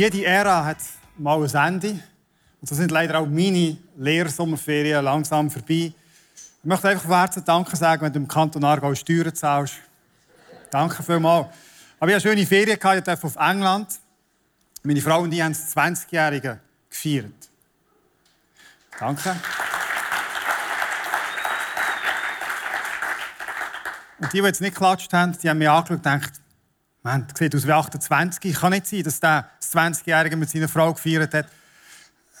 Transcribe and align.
Jede 0.00 0.24
Ära 0.24 0.64
hat 0.64 0.78
mal 1.18 1.42
ein 1.42 1.74
Ende. 1.74 1.90
Und 1.90 2.68
so 2.68 2.74
sind 2.74 2.90
leider 2.90 3.18
auch 3.18 3.26
meine 3.26 3.76
Lehrsommerferien 3.98 5.04
langsam 5.04 5.50
vorbei. 5.50 5.92
Ich 6.62 6.64
möchte 6.64 6.88
einfach 6.88 7.10
Herzen 7.10 7.44
Danke 7.44 7.76
sagen, 7.76 8.00
wenn 8.00 8.12
du 8.12 8.20
im 8.20 8.26
Kanton 8.26 8.64
Aargau 8.64 8.94
Steuern 8.94 9.34
zahlst. 9.34 9.74
Danke 10.70 11.02
vielmals. 11.02 11.48
Aber 11.98 12.10
ich 12.10 12.14
hatte 12.14 12.28
schöne 12.28 12.46
Ferien, 12.46 12.76
ich 12.76 13.02
durfte 13.04 13.26
auf 13.26 13.36
England. 13.36 13.88
Meine 14.82 15.02
Frau 15.02 15.20
und 15.20 15.32
ich 15.32 15.42
haben 15.42 15.52
das 15.52 15.76
20-Jährige 15.76 16.58
gefeiert. 16.88 17.50
Danke. 18.98 19.36
Und 24.18 24.32
die, 24.32 24.38
die 24.40 24.46
jetzt 24.46 24.62
nicht 24.62 24.74
geklatscht 24.74 25.12
haben, 25.12 25.36
die 25.36 25.50
haben 25.50 25.58
mich 25.58 25.68
angeschaut 25.68 25.90
und 25.90 26.02
gedacht, 26.02 26.40
man 27.02 27.26
sieht 27.36 27.54
aus 27.54 27.66
wie 27.66 27.72
28. 27.72 28.54
Kann 28.54 28.72
nicht 28.72 28.86
sein, 28.86 29.02
dass 29.02 29.20
der 29.20 29.50
das 29.70 29.82
20-Jährige 29.82 30.36
mit 30.36 30.50
seiner 30.50 30.68
Frau 30.68 30.92
gefeiert 30.92 31.32
hat. 31.34 31.46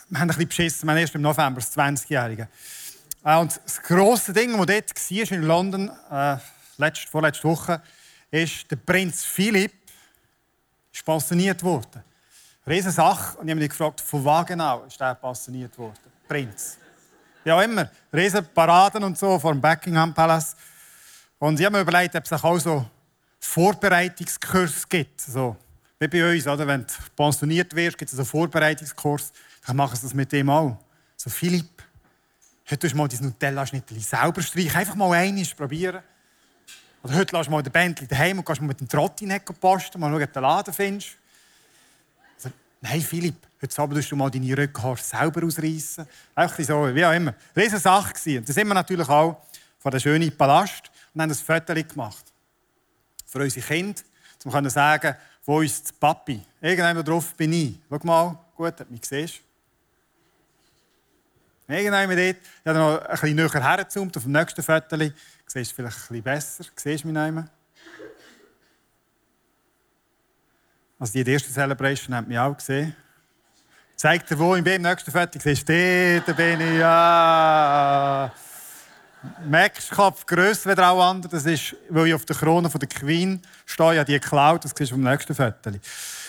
Wir 0.08 0.18
haben 0.18 0.28
ein 0.28 0.28
bisschen 0.28 0.48
beschissen. 0.48 0.86
Wir 0.86 0.92
haben 0.92 0.98
erst 0.98 1.14
im 1.14 1.22
November 1.22 1.60
das 1.60 1.76
20-Jährige. 1.76 2.48
Äh, 3.24 3.36
und 3.38 3.60
das 3.64 3.80
grosse 3.82 4.32
Ding, 4.32 4.56
das 4.56 4.66
dort 4.66 5.10
war 5.10 5.32
in 5.36 5.42
London, 5.42 5.90
äh, 6.10 6.36
letzte, 6.78 7.08
vorletzte 7.08 7.44
Woche, 7.44 7.82
ist, 8.30 8.70
der 8.70 8.76
Prinz 8.76 9.24
Philipp 9.24 9.72
ist 10.92 11.04
passioniert 11.04 11.62
worden. 11.62 12.02
Riesen 12.66 12.92
Sache. 12.92 13.38
Und 13.38 13.46
ich 13.46 13.52
habe 13.52 13.60
mich 13.60 13.70
gefragt, 13.70 14.00
von 14.00 14.24
was 14.24 14.46
genau 14.46 14.84
ist 14.84 15.00
er 15.00 15.14
passioniert 15.14 15.76
worden? 15.78 15.98
Prinz. 16.28 16.78
Ja, 17.44 17.60
immer. 17.62 17.90
Riesen 18.12 18.46
Paraden 18.54 19.02
und 19.04 19.16
so 19.16 19.38
vor 19.38 19.52
dem 19.52 19.60
Buckingham 19.60 20.12
Palace. 20.12 20.56
Und 21.38 21.58
ich 21.58 21.64
habe 21.64 21.76
mir 21.76 21.82
überlegt, 21.82 22.14
ob 22.14 22.24
es 22.24 22.32
auch 22.32 22.58
so 22.58 22.84
Vorbereitungskurs 23.40 24.88
gibt. 24.88 25.20
So, 25.20 25.56
wie 26.00 26.08
bei 26.08 26.32
uns, 26.32 26.46
oder? 26.46 26.66
wenn 26.66 26.80
du 26.80 26.94
pensioniert 27.14 27.76
wirst, 27.76 27.98
gibt 27.98 28.10
es 28.10 28.18
einen 28.18 28.26
Vorbereitungskurs. 28.26 29.32
Dann 29.66 29.76
machen 29.76 29.96
sie 29.96 30.02
das 30.02 30.14
mit 30.14 30.32
dem 30.32 30.48
auch. 30.48 30.78
So, 31.14 31.28
Philipp, 31.28 31.82
heute 32.70 32.88
du 32.88 32.96
mal 32.96 33.06
dein 33.06 33.20
Nutella-Schnittchen 33.20 34.00
selber 34.00 34.40
streichen. 34.40 34.74
Einfach 34.74 34.94
mal 34.94 35.12
einmal 35.12 35.44
probieren. 35.54 36.02
Oder 37.02 37.14
heute 37.16 37.36
lass 37.36 37.50
mal 37.50 37.62
den 37.62 37.70
Bändchen 37.70 38.08
daheim 38.08 38.38
und 38.38 38.46
gehst 38.46 38.62
mal 38.62 38.68
mit 38.68 38.80
dem 38.80 38.88
Trottinett 38.88 39.44
posten, 39.60 40.00
mal 40.00 40.10
schauen, 40.10 40.22
ob 40.22 40.32
du 40.32 40.32
den 40.32 40.42
Laden 40.42 40.72
findest. 40.72 41.18
Also, 42.36 42.50
nein, 42.80 43.02
Philipp, 43.02 43.46
heute 43.60 43.82
Abend 43.82 44.10
du 44.10 44.16
mal 44.16 44.30
deine 44.30 44.56
Rückenhaare 44.56 44.96
selber 44.96 45.44
ausreißen. 45.44 46.06
Einfach 46.34 46.64
so, 46.64 46.94
wie 46.94 47.04
auch 47.04 47.12
immer. 47.12 47.34
Das 47.54 47.84
war 47.84 48.04
eine 48.04 48.42
da 48.46 48.52
sind 48.52 48.68
wir 48.68 48.74
natürlich 48.74 49.08
auch 49.08 49.42
vor 49.78 49.90
dem 49.90 50.00
schönen 50.00 50.34
Palast 50.34 50.90
und 51.12 51.20
haben 51.20 51.30
ein 51.30 51.34
Foto 51.34 51.74
gemacht 51.74 52.24
für 53.26 53.40
unsere 53.40 53.66
Kinder, 53.66 54.00
um 54.44 54.50
zu 54.50 54.70
sagen, 54.70 55.14
wo 55.50 55.62
ist 55.62 55.98
Papi? 55.98 56.40
Irgendwann 56.60 57.04
drauf 57.04 57.34
bin 57.34 57.52
ich. 57.52 57.76
Schau 57.90 57.98
mal, 58.04 58.38
gut, 58.54 58.78
dass 58.78 58.86
du 58.86 58.92
mich 58.92 59.04
siehst. 59.04 59.40
Irgendwann 61.66 62.08
dort, 62.08 62.20
ich 62.20 62.66
habe 62.66 62.78
noch 62.78 63.00
ein 63.00 63.10
bisschen 63.10 63.34
näher 63.34 63.64
hergezoomt 63.64 64.16
auf 64.16 64.22
dem 64.22 64.30
nächsten 64.30 64.62
Foto. 64.62 64.96
Du 64.96 65.12
siehst 65.46 65.72
vielleicht 65.72 65.96
ein 65.96 66.00
bisschen 66.00 66.22
besser. 66.22 66.62
Du 66.62 66.70
mich 67.04 67.14
nicht 67.14 67.16
die 71.24 71.32
erste 71.32 71.50
Celebration 71.50 72.14
hat 72.14 72.28
mich 72.28 72.38
auch 72.38 72.56
gesehen. 72.56 72.94
Zeigt 73.96 74.30
dir, 74.30 74.38
wo 74.38 74.54
im 74.54 74.62
nächsten 74.62 75.10
Foto. 75.10 75.36
Du 75.36 75.40
siehst, 75.40 75.68
dort 75.68 76.36
bin 76.36 76.60
ich. 76.60 76.78
Ja. 76.78 78.32
Merkst, 79.44 79.90
Kopf 79.90 80.24
grösser 80.26 80.70
als 80.70 80.78
alle 80.78 81.02
anderen. 81.02 81.30
Das 81.30 81.44
ist, 81.44 81.76
weil 81.88 82.08
ich 82.08 82.14
auf 82.14 82.24
der 82.24 82.36
Krone 82.36 82.70
von 82.70 82.80
der 82.80 82.88
Queen 82.88 83.42
stehe. 83.66 83.94
Ja, 83.94 84.04
die 84.04 84.12
geklaut. 84.12 84.64
Das 84.64 84.72
siehst 84.76 84.90
du 84.90 84.94
vom 84.94 85.04
nächsten 85.04 85.34
Viertel. 85.34 85.80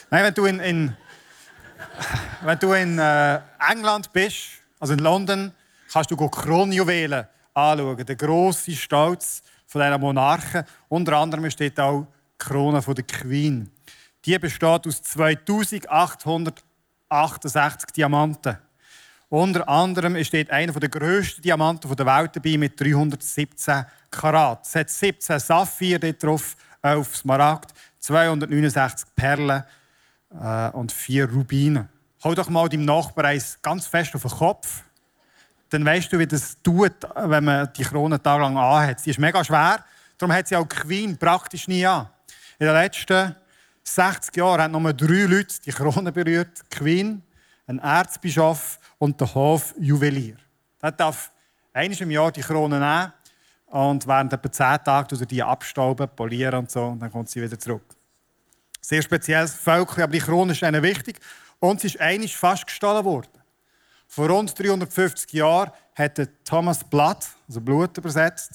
Nein, 0.09 0.25
wenn 0.25 0.33
du 0.33 0.45
in, 0.45 0.59
in 0.59 0.97
wenn 2.43 2.59
du 2.59 2.73
in 2.73 2.99
äh, 2.99 3.39
England 3.69 4.11
bist, 4.11 4.61
also 4.79 4.93
in 4.93 4.99
London, 4.99 5.53
kannst 5.91 6.11
du 6.11 6.17
Kronjuwelen 6.17 7.25
anschauen. 7.53 8.05
Der 8.05 8.15
grosse 8.15 8.71
Stolz 8.71 9.41
von 9.67 9.81
dieser 9.81 9.97
Monarchen. 9.97 10.63
Unter 10.89 11.17
anderem 11.17 11.49
steht 11.49 11.79
auch 11.79 12.01
die 12.01 12.07
Krone 12.37 12.81
von 12.81 12.95
der 12.95 13.05
Queen. 13.05 13.71
Die 14.25 14.37
besteht 14.37 14.85
aus 14.85 15.01
2868 15.01 17.91
Diamanten. 17.95 18.57
Unter 19.31 19.69
anderem 19.69 20.21
steht 20.25 20.51
einer 20.51 20.73
der 20.73 20.89
grössten 20.89 21.41
Diamanten 21.41 21.95
der 21.95 22.05
Welt 22.05 22.35
dabei 22.35 22.57
mit 22.57 22.77
317 22.77 23.85
Karat. 24.11 24.65
Es 24.65 24.75
hat 24.75 24.89
17 24.89 25.39
Saphir 25.39 25.99
drauf, 25.99 26.57
11 26.81 27.15
Smaragd, 27.15 27.73
269 28.01 29.07
Perlen 29.15 29.63
äh, 30.37 30.69
und 30.71 30.91
4 30.91 31.31
Rubine. 31.31 31.87
Hau 32.25 32.35
doch 32.35 32.49
mal 32.49 32.67
deinem 32.67 32.83
Nachbarn 32.83 33.41
ganz 33.61 33.87
fest 33.87 34.13
auf 34.15 34.23
den 34.23 34.31
Kopf. 34.31 34.83
Dann 35.69 35.85
weißt 35.85 36.11
du, 36.11 36.19
wie 36.19 36.27
das 36.27 36.57
tut, 36.61 36.91
wenn 37.15 37.45
man 37.45 37.71
die 37.71 37.85
Krone 37.85 38.21
tagelang 38.21 38.57
anhat. 38.57 38.99
Sie 38.99 39.11
ist 39.11 39.19
mega 39.19 39.45
schwer, 39.45 39.85
darum 40.17 40.35
hat 40.35 40.49
sie 40.49 40.57
auch 40.57 40.67
Queen 40.67 41.17
praktisch 41.17 41.69
nie 41.69 41.85
an. 41.85 42.09
In 42.59 42.65
den 42.65 42.75
letzten 42.75 43.33
60 43.85 44.35
Jahren 44.35 44.73
haben 44.73 44.83
nur 44.83 44.91
drei 44.91 45.23
Leute 45.23 45.55
die 45.65 45.71
Krone 45.71 46.11
berührt. 46.11 46.63
Die 46.63 46.77
Queen, 46.77 47.23
ein 47.65 47.79
Erzbischof 47.79 48.80
und 49.01 49.19
der 49.19 49.33
Hofjuwelier. 49.33 50.37
Der 50.79 50.91
darf 50.91 51.31
einmal 51.73 51.99
im 52.03 52.11
Jahr 52.11 52.31
die 52.31 52.41
Krone 52.41 52.79
nehmen 52.79 53.11
und 53.65 54.05
während 54.05 54.31
etwa 54.31 54.51
zehn 54.51 54.83
Tagen 54.83 55.27
die 55.27 55.41
abstauben, 55.41 56.07
polieren 56.15 56.59
und 56.59 56.69
so, 56.69 56.85
und 56.85 56.99
dann 56.99 57.11
kommt 57.11 57.27
sie 57.27 57.41
wieder 57.41 57.57
zurück. 57.57 57.83
Sehr 58.79 59.01
spezielles 59.01 59.55
Völkchen, 59.55 60.03
aber 60.03 60.11
die 60.11 60.19
Krone 60.19 60.51
ist 60.51 60.61
ihnen 60.61 60.83
wichtig 60.83 61.19
und 61.57 61.81
sie 61.81 61.87
ist 61.87 61.99
einmal 61.99 62.27
fast 62.27 62.67
gestohlen 62.67 63.03
worden. 63.03 63.41
Vor 64.05 64.29
rund 64.29 64.57
350 64.57 65.33
Jahren 65.33 65.71
hatte 65.95 66.29
Thomas 66.43 66.83
Blatt, 66.83 67.27
also 67.47 67.59
Blut 67.59 67.97
übersetzt, 67.97 68.51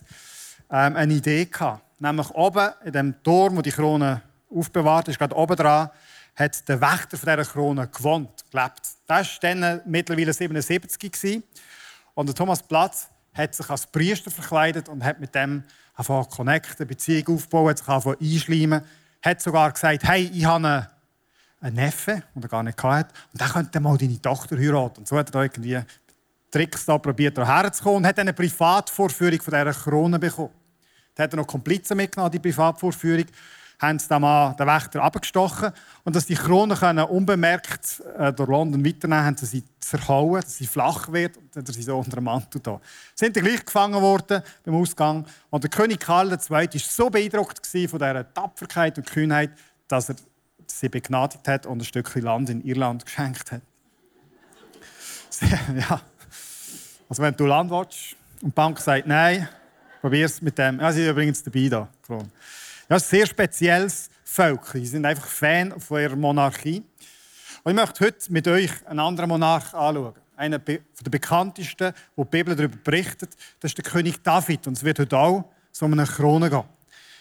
ähm, 0.71 0.95
eine 0.95 1.15
Idee 1.15 1.47
gehabt. 1.47 1.83
Nämlich 2.01 2.31
oben 2.31 2.71
in 2.85 2.93
dem 2.93 3.23
Turm, 3.25 3.57
wo 3.57 3.63
die 3.63 3.73
Krone 3.73 4.23
aufbewahrt 4.49 5.09
ist, 5.09 5.19
gerade 5.19 5.35
oben 5.35 5.57
dran, 5.57 5.91
hat 6.37 6.69
der 6.69 6.81
Wächter 6.81 7.17
von 7.17 7.29
dieser 7.31 7.51
Krone 7.51 7.89
gewohnt, 7.89 8.45
gelebt. 8.51 8.83
Der 9.09 9.17
war 9.17 9.27
dann 9.41 9.81
mittlerweile 9.87 10.33
77 10.33 11.43
und 12.15 12.37
Thomas 12.37 12.63
Platz 12.63 13.09
hat 13.35 13.55
sich 13.55 13.69
als 13.69 13.87
Priester 13.87 14.31
verkleidet 14.31 14.89
und 14.89 15.05
hat 15.05 15.21
mit 15.21 15.35
dem 15.35 15.65
angefangen 15.95 16.31
zu 16.31 16.37
connecten, 16.37 16.87
Beziehung 16.87 17.37
aufbauen, 17.37 17.71
hat 17.71 17.79
sich 17.79 17.89
angefangen 17.89 18.17
einschleimen. 18.21 18.83
Hat 19.23 19.43
sogar 19.43 19.73
gesagt, 19.73 20.05
hey, 20.05 20.31
ich 20.33 20.45
habe 20.45 20.89
einen 21.61 21.77
Neffe, 21.77 22.23
den 22.35 22.43
er 22.43 22.49
gar 22.49 22.63
nicht 22.63 22.83
hatte, 22.83 23.15
und 23.33 23.41
der 23.41 23.49
könnte 23.49 23.81
mal 23.81 23.97
deine 23.97 24.21
Tochter 24.21 24.57
heiraten. 24.57 25.01
Und 25.01 25.09
so 25.09 25.17
hat 25.17 25.29
er 25.29 25.33
da 25.33 25.43
irgendwie 25.43 25.81
Tricks 26.51 26.85
da 26.85 26.99
probiert, 26.99 27.37
herzukommen 27.39 27.99
und 27.99 28.07
hat 28.07 28.19
eine 28.19 28.33
Privatvorführung 28.33 29.41
von 29.41 29.53
dieser 29.53 29.73
Krone 29.73 30.19
bekommen. 30.19 30.51
Da 31.15 31.25
hat 31.25 31.33
er 31.33 31.39
noch 31.39 31.47
Komplizen 31.47 31.97
mitgenommen, 31.97 32.31
die 32.31 32.39
Privatvorführung 32.39 33.27
haben 33.79 33.99
sie 33.99 34.09
den 34.09 34.21
Mann, 34.23 34.57
den 34.57 34.67
Wächter 34.67 35.03
abgestochen. 35.03 35.71
Und 36.05 36.17
dass 36.17 36.27
die 36.27 36.35
Krone 36.35 36.75
können 36.75 37.05
unbemerkt 37.05 38.03
äh, 38.19 38.33
durch 38.33 38.49
London 38.49 38.85
weiternehmen 38.85 39.25
haben 39.25 39.37
sie 39.37 39.47
sie 39.47 39.65
zerhauen, 39.81 40.41
dass 40.41 40.57
sie 40.57 40.67
flach 40.67 41.13
wird 41.13 41.37
und 41.37 41.55
dann 41.55 41.67
sie 41.67 41.83
so 41.83 41.99
unter 41.99 42.17
dem 42.17 42.25
Mantel 42.25 42.61
da. 42.61 42.81
Sie 43.15 43.25
sind 43.27 43.37
dann 43.37 43.45
gleich 43.45 43.65
gefangen 43.65 44.01
worden 44.01 44.43
beim 44.65 44.75
Ausgang. 44.75 45.27
Und 45.51 45.63
der 45.63 45.71
König 45.71 46.01
Karl 46.01 46.33
II. 46.33 46.39
war 46.49 46.69
so 46.73 47.11
beeindruckt 47.11 47.67
von 47.67 47.81
dieser 47.99 48.35
Tapferkeit 48.35 48.97
und 48.99 49.07
Kühnheit, 49.07 49.51
dass 49.89 50.09
er 50.09 50.17
sie 50.67 50.89
begnadigt 50.89 51.47
hat 51.47 51.67
und 51.67 51.81
ein 51.81 51.85
Stückchen 51.85 52.23
Land 52.23 52.51
in 52.51 52.65
Irland 52.65 53.05
geschenkt 53.05 53.53
hat. 53.53 53.63
ja. 55.77 56.01
Also 57.09 57.23
wenn 57.23 57.35
du 57.37 57.47
Land 57.47 57.71
willst, 57.71 58.17
Und 58.43 58.49
die 58.49 58.55
Bank 58.55 58.79
sagt, 58.81 59.07
nein, 59.07 59.49
probier 60.01 60.27
es 60.27 60.43
mit 60.43 60.59
dem. 60.59 60.81
Ja, 60.81 60.93
sie 60.93 61.03
sind 61.03 61.11
übrigens 61.11 61.43
dabei 61.43 61.69
da. 61.69 61.89
Ja, 62.89 62.99
ein 62.99 63.01
sehr 63.01 63.27
spezielles 63.27 64.09
Volk. 64.23 64.71
Sie 64.75 64.87
sind 64.87 65.05
einfach 65.05 65.27
Fan 65.27 65.81
von 65.81 66.01
ihrer 66.01 66.15
Monarchie. 66.15 66.85
Und 67.65 67.73
ich 67.73 67.75
möchte 67.75 68.05
heute 68.05 68.33
mit 68.33 68.47
euch 68.47 68.71
einen 68.87 69.01
anderen 69.01 69.29
Monarch 69.29 69.75
anschauen. 69.75 70.15
Einer 70.37 70.61
der 70.61 70.81
bekanntesten, 71.11 71.93
wo 72.15 72.23
die 72.23 72.31
Bibel 72.31 72.55
darüber 72.55 72.77
berichtet, 72.77 73.31
das 73.59 73.73
ist 73.73 73.79
der 73.79 73.85
König 73.85 74.23
David. 74.23 74.69
Und 74.69 74.77
es 74.77 74.85
wird 74.85 75.01
heute 75.01 75.19
auch 75.19 75.51
so 75.73 75.85
um 75.85 75.95
eine 75.95 76.05
Krone 76.05 76.49
gehen. 76.49 76.63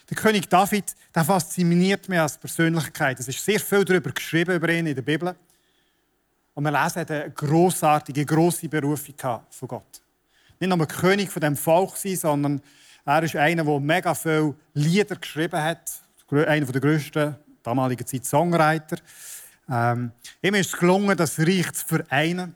Der 0.07 0.15
König 0.15 0.47
David, 0.47 0.93
der 1.15 1.23
fasziniert 1.23 2.09
mich 2.09 2.19
als 2.19 2.37
Persönlichkeit. 2.37 3.19
Es 3.19 3.27
ist 3.27 3.43
sehr 3.43 3.59
viel 3.59 3.83
darüber 3.83 4.11
geschrieben 4.11 4.55
über 4.55 4.69
ihn 4.69 4.85
in 4.85 4.93
der 4.93 5.01
Bibel. 5.01 5.35
Und 6.53 6.63
wir 6.63 6.71
lesen, 6.71 6.99
er 6.99 7.01
hat 7.01 7.11
eine 7.11 7.31
grossartige, 7.31 8.23
grosse 8.23 8.69
Berufung 8.69 9.15
von 9.49 9.67
Gott. 9.67 10.03
Nicht 10.59 10.69
nur 10.69 10.87
König 10.87 11.31
von 11.31 11.41
dem 11.41 11.57
Volk 11.57 11.97
sein, 11.97 12.15
sondern 12.15 12.61
er 13.05 13.23
ist 13.23 13.35
einer, 13.35 13.63
der 13.63 13.79
mega 13.79 14.13
viele 14.15 14.55
Lieder 14.73 15.15
geschrieben 15.15 15.61
hat. 15.61 15.91
Einer 16.31 16.65
der 16.65 16.81
grössten 16.81 17.35
damaligen 17.61 18.05
Zeit 18.05 18.25
Songwriter. 18.25 18.97
Ähm, 19.69 20.11
ihm 20.41 20.55
ist 20.55 20.73
es 20.73 20.79
gelungen, 20.79 21.15
das 21.15 21.39
Reich 21.39 21.71
zu 21.73 21.85
vereinen. 21.85 22.55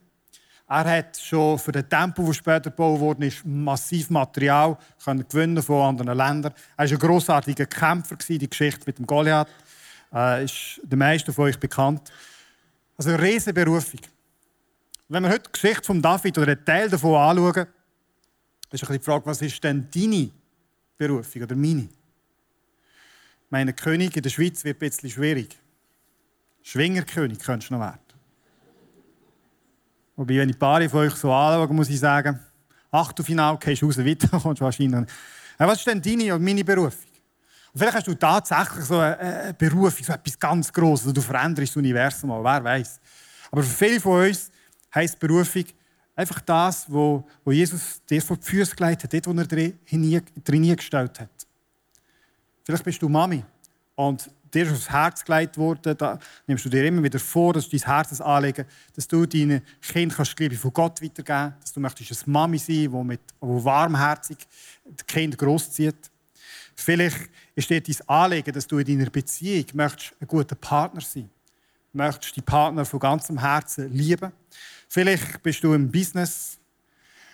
Er 0.67 0.85
hat 0.85 1.17
schon 1.17 1.57
für 1.57 1.71
den 1.71 1.87
Tempel, 1.87 2.25
der 2.25 2.33
später 2.33 2.69
gebaut 2.69 2.99
wurde, 2.99 3.31
massiv 3.43 4.09
Material 4.09 4.77
gewinnen 5.03 5.63
von 5.63 5.81
anderen 5.81 6.17
Ländern. 6.17 6.53
Er 6.77 6.85
war 6.85 6.91
ein 6.91 6.99
grossartiger 6.99 7.65
Kämpfer, 7.65 8.15
die 8.15 8.49
Geschichte 8.49 8.83
mit 8.85 8.99
dem 8.99 9.07
Goliath 9.07 9.47
äh, 10.13 10.45
ist 10.45 10.79
den 10.83 10.99
meisten 10.99 11.33
von 11.33 11.45
euch 11.45 11.59
bekannt. 11.59 12.11
Also 12.97 13.11
eine 13.11 13.21
riesige 13.21 13.53
Berufung. 13.53 14.01
Wenn 15.07 15.23
wir 15.23 15.31
heute 15.31 15.43
die 15.43 15.51
Geschichte 15.51 15.83
von 15.83 16.01
David 16.01 16.37
oder 16.37 16.51
einen 16.51 16.65
Teil 16.65 16.89
davon 16.89 17.15
anschauen, 17.15 17.67
ist 18.71 18.87
die 18.87 18.99
Frage, 18.99 19.25
was 19.25 19.41
ist 19.41 19.63
denn 19.63 19.87
deine 19.91 20.29
Berufung 20.99 21.41
oder 21.41 21.55
meine? 21.55 21.89
Meine 23.49 23.73
König 23.73 24.15
in 24.15 24.21
der 24.21 24.29
Schweiz 24.29 24.63
wird 24.63 24.77
ein 24.77 24.79
bisschen 24.79 25.09
schwierig. 25.09 25.57
Schwingerkönig 26.61 27.39
könntest 27.39 27.71
du 27.71 27.75
noch 27.75 27.81
werden. 27.81 27.99
Wobei, 30.15 30.37
wenn 30.37 30.49
ich 30.49 30.55
ein 30.55 30.59
paar 30.59 30.87
von 30.89 30.99
euch 30.99 31.15
so 31.15 31.31
anschaue, 31.31 31.73
muss 31.73 31.89
ich 31.89 31.99
sagen, 31.99 32.37
Achtelfinale 32.91 33.57
gehst 33.57 33.81
du 33.81 33.85
raus, 33.85 33.97
weiter 33.97 34.27
kommst 34.43 34.61
wahrscheinlich. 34.61 35.09
Was 35.57 35.79
ist 35.79 35.87
denn 35.87 36.01
deine 36.01 36.35
und 36.35 36.43
meine 36.43 36.63
Berufung? 36.63 37.09
Und 37.73 37.79
vielleicht 37.79 37.97
hast 37.97 38.07
du 38.07 38.15
tatsächlich 38.15 38.85
so 38.85 38.97
eine 38.99 39.55
Berufung, 39.57 40.05
so 40.05 40.13
etwas 40.13 40.37
ganz 40.37 40.73
Grosses, 40.73 41.13
du 41.13 41.21
veränderst 41.21 41.71
das 41.71 41.77
Universum, 41.77 42.31
wer 42.43 42.63
weiß. 42.63 42.99
Aber 43.51 43.63
für 43.63 43.85
viele 43.85 43.99
von 43.99 44.27
uns 44.27 44.51
heisst 44.93 45.17
Berufung 45.17 45.63
einfach 46.19 46.41
das, 46.41 46.85
wo, 46.91 47.23
wo 47.45 47.51
Jesus 47.51 48.01
dir 48.09 48.21
vor 48.21 48.35
die 48.35 48.43
Füße 48.43 48.75
gelegt 48.75 49.03
hat, 49.03 49.13
dort, 49.13 49.27
wo 49.27 49.31
er 49.31 49.45
drin 49.47 50.75
gestellt 50.75 51.19
hat. 51.19 51.29
Vielleicht 52.65 52.83
bist 52.83 53.01
du 53.01 53.07
Mami 53.07 53.41
und 53.95 54.29
dir 54.53 54.65
ist 54.65 54.73
aufs 54.73 54.89
Herz 54.89 55.23
gelegt 55.23 55.57
worden, 55.57 55.97
da 55.97 56.19
nimmst 56.45 56.65
du 56.65 56.69
dir 56.69 56.85
immer 56.85 57.01
wieder 57.01 57.19
vor, 57.19 57.53
dass 57.53 57.69
du 57.69 57.77
dein 57.77 57.87
Herz 57.87 58.19
anlegen, 58.19 58.65
dass 58.95 59.07
du 59.07 59.25
deinen 59.25 59.61
Kind 59.81 60.13
kannst 60.13 60.37
die 60.37 60.43
Liebe 60.43 60.57
von 60.57 60.73
Gott 60.73 61.01
weitergeben 61.01 61.53
dass 61.61 61.71
du 61.71 61.79
möchtest 61.79 62.23
eine 62.23 62.33
Mami 62.33 62.57
sein, 62.57 62.75
die, 62.75 63.17
die 63.17 63.17
warmherzig 63.41 64.37
das 64.83 65.05
Kind 65.07 65.37
grosszieht. 65.37 66.11
Vielleicht 66.75 67.29
ist 67.55 67.69
dir 67.69 67.79
dein 67.79 68.09
Anliegen, 68.09 68.51
dass 68.51 68.67
du 68.67 68.77
in 68.77 68.85
deiner 68.85 69.09
Beziehung 69.09 69.65
möchtest 69.73 70.13
ein 70.19 70.27
guter 70.27 70.55
Partner 70.55 71.01
sein 71.01 71.29
möchtest 71.93 72.35
die 72.35 72.41
Partner 72.41 72.85
von 72.85 72.99
ganzem 72.99 73.39
Herzen 73.39 73.91
lieben. 73.91 74.31
Vielleicht 74.91 75.43
bist 75.43 75.63
du 75.63 75.73
im 75.73 75.91
Business 75.91 76.57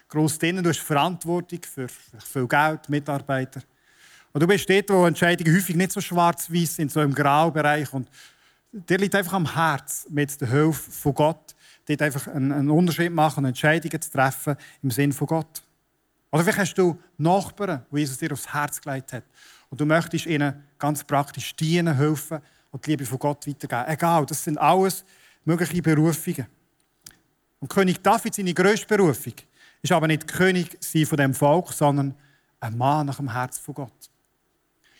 gross 0.09 0.37
drin, 0.37 0.61
du 0.61 0.69
hast 0.69 0.79
Verantwortung 0.79 1.59
für 1.63 1.87
viel 1.87 2.47
Geld, 2.47 2.89
Mitarbeiter. 2.89 3.61
Und 4.33 4.41
du 4.41 4.47
bist 4.47 4.69
dort, 4.69 4.89
wo 4.89 5.05
Entscheidungen 5.05 5.55
häufig 5.55 5.73
nicht 5.77 5.93
so 5.93 6.01
schwarz-weiß 6.01 6.75
sind, 6.75 6.91
so 6.91 7.01
im 7.01 7.13
Graubereich. 7.13 7.93
Und 7.93 8.09
dir 8.73 8.97
liegt 8.97 9.15
einfach 9.15 9.31
am 9.31 9.53
Herz, 9.53 10.05
mit 10.09 10.39
der 10.41 10.49
Hilfe 10.49 10.91
von 10.91 11.13
Gott, 11.13 11.55
dort 11.85 12.01
einfach 12.01 12.27
einen, 12.27 12.69
Unterschied 12.69 13.13
machen 13.13 13.45
und 13.45 13.49
Entscheidungen 13.49 14.01
zu 14.01 14.11
treffen 14.11 14.57
im 14.83 14.91
Sinn 14.91 15.13
von 15.13 15.27
Gott. 15.27 15.63
Oder 16.31 16.43
vielleicht 16.43 16.59
hast 16.59 16.73
du 16.73 16.99
Nachbarn, 17.17 17.85
die 17.89 17.99
Jesus 17.99 18.17
dir 18.17 18.33
aufs 18.33 18.53
Herz 18.53 18.81
gelegt 18.81 19.13
hat. 19.13 19.23
Und 19.69 19.79
du 19.79 19.85
möchtest 19.85 20.25
ihnen 20.25 20.61
ganz 20.77 21.05
praktisch 21.05 21.55
dienen, 21.55 21.95
helfen 21.95 22.39
und 22.71 22.85
die 22.85 22.89
Liebe 22.89 23.05
von 23.05 23.17
Gott 23.17 23.47
weitergeben. 23.47 23.85
Egal, 23.87 24.25
das 24.25 24.43
sind 24.43 24.57
alles 24.57 25.05
mögliche 25.45 25.81
Berufungen. 25.81 26.47
Und 27.65 27.69
König 27.69 28.03
David, 28.03 28.35
seine 28.35 28.53
grösste 28.53 28.85
Berufung, 28.85 29.33
ist 29.81 29.91
aber 29.91 30.05
nicht 30.05 30.27
König 30.27 30.77
von 31.07 31.17
dem 31.17 31.33
Volk, 31.33 31.73
sondern 31.73 32.13
ein 32.59 32.77
Mann 32.77 33.07
nach 33.07 33.17
dem 33.17 33.31
Herz 33.31 33.57
von 33.57 33.73
Gott. 33.73 34.11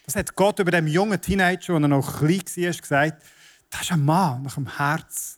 Das 0.04 0.16
hat 0.16 0.36
Gott 0.36 0.58
über 0.58 0.72
dem 0.72 0.88
jungen 0.88 1.22
Teenager, 1.22 1.76
als 1.76 1.84
er 1.84 1.88
noch 1.88 2.18
klein 2.18 2.42
war, 2.42 2.74
gesagt, 2.74 3.24
das 3.70 3.82
ist 3.82 3.92
ein 3.92 4.04
Mann 4.04 4.42
nach 4.42 4.56
dem 4.56 4.78
Herz 4.78 5.38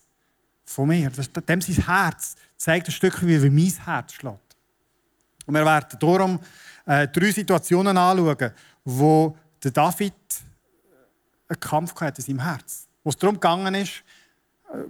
von 0.64 0.88
mir. 0.88 1.10
Das, 1.10 1.30
dem 1.30 1.60
sein 1.60 1.84
Herz 1.84 2.34
zeigt 2.56 2.88
ein 2.88 2.92
Stück 2.92 3.20
wie, 3.20 3.38
mein 3.50 3.84
Herz 3.84 4.14
schlägt. 4.14 4.56
Und 5.44 5.52
wir 5.52 5.66
werden 5.66 5.98
darum 6.00 6.40
äh, 6.86 7.08
drei 7.08 7.30
Situationen 7.30 7.94
anschauen, 7.98 8.52
wo 8.86 9.36
David 9.60 10.14
einen 11.46 11.60
Kampf 11.60 11.94
hatte 12.00 12.22
in 12.22 12.38
seinem 12.38 12.50
Herz. 12.50 12.88
Wo 13.04 13.10
es 13.10 13.18
darum 13.18 13.34
gegangen 13.34 13.74
ist, 13.74 14.02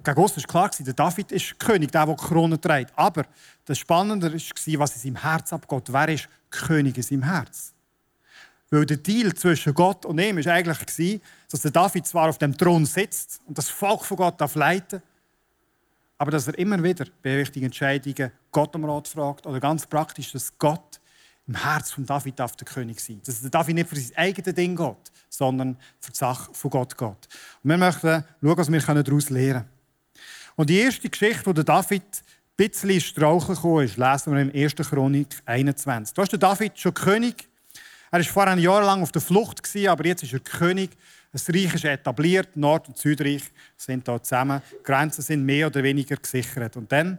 gegen 0.02 0.20
uns 0.20 0.36
war 0.36 0.44
klar, 0.44 0.70
der 0.78 0.94
David 0.94 1.32
ist 1.32 1.58
König, 1.58 1.92
der, 1.92 2.06
der 2.06 2.14
die 2.14 2.24
Krone 2.24 2.60
trägt. 2.60 2.92
Aber 2.96 3.24
das 3.64 3.78
Spannende 3.78 4.32
war, 4.32 4.80
was 4.80 4.96
in 4.96 5.00
seinem 5.00 5.22
Herz 5.22 5.52
abgeht. 5.52 5.92
Wer 5.92 6.08
ist 6.08 6.28
König 6.50 6.96
in 6.96 7.02
seinem 7.02 7.22
Herz? 7.22 7.72
Weil 8.70 8.84
der 8.84 8.98
Deal 8.98 9.32
zwischen 9.34 9.72
Gott 9.72 10.04
und 10.04 10.18
ihm 10.18 10.44
war 10.44 10.52
eigentlich, 10.52 11.20
dass 11.50 11.62
der 11.62 11.70
David 11.70 12.06
zwar 12.06 12.28
auf 12.28 12.38
dem 12.38 12.56
Thron 12.56 12.84
sitzt 12.84 13.40
und 13.46 13.56
das 13.56 13.68
Volk 13.68 14.04
von 14.04 14.16
Gott 14.16 14.40
darf 14.40 14.54
leiten 14.54 15.02
aber 16.18 16.32
dass 16.32 16.48
er 16.48 16.58
immer 16.58 16.82
wieder 16.82 17.06
bei 17.22 17.38
wichtigen 17.38 17.66
Entscheidungen 17.66 18.32
Gott 18.50 18.74
um 18.74 18.84
Rat 18.84 19.08
fragt 19.08 19.46
oder 19.46 19.60
ganz 19.60 19.86
praktisch, 19.86 20.32
dass 20.32 20.56
Gott 20.58 21.00
im 21.48 21.54
Herz 21.54 21.90
von 21.90 22.06
David 22.06 22.38
darf 22.38 22.54
der 22.56 22.66
König 22.66 23.00
sein. 23.00 23.20
Dass 23.24 23.40
der 23.40 23.50
David 23.50 23.74
nicht 23.74 23.88
für 23.88 23.96
sein 23.96 24.16
eigenes 24.16 24.54
Ding 24.54 24.76
geht, 24.76 25.12
sondern 25.28 25.76
für 25.98 26.12
die 26.12 26.18
Sache 26.18 26.52
von 26.52 26.70
Gott 26.70 26.96
geht. 26.96 27.08
Und 27.08 27.18
wir 27.70 27.78
möchten 27.78 28.24
schauen, 28.42 28.56
was 28.56 28.70
wir 28.70 29.02
daraus 29.02 29.30
lernen 29.30 29.52
können. 29.52 29.68
Und 30.56 30.70
die 30.70 30.78
erste 30.78 31.08
Geschichte, 31.08 31.54
der 31.54 31.64
David 31.64 32.02
ein 32.02 32.20
bisschen 32.56 33.00
straucheln 33.00 33.54
gekommen 33.54 33.84
ist, 33.84 33.96
lesen 33.96 34.34
wir 34.34 34.42
im 34.42 34.52
1. 34.54 34.74
Chronik 34.74 35.28
21. 35.46 36.14
Da 36.14 36.22
ist 36.22 36.32
der 36.32 36.38
David 36.38 36.78
schon 36.78 36.94
König 36.94 37.48
er 38.10 38.20
war 38.20 38.24
vorher 38.24 38.52
ein 38.52 38.58
Jahr 38.58 38.82
lang 38.82 39.02
auf 39.02 39.12
der 39.12 39.20
Flucht, 39.20 39.60
aber 39.86 40.06
jetzt 40.06 40.22
ist 40.22 40.32
er 40.32 40.40
König. 40.40 40.90
Das 41.30 41.48
Reich 41.50 41.74
ist 41.74 41.84
etabliert, 41.84 42.56
Nord- 42.56 42.88
und 42.88 42.96
Südreich 42.96 43.42
sind 43.76 44.08
hier 44.08 44.22
zusammen. 44.22 44.62
Die 44.72 44.82
Grenzen 44.82 45.20
sind 45.20 45.44
mehr 45.44 45.66
oder 45.66 45.82
weniger 45.82 46.16
gesichert. 46.16 46.76
Und 46.78 46.90
dann 46.90 47.18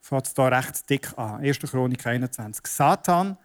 fängt 0.00 0.26
es 0.26 0.34
hier 0.34 0.52
recht 0.52 0.88
dick 0.88 1.18
an. 1.18 1.40
1. 1.40 1.58
Chronik 1.58 2.06
21. 2.06 2.64
Satan 2.68 3.36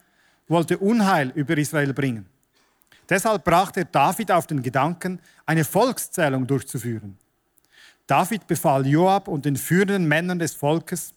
wollte 0.48 0.78
Unheil 0.78 1.32
über 1.36 1.58
Israel 1.58 1.94
bringen. 1.94 2.26
Deshalb 3.10 3.44
brachte 3.44 3.82
er 3.82 3.86
David 3.86 4.32
auf 4.32 4.48
den 4.48 4.62
Gedanken, 4.62 5.20
eine 5.46 5.64
Volkszählung 5.64 6.46
durchzuführen. 6.46 7.18
David 8.06 8.48
befahl 8.48 8.86
Joab 8.86 9.28
und 9.28 9.46
den 9.46 9.56
führenden 9.56 10.08
Männern 10.08 10.40
des 10.40 10.54
Volkes, 10.54 11.14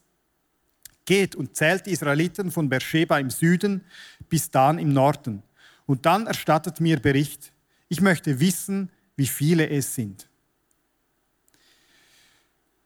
geht 1.05 1.35
und 1.35 1.57
zählt 1.57 1.87
die 1.87 1.91
Israeliten 1.91 2.51
von 2.53 2.69
Beersheba 2.69 3.19
im 3.19 3.31
Süden 3.31 3.85
bis 4.29 4.51
Dan 4.51 4.79
im 4.79 4.93
Norden 4.93 5.43
und 5.87 6.07
dann 6.07 6.29
erstattet 6.29 6.79
mir 6.81 7.01
Bericht. 7.01 7.53
Ich 7.89 8.01
möchte 8.01 8.39
wissen, 8.39 8.91
wie 9.17 9.27
viele 9.27 9.69
es 9.69 9.93
sind. 9.93 10.29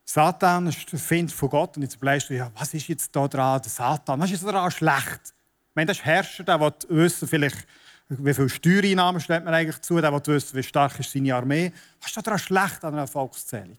Satan 0.07 0.73
Feind 0.73 1.31
von 1.31 1.51
Gott. 1.51 1.77
Und 1.77 1.83
jetzt 1.83 2.01
bleibst 2.01 2.31
du, 2.31 2.35
ja, 2.35 2.51
was 2.55 2.73
ist 2.73 2.89
jetzt 2.89 3.15
da 3.15 3.29
dran, 3.29 3.61
der 3.61 3.71
Satan? 3.71 4.19
Was 4.21 4.31
ist 4.31 4.41
jetzt 4.41 4.47
daran 4.47 4.71
schlecht? 4.71 5.35
Meine, 5.75 5.87
das 5.87 5.99
ist 5.99 6.05
Herrscher, 6.05 6.45
der 6.45 6.61
will 6.61 6.73
wissen, 6.89 7.27
vielleicht, 7.27 7.67
wie 8.09 8.35
viele 8.35 8.49
Steuereinnahmen 8.49 9.21
stellt 9.21 9.45
man 9.45 9.55
eigentlich 9.55 9.81
zu, 9.81 10.01
der 10.01 10.13
will 10.13 10.35
wissen, 10.35 10.57
wie 10.57 10.63
stark 10.63 10.99
ist 11.01 11.11
seine 11.11 11.35
Armee. 11.35 11.73
Was 12.01 12.09
ist 12.11 12.17
da 12.17 12.23
daran 12.23 12.39
schlecht 12.39 12.85
an 12.85 12.95
einer 12.95 13.07
Volkszählung? 13.07 13.79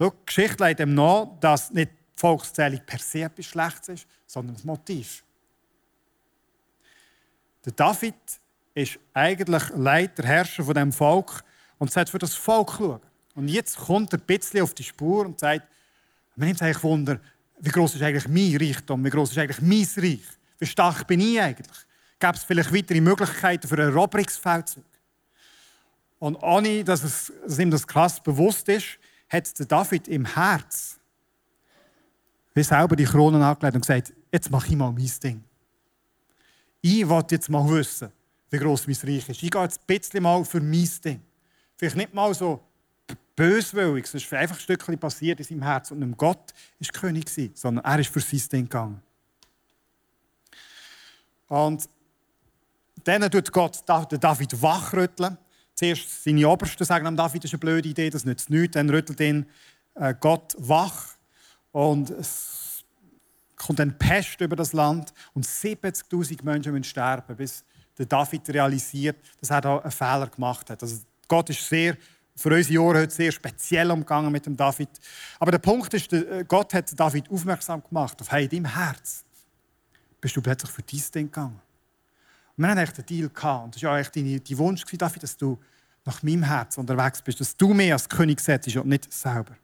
die 0.00 0.10
Geschichte 0.26 0.64
legt 0.64 0.80
ihm 0.80 0.94
nach, 0.94 1.26
dass 1.40 1.72
nicht 1.72 1.90
die 1.90 2.20
Volkszählung 2.20 2.80
per 2.86 2.98
se 2.98 3.22
etwas 3.22 3.46
Schlechtes 3.46 3.88
ist, 3.88 4.06
sondern 4.26 4.54
das 4.54 4.64
Motiv. 4.64 5.24
Der 7.64 7.72
David 7.72 8.14
ist 8.74 8.98
eigentlich 9.12 9.62
Leiter, 9.74 10.22
Herrscher 10.22 10.62
von 10.62 10.74
dem 10.74 10.92
Volk 10.92 11.42
und 11.78 11.90
sagt 11.90 12.10
für 12.10 12.18
das 12.18 12.34
Volk 12.34 12.72
schauen. 12.78 13.00
Und 13.34 13.48
jetzt 13.48 13.76
kommt 13.76 14.12
er 14.12 14.18
ein 14.18 14.26
bisschen 14.26 14.62
auf 14.62 14.74
die 14.74 14.84
Spur 14.84 15.26
und 15.26 15.40
sagt, 15.40 15.66
man 16.36 16.46
nimmt 16.46 16.58
sich 16.60 16.82
Wunder, 16.82 17.20
wie 17.60 17.70
groß 17.70 17.96
ist 17.96 18.02
eigentlich 18.02 18.28
mein 18.28 18.56
Reichtum, 18.56 19.04
wie 19.04 19.10
groß 19.10 19.32
ist 19.32 19.38
eigentlich 19.38 19.60
mein 19.60 20.04
Reich, 20.04 20.24
wie 20.58 20.66
stark 20.66 21.06
bin 21.06 21.20
ich 21.20 21.40
eigentlich? 21.40 21.76
Gäbe 22.18 22.34
es 22.34 22.44
vielleicht 22.44 22.74
weitere 22.74 23.00
Möglichkeiten 23.00 23.68
für 23.68 23.76
einen 23.76 23.94
Eroberungsfeldzug? 23.94 24.84
Und 26.18 26.36
ohne, 26.36 26.82
dass, 26.82 27.04
es, 27.04 27.32
dass 27.46 27.58
ihm 27.58 27.70
das 27.70 27.86
krass 27.86 28.20
bewusst 28.20 28.68
ist, 28.68 28.98
hat 29.28 29.56
der 29.58 29.66
David 29.66 30.08
im 30.08 30.24
Herz 30.24 30.98
wie 32.54 32.62
selber 32.64 32.96
die 32.96 33.04
Kronen 33.04 33.40
angelegt 33.40 33.76
und 33.76 33.82
gesagt, 33.82 34.12
jetzt 34.32 34.50
mache 34.50 34.66
ich 34.68 34.76
mal 34.76 34.90
mein 34.90 35.10
Ding. 35.22 35.44
Ich 36.80 37.08
will 37.08 37.24
jetzt 37.30 37.48
mal 37.48 37.68
wissen, 37.68 38.10
wie 38.50 38.58
gross 38.58 38.86
mein 38.86 38.96
Reich 38.96 39.28
ist. 39.28 39.42
Ich 39.42 39.50
gehe 39.50 39.62
jetzt 39.62 39.78
ein 39.78 39.86
bisschen 39.86 40.22
mal 40.22 40.44
für 40.44 40.60
mein 40.60 40.88
Ding. 41.04 41.20
Vielleicht 41.76 41.96
nicht 41.96 42.14
mal 42.14 42.34
so 42.34 42.60
böswillig, 43.38 44.04
es 44.04 44.14
ist 44.14 44.32
einfach 44.32 44.56
ein 44.56 44.60
Stückchen 44.60 44.98
passiert 44.98 45.38
in 45.38 45.46
seinem 45.46 45.62
Herz. 45.62 45.92
Und 45.92 46.00
nicht 46.00 46.18
Gott 46.18 46.52
war 46.80 46.88
König, 46.92 47.30
sondern 47.54 47.84
er 47.84 48.00
ist 48.00 48.10
für 48.10 48.20
sein 48.20 48.42
Ding 48.50 48.64
gegangen. 48.64 49.00
Und 51.46 51.88
dann 53.04 53.30
tut 53.30 53.52
Gott 53.52 53.80
David 53.86 54.60
wachrütteln. 54.60 55.38
Zuerst 55.74 56.24
seine 56.24 56.48
Obersten 56.48 56.84
sagen 56.84 57.16
David, 57.16 57.44
das 57.44 57.50
ist 57.50 57.54
eine 57.54 57.60
blöde 57.60 57.88
Idee, 57.88 58.10
das 58.10 58.24
nützt 58.24 58.50
nichts. 58.50 58.74
Dann 58.74 58.90
rüttelt 58.90 59.20
ihn 59.20 59.46
äh, 59.94 60.14
Gott 60.18 60.56
wach. 60.58 61.14
Und 61.70 62.10
es 62.10 62.84
kommt 63.54 63.78
dann 63.78 63.96
Pest 63.96 64.40
über 64.40 64.56
das 64.56 64.72
Land. 64.72 65.12
Und 65.32 65.46
70.000 65.46 66.42
Menschen 66.42 66.72
müssen 66.72 66.84
sterben, 66.84 67.36
bis 67.36 67.64
der 67.96 68.06
David 68.06 68.48
realisiert, 68.48 69.16
dass 69.40 69.50
er 69.50 69.60
da 69.60 69.78
einen 69.78 69.92
Fehler 69.92 70.26
gemacht 70.26 70.68
hat. 70.70 70.82
Also 70.82 70.98
Gott 71.28 71.50
ist 71.50 71.68
sehr, 71.68 71.96
für 72.38 72.54
unsere 72.54 72.82
Ohren 72.82 72.98
heute 72.98 73.12
sehr 73.12 73.32
speziell 73.32 73.90
umgegangen 73.90 74.30
mit 74.30 74.46
dem 74.46 74.56
David. 74.56 74.88
Aber 75.38 75.50
der 75.50 75.58
Punkt 75.58 75.92
ist, 75.94 76.12
äh, 76.12 76.44
Gott 76.46 76.72
hat 76.72 76.98
David 76.98 77.30
aufmerksam 77.30 77.82
gemacht 77.82 78.20
auf 78.20 78.28
deinem 78.28 78.64
Herz 78.64 79.24
bist 80.20 80.36
du 80.36 80.42
plötzlich 80.42 80.70
für 80.70 80.82
dein 80.82 81.02
Ding 81.14 81.26
gegangen. 81.26 81.60
Und 82.56 82.64
wir 82.64 82.68
hatten 82.70 82.80
echt 82.80 82.98
einen 82.98 83.06
Deal. 83.06 83.28
Gehabt. 83.28 83.64
Und 83.64 83.74
das 83.74 83.82
war 83.82 83.94
ja 83.94 84.00
echt 84.00 84.16
dein, 84.16 84.58
Wunsch, 84.58 84.84
David, 84.84 85.22
dass 85.22 85.36
du 85.36 85.58
nach 86.04 86.22
meinem 86.22 86.42
Herz 86.42 86.78
unterwegs 86.78 87.22
bist, 87.22 87.40
dass 87.40 87.56
du 87.56 87.72
mehr 87.74 87.94
als 87.94 88.08
König 88.08 88.40
setzt 88.40 88.74
und 88.76 88.88
nicht 88.88 89.12
selber. 89.12 89.56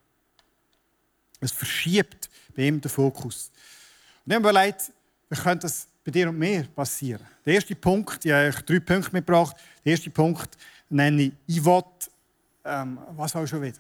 Es 1.41 1.53
verschiebt 1.53 2.31
bei 2.55 2.63
ihm 2.63 2.81
den 2.81 2.91
Fokus. 2.91 3.51
Und 4.25 4.33
ich 4.33 4.37
habe 4.37 4.51
überlegt, 4.51 4.93
wie 5.29 5.37
könnte 5.37 5.63
das 5.63 5.89
bei 6.05 6.11
dir 6.11 6.29
und 6.29 6.39
mir 6.39 6.65
passieren? 6.65 7.27
Der 7.45 7.55
erste 7.55 7.75
Punkt, 7.75 8.25
ich 8.25 8.33
habe 8.33 8.49
euch 8.49 8.61
drei 8.63 8.81
Punkte 8.81 9.11
mitgebracht. 9.13 9.57
Der 9.85 9.93
erste 9.93 10.11
Punkt 10.11 10.57
nenne 10.89 11.23
ich, 11.23 11.33
ich 11.47 11.65
will, 11.65 11.83
ähm, 12.65 12.99
was 13.11 13.35
auch 13.37 13.47
schon 13.47 13.63
wieder. 13.63 13.79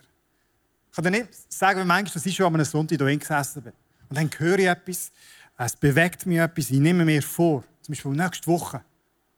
Ich 0.91 0.97
kann 0.97 1.05
dir 1.05 1.11
nicht 1.11 1.53
sagen, 1.53 1.81
wie 1.81 1.85
manchmal 1.85 2.15
das 2.15 2.27
ist, 2.27 2.35
schon 2.35 2.55
am 2.55 2.65
Sonntag 2.65 2.99
hier 2.99 3.19
gesessen 3.19 3.63
bin. 3.63 3.73
Und 4.09 4.19
dann 4.19 4.31
höre 4.39 4.59
ich 4.59 4.67
etwas, 4.67 5.13
es 5.57 5.77
bewegt 5.77 6.27
mich 6.27 6.39
etwas, 6.39 6.71
ich 6.71 6.81
nehme 6.81 7.05
mir 7.05 7.23
vor, 7.23 7.65
zum 7.81 7.93
Beispiel 7.93 8.13
nächste 8.13 8.47
Woche, 8.47 8.83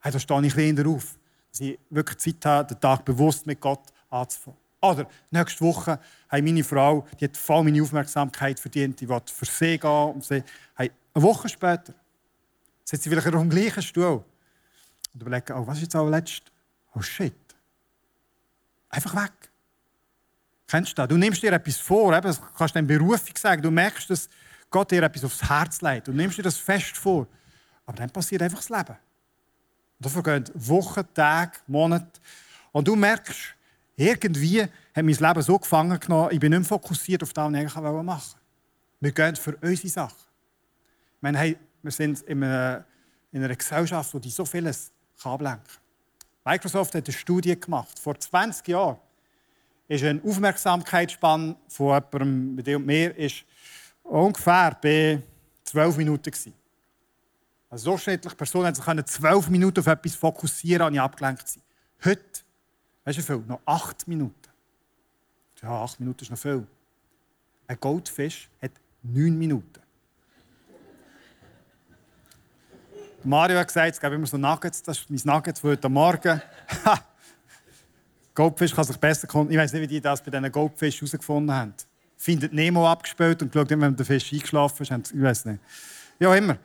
hey, 0.01 0.13
da 0.13 0.19
stehe 0.19 0.47
ich 0.47 0.57
ein 0.57 0.87
auf, 0.87 1.19
dass 1.51 1.61
ich 1.61 1.79
wirklich 1.91 2.19
Zeit 2.19 2.45
habe, 2.45 2.75
den 2.75 2.81
Tag 2.81 3.05
bewusst 3.05 3.47
mit 3.47 3.61
Gott 3.61 3.83
anzufangen. 4.11 4.59
Oder 4.81 5.09
nächste 5.31 5.65
Woche 5.65 5.99
hey, 6.29 6.43
meine 6.43 6.65
Frau, 6.65 7.07
die 7.19 7.25
hat 7.25 7.37
voll 7.37 7.65
meine 7.65 7.83
Aufmerksamkeit 7.83 8.59
verdient, 8.59 9.01
die 9.01 9.09
will 9.09 9.21
für 9.25 9.45
sie 9.45 9.79
gehen. 9.79 10.13
Und 10.15 10.25
sie, 10.25 10.43
hey, 10.75 10.91
eine 11.15 11.23
Woche 11.23 11.49
später 11.49 11.95
sitzt 12.85 13.05
sie 13.05 13.11
vielleicht 13.11 13.27
auf 13.27 13.41
dem 13.41 13.51
gleichen 13.51 13.83
Stuhl 13.83 14.25
und 15.15 15.21
überlegt, 15.21 15.51
oh, 15.51 15.67
was 15.67 15.79
ist 15.79 15.85
jetzt 15.85 15.97
auch 15.97 16.09
letzt? 16.09 16.43
Oh 16.95 17.03
shit. 17.03 17.35
Einfach 18.97 19.15
weg. 19.15 19.33
Kennst 20.67 20.93
du 20.93 20.95
das? 20.95 21.09
Du 21.09 21.19
nimmst 21.19 21.43
dir 21.43 21.53
etwas 21.53 21.77
vor, 21.77 22.17
eben, 22.17 22.27
das 22.27 22.41
kannst 22.41 22.75
du 22.75 22.79
deine 22.79 22.87
Berufung 22.87 23.37
sagen, 23.37 23.61
du 23.61 23.71
merkst, 23.71 24.09
dass 24.09 24.27
Gott 24.71 24.91
dir 24.91 25.03
etwas 25.03 25.23
aufs 25.23 25.43
Herz 25.43 25.83
legt 25.83 26.09
und 26.09 26.17
nimmst 26.17 26.39
dir 26.39 26.43
das 26.43 26.57
fest 26.57 26.97
vor. 26.97 27.27
Aber 27.85 27.99
dann 27.99 28.09
passiert 28.09 28.41
einfach 28.41 28.57
das 28.57 28.71
Leben. 28.71 28.97
Und 29.99 30.07
da 30.07 30.09
vergehen 30.09 30.45
Wochen, 30.55 31.03
Tage, 31.13 31.59
Monate. 31.67 32.21
Und 32.73 32.89
du 32.89 32.97
merkst, 32.97 33.55
irgendwie 33.97 34.63
hat 34.63 34.71
mein 34.95 35.07
Leben 35.07 35.43
so 35.43 35.59
gefangen 35.59 36.01
genommen, 36.01 36.31
ich 36.33 36.41
bin 36.41 36.51
nicht 36.51 36.61
mehr 36.61 36.69
fokussiert 36.69 37.23
auf 37.23 37.35
das, 37.35 37.45
was 37.45 37.53
ich 37.53 37.59
eigentlich 37.59 37.75
machen 37.75 38.07
wollte. 38.07 38.23
Wir 39.01 39.13
gehen 39.13 39.37
für 39.37 39.57
unsere 39.57 39.89
Sachen. 39.89 40.17
Ich 41.17 41.23
meine, 41.23 41.39
hey, 41.39 41.59
wir 41.83 41.93
sind 41.93 42.23
in 42.23 42.43
einer, 42.43 42.87
in 43.31 43.45
einer 43.45 43.57
Gesellschaft, 43.57 44.25
die 44.25 44.31
so 44.31 44.47
vieles 44.47 44.91
ablenken 45.23 45.63
kann. 45.65 45.86
Microsoft 46.47 46.95
hat 46.95 47.05
eine 47.05 47.13
Studie 47.13 47.59
gemacht. 47.59 47.99
Vor 47.99 48.19
20 48.19 48.69
Jahren 48.69 48.99
ist 49.89 50.05
eine 50.05 50.23
Aufmerksamkeitsspanne 50.23 51.57
von 51.67 51.87
jemandem, 51.89 52.57
bei 52.57 52.63
dir 52.63 52.77
und 52.77 52.87
mir, 52.87 53.17
ist 53.17 53.45
ungefähr 54.05 54.79
bei 54.81 55.21
12 55.65 55.97
Minuten. 55.97 56.31
Gewesen. 56.31 56.55
Eine 57.69 57.81
durchschnittliche 57.81 58.37
Person 58.37 58.65
hat 58.65 58.77
sich 58.77 58.85
12 58.85 59.49
Minuten 59.49 59.81
auf 59.81 59.89
etwas 59.89 60.15
fokussieren 60.15 60.87
und 60.87 60.93
nicht 60.93 61.01
abgelenkt 61.01 61.49
sein. 61.49 61.65
Heute, 62.05 62.23
weißt 63.05 63.19
du 63.19 63.23
viel? 63.23 63.39
Noch 63.39 63.61
8 63.67 64.07
Minuten. 64.07 64.35
Ja, 65.61 65.83
8 65.83 65.99
Minuten 65.99 66.23
ist 66.23 66.31
noch 66.31 66.39
viel. 66.39 66.65
Ein 67.67 67.81
Goldfisch 67.81 68.49
hat 68.63 68.71
9 69.03 69.37
Minuten. 69.37 69.81
Mario 73.27 73.59
hat 73.59 73.69
gesagt, 73.69 73.93
es 73.93 74.01
gab 74.01 74.13
immer 74.13 74.27
so 74.27 74.37
Nuggets, 74.37 74.83
das 74.83 74.99
ist 74.99 75.11
mein 75.11 75.35
Nuggets 75.35 75.61
von 75.61 75.71
heute 75.71 75.89
Morgen. 75.89 76.41
Goldfisch 78.35 78.75
kann 78.75 78.85
sich 78.85 78.97
besser 78.97 79.27
konnten. 79.27 79.53
Ich 79.53 79.59
weiß 79.59 79.73
nicht, 79.73 79.83
wie 79.83 79.87
die 79.87 80.01
das 80.01 80.23
bei 80.23 80.31
diesen 80.31 80.53
Goldfisch 80.53 80.97
herausgefunden 80.97 81.55
haben 81.55 81.75
findet 82.17 82.53
Nemo 82.53 82.91
abgespielt 82.91 83.43
und 83.43 83.53
geschaut, 83.53 83.71
wenn 83.71 83.95
der 83.95 84.07
Fisch 84.07 84.33
eingeschlafen 84.33 84.83
ist. 84.83 85.13
Ich 85.13 85.23
weiß 85.23 85.45
nicht. 85.45 85.61
Ja, 86.19 86.35
immer. 86.35 86.59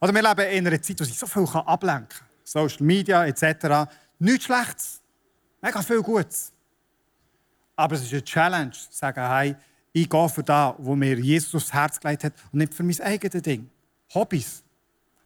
Oder 0.00 0.14
wir 0.14 0.22
leben 0.22 0.50
in 0.50 0.66
einer 0.66 0.80
Zeit, 0.80 1.00
wo 1.00 1.04
sich 1.04 1.18
so 1.18 1.26
viel 1.26 1.46
ablenken 1.46 2.08
kann. 2.08 2.26
Social 2.42 2.82
Media 2.82 3.24
etc. 3.26 3.90
Nichts 4.18 4.46
Schlechtes. 4.46 5.02
Mega 5.60 5.82
viel 5.82 6.02
Gutes. 6.02 6.52
Aber 7.76 7.94
es 7.94 8.02
ist 8.02 8.12
eine 8.12 8.24
Challenge, 8.24 8.72
zu 8.72 8.88
sagen, 8.90 9.28
hey, 9.28 9.56
ich 9.92 10.08
gehe 10.08 10.28
für 10.28 10.42
das, 10.42 10.74
wo 10.78 10.96
mir 10.96 11.18
Jesus 11.18 11.54
aufs 11.54 11.72
Herz 11.72 12.00
gelegt 12.00 12.24
hat 12.24 12.32
und 12.52 12.58
nicht 12.58 12.74
für 12.74 12.82
mein 12.82 13.00
eigenes 13.00 13.42
Ding. 13.42 13.70
Hobbys. 14.12 14.63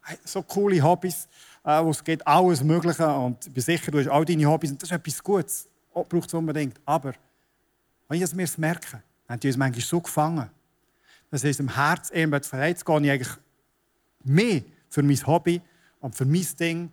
Hey, 0.09 0.17
so 0.25 0.41
coole 0.41 0.81
Hobbys, 0.81 1.27
äh, 1.63 1.83
wo 1.83 1.91
es 1.91 2.03
geht 2.03 2.25
alles 2.25 2.63
Mögliche 2.63 3.07
und 3.07 3.45
ich 3.45 3.53
bin 3.53 3.61
sicher, 3.61 3.91
du 3.91 3.99
hast 3.99 4.07
all 4.07 4.25
deine 4.25 4.47
Hobbys 4.47 4.71
und 4.71 4.81
das 4.81 4.89
ist 4.89 4.95
etwas 4.95 5.23
Gutes. 5.23 5.69
Oh, 5.93 6.03
braucht 6.03 6.27
es 6.27 6.33
unbedingt. 6.33 6.81
Aber 6.83 7.13
wenn 8.07 8.17
ich 8.17 8.23
es 8.23 8.57
merke, 8.57 9.03
haben 9.27 9.39
die 9.39 9.47
uns 9.49 9.57
manchmal 9.57 9.85
so 9.85 10.01
gefangen, 10.01 10.49
dass 11.29 11.43
in 11.43 11.49
unserem 11.49 11.75
Herz 11.75 12.09
irgendwann 12.09 12.41
jetzt 12.63 12.83
gehe 12.83 13.01
ich 13.01 13.11
eigentlich 13.11 13.37
mehr 14.23 14.61
für 14.89 15.03
mein 15.03 15.27
Hobby 15.27 15.61
und 15.99 16.15
für 16.15 16.25
mein 16.25 16.47
Ding, 16.59 16.91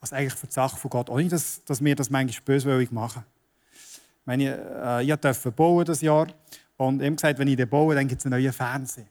als 0.00 0.12
eigentlich 0.12 0.34
für 0.34 0.46
die 0.46 0.52
Sache 0.52 0.76
von 0.76 0.90
Gott. 0.90 1.10
Ohne 1.10 1.26
dass, 1.26 1.64
dass 1.64 1.82
wir 1.82 1.96
das 1.96 2.08
manchmal 2.08 2.44
böswillig 2.44 2.92
machen. 2.92 3.24
Ich, 3.72 4.26
meine, 4.26 5.00
äh, 5.00 5.02
ich 5.02 5.16
durfte 5.16 5.50
bauen 5.50 5.84
das 5.84 6.02
Jahr 6.02 6.28
und 6.76 7.02
ihm 7.02 7.16
gesagt, 7.16 7.36
wenn 7.40 7.48
ich 7.48 7.56
den 7.56 7.68
baue, 7.68 7.96
dann 7.96 8.06
gibt 8.06 8.20
es 8.20 8.26
einen 8.26 8.40
neuen 8.40 8.52
Fernseher. 8.52 9.06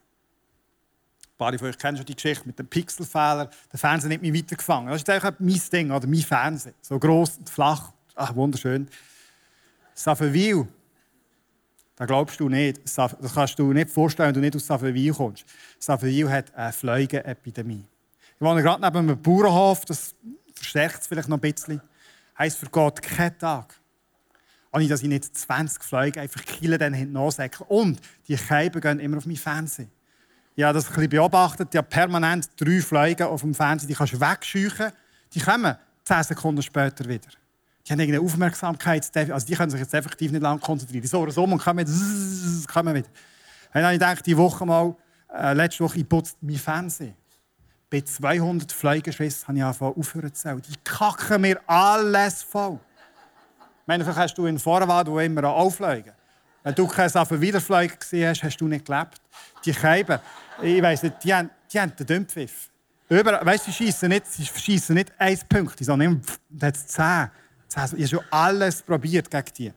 Paar 1.44 1.58
von 1.58 1.68
euch 1.68 1.78
kennen 1.78 1.96
schon 1.96 2.06
die 2.06 2.14
Geschichte 2.14 2.46
mit 2.46 2.58
dem 2.58 2.66
Pixelfehler. 2.66 3.50
Der 3.72 3.78
Fernseher 3.78 4.14
hat 4.14 4.22
mich 4.22 4.34
weitergefangen. 4.34 4.88
Das 4.90 5.02
ist 5.02 5.10
eigentlich 5.10 5.34
mein 5.38 5.60
Ding, 5.72 5.90
oder 5.90 6.06
mein 6.06 6.20
Fernseher. 6.20 6.74
So 6.80 6.98
groß 6.98 7.38
und 7.38 7.50
flach. 7.50 7.92
Ach, 8.14 8.34
wunderschön. 8.34 8.88
Saffenwil 9.94 10.68
das 11.96 12.08
glaubst 12.08 12.40
du 12.40 12.48
nicht. 12.48 12.80
Das 12.84 13.34
kannst 13.34 13.58
du 13.58 13.72
nicht 13.72 13.90
vorstellen, 13.90 14.28
wenn 14.28 14.34
du 14.34 14.40
nicht 14.40 14.56
aus 14.56 14.66
Saffenwil 14.66 15.12
kommst. 15.12 15.44
Saffenwil 15.78 16.30
hat 16.30 16.54
eine 16.54 16.72
Fleugenepidemie. 16.72 17.84
Ich 18.36 18.40
wohne 18.40 18.62
gerade 18.62 18.82
neben 18.82 18.96
einem 18.96 19.22
Bauernhof, 19.22 19.84
das 19.84 20.14
verstärkt 20.54 21.02
es 21.02 21.06
vielleicht 21.06 21.28
noch 21.28 21.36
ein 21.36 21.40
bisschen. 21.40 21.80
Heißt 22.36 22.58
für 22.58 22.66
Gott 22.66 23.00
kein 23.00 23.38
Tag. 23.38 23.80
Und 24.72 24.90
dass 24.90 25.02
ich 25.02 25.08
nicht 25.08 25.36
20 25.36 25.84
Fleugen 25.84 26.18
einfach 26.18 26.44
killen, 26.44 26.80
dann 26.80 26.94
hinten 26.94 27.16
ansäckeln. 27.16 27.68
Und 27.68 28.00
die 28.26 28.36
Scheiben 28.36 28.80
gehen 28.80 28.98
immer 28.98 29.18
auf 29.18 29.26
mein 29.26 29.36
Fernsehen. 29.36 29.90
Ich 30.56 30.62
habe 30.62 30.74
das 30.74 30.86
ein 30.86 30.94
bisschen 30.94 31.10
beobachtet. 31.10 31.68
Ich 31.72 31.78
habe 31.78 31.88
permanent 31.88 32.48
drei 32.56 32.80
Fleugen 32.80 33.26
auf 33.26 33.40
dem 33.40 33.54
Fernsehen, 33.54 33.88
die 33.88 33.94
kannst 33.94 34.12
du 34.12 34.20
wegscheuchen. 34.20 34.92
Die 35.32 35.40
kommen 35.40 35.76
10 36.04 36.22
Sekunden 36.22 36.62
später 36.62 37.04
wieder. 37.08 37.28
Die 37.86 37.92
haben 37.92 38.00
irgendeine 38.00 38.24
Aufmerksamkeit, 38.24 39.10
also 39.30 39.46
die 39.46 39.54
können 39.54 39.70
sich 39.70 39.80
jetzt 39.80 39.92
effektiv 39.92 40.32
nicht 40.32 40.40
lange 40.40 40.60
konzentrieren. 40.60 41.06
So 41.06 41.20
oder 41.20 41.32
so 41.32 41.44
und 41.44 41.58
kommen, 41.58 41.86
zzz, 41.86 42.66
kommen 42.66 42.94
wieder. 42.94 43.08
Dann 43.72 43.82
habe 43.82 43.94
ich 43.94 44.00
gedacht, 44.00 44.24
die 44.24 44.36
Woche 44.36 44.64
mal, 44.64 44.94
äh, 45.34 45.52
letzte 45.52 45.84
Woche, 45.84 45.98
ich 45.98 46.08
putze 46.08 46.34
mein 46.40 46.56
Fernsehen. 46.56 47.14
Bei 47.90 48.00
200 48.00 48.72
Fliegenschwissen 48.72 49.48
habe 49.48 49.58
ich 49.58 49.64
angefangen 49.64 49.94
aufhören 49.98 50.32
zu 50.32 50.42
zählen. 50.42 50.62
Die 50.62 50.76
kacken 50.82 51.42
mir 51.42 51.60
alles 51.66 52.42
voll. 52.42 52.78
Ich 53.82 53.86
meine, 53.86 54.02
vielleicht 54.04 54.18
hast 54.18 54.34
du 54.38 54.46
in 54.46 54.58
Vorwald, 54.58 55.08
wo 55.08 55.18
immer 55.18 55.48
auflegen. 55.50 56.12
Wenn 56.62 56.74
du 56.74 56.86
keine 56.86 57.10
Sachen 57.10 57.38
Wiederfliegen 57.38 57.98
gesehen 57.98 58.30
hast, 58.30 58.42
hast 58.42 58.56
du 58.56 58.66
nicht 58.66 58.86
gelebt. 58.86 59.20
Die 59.66 59.74
Scheiben, 59.74 60.18
ich 60.62 60.82
weiss 60.82 61.02
nicht, 61.02 61.22
die 61.22 61.34
haben, 61.34 61.50
die 61.72 61.80
haben 61.80 61.94
den 61.96 62.06
Dümpfiff. 62.06 62.70
weißt 63.08 63.66
du, 63.66 63.70
sie 63.70 63.76
schießen 63.76 64.08
nicht, 64.08 64.26
sie 64.26 64.46
schießen 64.46 64.94
nicht 64.94 65.12
ein 65.18 65.38
Punkt, 65.48 65.78
sondern 65.84 66.22
hat 66.60 66.76
es 66.76 66.86
zehn. 66.86 67.30
Ich 67.68 67.76
habe 67.76 68.08
schon 68.08 68.24
alles 68.30 68.82
probiert 68.82 69.30
gegen 69.30 69.52
die. 69.58 69.72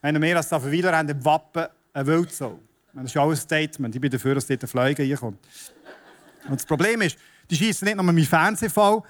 Wenn 0.00 0.22
wir 0.22 0.36
als 0.36 0.48
Safawiler 0.48 0.96
haben 0.96 1.08
im 1.08 1.24
Wappen 1.24 1.66
ein 1.92 2.06
Wildsau. 2.06 2.60
Das 2.92 3.04
ist 3.06 3.16
auch 3.16 3.30
ein 3.30 3.36
Statement. 3.36 3.94
Ich 3.94 4.00
bin 4.00 4.10
dafür, 4.10 4.36
dass 4.36 4.46
dort 4.46 4.62
ein 4.62 4.68
Fleuge 4.68 5.02
reinkommt. 5.02 5.38
Und 6.48 6.54
das 6.54 6.64
Problem 6.64 7.02
ist, 7.02 7.18
die 7.50 7.56
schießen 7.56 7.84
nicht 7.84 7.96
nur 7.96 8.04
meinen 8.04 8.24
Fernseher 8.24 8.70
voll, 8.70 9.02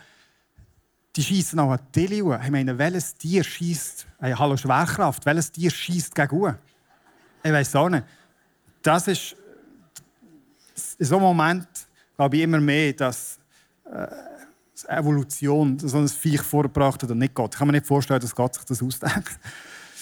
die 1.15 1.23
schießen 1.23 1.59
auch 1.59 1.73
an 1.73 1.81
die 1.95 2.05
Ich 2.05 2.50
meine, 2.50 2.76
welches 2.76 3.15
Tier 3.15 3.43
schießt, 3.43 4.07
hey, 4.21 4.33
hallo 4.33 4.57
Schwerkraft, 4.57 5.25
welches 5.25 5.53
Tier 5.53 5.71
schießt 5.71 6.15
gegen 6.15 6.37
Uhr? 6.37 6.59
Ich 7.43 7.53
weiß 7.53 7.76
auch 7.76 7.88
nicht. 7.88 8.05
Das 8.83 9.09
ist 9.09 9.37
in 10.99 11.07
so 11.07 11.17
einem 11.17 11.25
Moment 11.25 11.69
glaube 12.17 12.37
ich 12.37 12.43
immer 12.43 12.61
mehr, 12.61 12.93
dass 12.93 13.38
äh, 13.85 14.07
Evolution 14.88 15.79
so 15.79 15.99
ein 15.99 16.09
Viech 16.09 16.43
vorgebracht 16.43 17.03
hat 17.03 17.11
und 17.11 17.19
nicht 17.19 17.35
Gott. 17.35 17.55
Ich 17.55 17.59
kann 17.59 17.67
mir 17.67 17.73
nicht 17.73 17.87
vorstellen, 17.87 18.21
dass 18.21 18.35
Gott 18.35 18.55
sich 18.55 18.65
das 18.65 18.83
ausdenkt. 18.83 19.38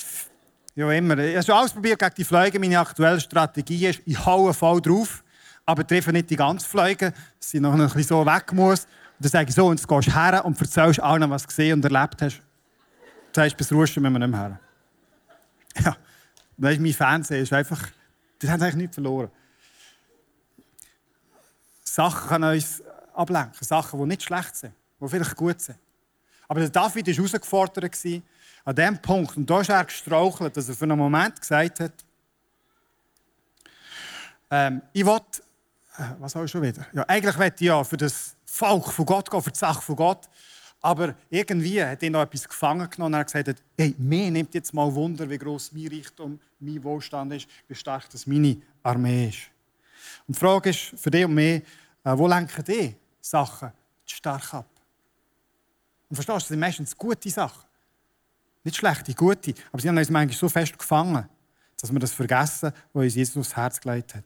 ja, 0.75 0.91
immer. 0.91 1.19
Ich 1.19 1.37
habe 1.37 1.45
schon 1.45 1.55
ausprobiert 1.55 1.99
gegen 1.99 2.15
die 2.17 2.25
Fliegen. 2.25 2.61
Meine 2.61 2.81
aktuelle 2.81 3.21
Strategie 3.21 3.87
ist, 3.87 4.01
ich 4.05 4.25
haue 4.25 4.53
voll 4.53 4.81
drauf, 4.81 5.23
aber 5.65 5.87
treffe 5.87 6.13
nicht 6.13 6.31
die 6.31 6.37
ganze 6.37 6.69
Fliege, 6.69 7.13
dass 7.39 7.51
sie 7.51 7.61
noch 7.61 7.73
ein 7.73 7.79
bisschen 7.79 8.03
so 8.03 8.27
weg 8.27 8.53
muss. 8.53 8.85
Und 8.85 9.21
dann 9.21 9.31
sage 9.31 9.49
ich 9.49 9.55
so, 9.55 9.67
und 9.67 9.79
jetzt 9.79 9.89
gehst 9.89 10.09
du 10.09 10.15
her 10.15 10.45
und 10.45 10.61
erzählst 10.61 11.01
allen, 11.01 11.31
was 11.31 11.43
du 11.43 11.49
gesehen 11.49 11.75
und 11.75 11.85
erlebt 11.85 12.21
hast. 12.21 12.39
Du 13.33 13.41
sagst, 13.41 13.57
bis 13.57 13.73
Ruschen 13.73 14.03
müssen 14.03 14.15
wir 14.15 14.19
nicht 14.21 14.31
mehr 14.31 14.41
her. 14.41 14.61
Ja, 15.85 15.97
das 16.57 16.73
ist 16.75 16.81
mein 16.81 16.93
Fernsehen. 16.93 17.43
Ist 17.43 17.53
einfach, 17.53 17.89
das 18.39 18.49
haben 18.49 18.63
eigentlich 18.63 18.77
nichts 18.77 18.95
verloren. 18.95 19.29
Sachen 21.95 22.29
können 22.29 22.53
uns 22.53 22.83
ablenken. 23.15 23.55
Sachen, 23.61 24.01
die 24.01 24.07
nicht 24.07 24.25
schlecht 24.25 24.57
sind, 24.57 24.75
die 25.01 25.09
vielleicht 25.09 25.37
gut 25.37 25.61
sind. 25.61 25.79
Aber 26.49 26.59
der 26.59 26.69
David 26.69 27.07
war 27.07 27.15
herausgefordert 27.15 27.85
an 28.65 28.75
diesem 28.75 28.99
Punkt. 29.01 29.37
Und 29.37 29.49
da 29.49 29.61
ist 29.61 29.71
er 29.71 29.85
gestrauchelt, 29.85 30.57
dass 30.57 30.69
er 30.69 30.75
für 30.75 30.85
einen 30.85 30.99
Moment 30.99 31.41
gesagt 31.41 31.81
hat, 31.81 31.93
ähm, 34.51 34.83
ich 34.93 35.07
will, 35.07 35.21
äh, 35.99 36.03
was 36.19 36.33
soll 36.33 36.45
ich 36.45 36.51
schon 36.51 36.63
wieder? 36.63 36.85
Ja, 36.93 37.05
eigentlich 37.09 37.39
will 37.39 37.53
ich 37.55 37.61
ja 37.61 37.85
für 37.85 37.97
das 37.97 38.35
Volk 38.45 38.93
von 38.93 39.07
Gott 39.07 39.31
gehen, 39.31 39.43
für 39.43 39.53
die 39.53 39.59
Sache 39.59 39.81
von 39.81 39.95
Gott. 39.95 40.29
Aber 40.81 41.15
irgendwie 41.31 41.83
hat 41.83 42.03
ihn 42.03 42.13
noch 42.13 42.23
etwas 42.23 42.49
gefangen 42.49 42.91
genommen 42.91 43.15
und 43.15 43.21
er 43.21 43.25
gesagt, 43.25 43.63
hey, 43.79 43.95
mir 43.99 44.31
nimmt 44.33 44.53
jetzt 44.53 44.75
mal 44.75 44.93
Wunder, 44.93 45.31
wie 45.31 45.39
groß 45.39 45.71
mein 45.73 45.89
Reichtum, 45.89 46.41
mein 46.59 46.83
Wohlstand 46.83 47.33
ist, 47.35 47.47
wie 47.69 47.75
stark 47.75 48.11
das 48.11 48.27
meine 48.27 48.57
Armee 48.83 49.29
ist. 49.29 49.51
Und 50.27 50.37
die 50.37 50.41
Frage 50.41 50.71
ist 50.71 50.93
für 50.97 51.11
dich 51.11 51.25
und 51.25 51.35
mich, 51.35 51.63
wo 52.05 52.27
lenken 52.27 52.65
die 52.65 52.95
Sachen 53.21 53.73
stark 54.05 54.55
ab? 54.55 54.67
Und 56.09 56.17
verstehst 56.17 56.37
du, 56.37 56.41
das 56.41 56.49
sind 56.49 56.61
meistens 56.61 56.97
gute 56.97 57.31
Sachen. 57.31 57.65
Nicht 58.63 58.77
schlechte, 58.77 59.15
gute. 59.15 59.55
Aber 59.73 59.81
sie 59.81 59.89
haben 59.89 59.97
uns 59.97 60.11
manchmal 60.11 60.37
so 60.37 60.49
fest 60.49 60.79
gefangen, 60.79 61.29
dass 61.81 61.93
wir 61.93 61.99
das 61.99 62.13
vergessen, 62.13 62.73
was 62.93 63.05
uns 63.05 63.15
Jesus 63.15 63.37
aufs 63.37 63.57
Herz 63.57 63.81
gelegt 63.81 64.15
hat. 64.15 64.25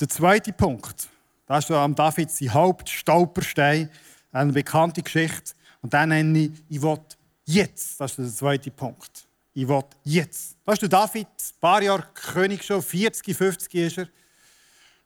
Der 0.00 0.08
zweite 0.08 0.52
Punkt, 0.52 1.08
da 1.46 1.58
ist 1.58 1.70
am 1.70 1.94
David 1.94 2.30
sein 2.30 2.52
Hauptstolperstein, 2.52 3.90
eine 4.32 4.52
bekannte 4.52 5.02
Geschichte. 5.02 5.54
Und 5.80 5.94
dann 5.94 6.10
nenne 6.10 6.38
ich, 6.38 6.50
ich 6.68 6.82
will 6.82 6.98
jetzt. 7.44 8.00
Das 8.00 8.12
ist 8.12 8.18
der 8.18 8.34
zweite 8.34 8.70
Punkt. 8.70 9.26
Ich 9.54 9.66
will 9.66 9.84
jetzt. 10.04 10.56
Da 10.64 10.72
ist 10.72 10.82
der 10.82 10.88
David, 10.88 11.26
ein 11.26 11.60
paar 11.60 11.82
Jahre 11.82 12.06
König 12.12 12.62
schon, 12.62 12.82
40, 12.82 13.36
50 13.36 13.74
ist 13.74 13.98
er. 13.98 14.08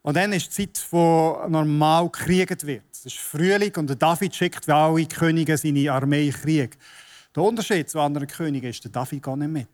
Und 0.02 0.16
dann 0.16 0.32
ist 0.32 0.56
die 0.56 0.72
Zeit, 0.72 0.86
wo 0.90 1.42
normal 1.48 2.08
gekriegt 2.08 2.66
wird. 2.66 2.84
Es 2.92 3.06
ist 3.06 3.18
Frühling 3.18 3.74
und 3.76 3.88
der 3.88 3.96
David 3.96 4.34
schickt 4.34 4.66
wie 4.66 4.72
alle 4.72 5.06
Könige 5.06 5.56
seine 5.56 5.92
Armee 5.92 6.28
in 6.28 6.32
Krieg. 6.32 6.78
Der 7.34 7.42
Unterschied 7.42 7.88
zu 7.88 8.00
anderen 8.00 8.26
Königen 8.26 8.70
ist, 8.70 8.82
der 8.82 8.90
David 8.90 9.22
geht 9.22 9.36
nicht 9.36 9.50
mit. 9.50 9.68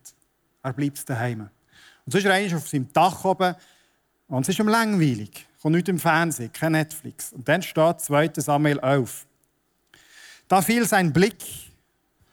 Er 0.63 0.73
bleibt 0.73 1.09
daheim. 1.09 1.41
Und 1.41 2.13
so 2.13 2.19
ist 2.19 2.25
er 2.25 2.35
eigentlich 2.35 2.55
auf 2.55 2.69
seinem 2.69 2.93
Dach 2.93 3.25
oben 3.25 3.55
und 4.29 4.43
es 4.43 4.49
ist 4.49 4.59
ihm 4.59 4.69
langweilig. 4.69 5.47
Kommt 5.63 5.77
nicht 5.77 5.89
im 5.89 5.99
Fernsehen, 5.99 6.53
kein 6.53 6.73
Netflix. 6.73 7.33
Und 7.33 7.49
dann 7.49 7.63
steht 7.63 8.01
2. 8.01 8.33
Samuel 8.37 8.81
auf. 8.81 9.27
Da 10.49 10.61
fiel 10.63 10.87
sein 10.87 11.13
Blick 11.13 11.43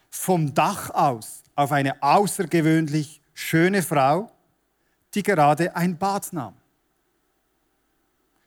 vom 0.09 0.53
Dach 0.53 0.89
aus 0.91 1.43
auf 1.55 1.71
eine 1.71 2.01
außergewöhnlich 2.01 3.21
schöne 3.33 3.81
Frau, 3.81 4.31
die 5.13 5.23
gerade 5.23 5.75
ein 5.75 5.97
Bad 5.97 6.33
nahm. 6.33 6.55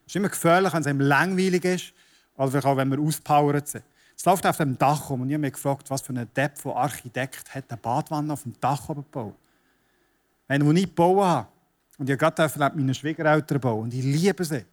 Es 0.07 0.13
ist 0.13 0.17
immer 0.17 0.29
gefährlich, 0.29 0.73
wenn 0.73 0.81
es 0.81 0.87
einem 0.87 1.01
langweilig 1.01 1.65
ist, 1.65 1.93
oder 2.37 2.65
auch, 2.65 2.77
wenn 2.77 2.91
wir 2.91 3.01
auspowert 3.01 3.67
sind. 3.67 3.85
Es 4.17 4.25
läuft 4.25 4.47
auf 4.47 4.57
dem 4.57 4.79
Dach 4.79 5.11
um 5.11 5.23
und 5.23 5.29
ich 5.29 5.35
habe 5.35 5.43
mich 5.43 5.53
gefragt, 5.53 5.91
was 5.91 6.01
für 6.01 6.13
ein 6.13 6.29
Depp 6.35 6.57
von 6.59 6.73
Architekt 6.73 7.55
hat 7.55 7.65
eine 7.69 7.77
Badwanne 7.77 8.33
auf 8.33 8.45
dem 8.45 8.55
Dach 8.61 8.87
gebaut. 8.87 9.35
Wenn 10.47 10.63
ich 10.63 10.73
nicht 10.73 10.97
gebaut 10.97 11.25
habe, 11.25 11.49
und 11.99 12.09
ich 12.09 12.21
habe 12.21 12.35
gerade 12.35 12.77
meine 12.77 12.95
Schwiegereltern 12.95 13.61
bauen 13.61 13.85
und 13.85 13.95
ich 13.95 14.05
liebe 14.05 14.45
sie. 14.45 14.65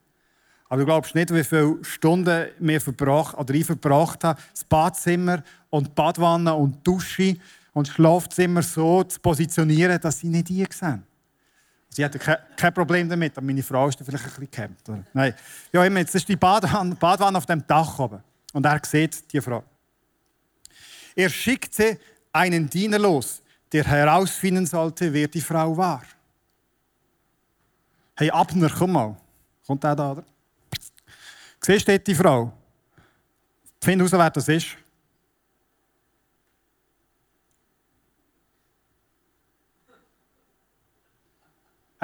Aber 0.70 0.82
du 0.82 0.86
glaubst 0.86 1.16
nicht, 1.16 1.34
wie 1.34 1.44
viele 1.44 1.78
Stunden 1.84 2.48
wir 2.60 2.82
verbracht, 2.82 3.38
oder 3.38 3.54
ich 3.54 3.66
verbracht 3.66 4.24
habe, 4.24 4.42
das 4.52 4.64
Badzimmer 4.64 5.44
und 5.70 5.88
die 5.88 5.92
Badwanne 5.92 6.54
und 6.54 6.76
die 6.76 6.84
Dusche 6.84 7.38
und 7.74 7.88
das 7.88 7.96
Schlafzimmer 7.96 8.62
so 8.62 9.04
zu 9.04 9.20
positionieren, 9.20 10.00
dass 10.00 10.20
sie 10.20 10.28
nicht 10.28 10.50
die 10.50 10.66
sehen. 10.70 11.04
Sie 11.94 12.04
hatte 12.04 12.18
kein 12.18 12.74
Problem 12.74 13.08
damit, 13.08 13.38
aber 13.38 13.46
meine 13.46 13.62
Frau 13.62 13.88
ist 13.88 14.00
da 14.00 14.04
vielleicht 14.04 14.24
ein 14.24 14.30
bisschen 14.32 14.52
gehemmt. 14.52 14.90
Oder? 14.90 15.04
Nein. 15.14 15.36
Ja, 15.72 15.86
immer, 15.86 16.00
jetzt 16.00 16.16
ist 16.16 16.28
die 16.28 16.36
Badwanne, 16.36 16.96
Badwanne 16.96 17.38
auf 17.38 17.46
dem 17.46 17.66
Dach 17.68 18.00
oben. 18.00 18.24
Und 18.52 18.66
er 18.66 18.82
sieht 18.84 19.32
die 19.32 19.40
Frau. 19.40 19.64
Er 21.16 21.30
schickte 21.30 22.00
einen 22.32 22.68
Diener 22.68 22.98
los, 22.98 23.44
der 23.72 23.84
herausfinden 23.84 24.66
sollte, 24.66 25.14
wer 25.14 25.28
die 25.28 25.42
Frau 25.42 25.78
war. 25.78 26.02
Hey, 28.16 28.32
Abner, 28.32 28.72
komm 28.76 28.94
mal. 28.94 29.16
Kommt 29.66 29.84
der 29.84 29.96
da, 29.96 30.12
oder? 30.12 30.24
Siehst 31.62 31.88
du 31.88 32.00
die 32.00 32.16
Frau? 32.16 32.52
Find 33.82 34.02
heraus, 34.02 34.12
wer 34.12 34.30
das 34.30 34.48
ist. 34.48 34.78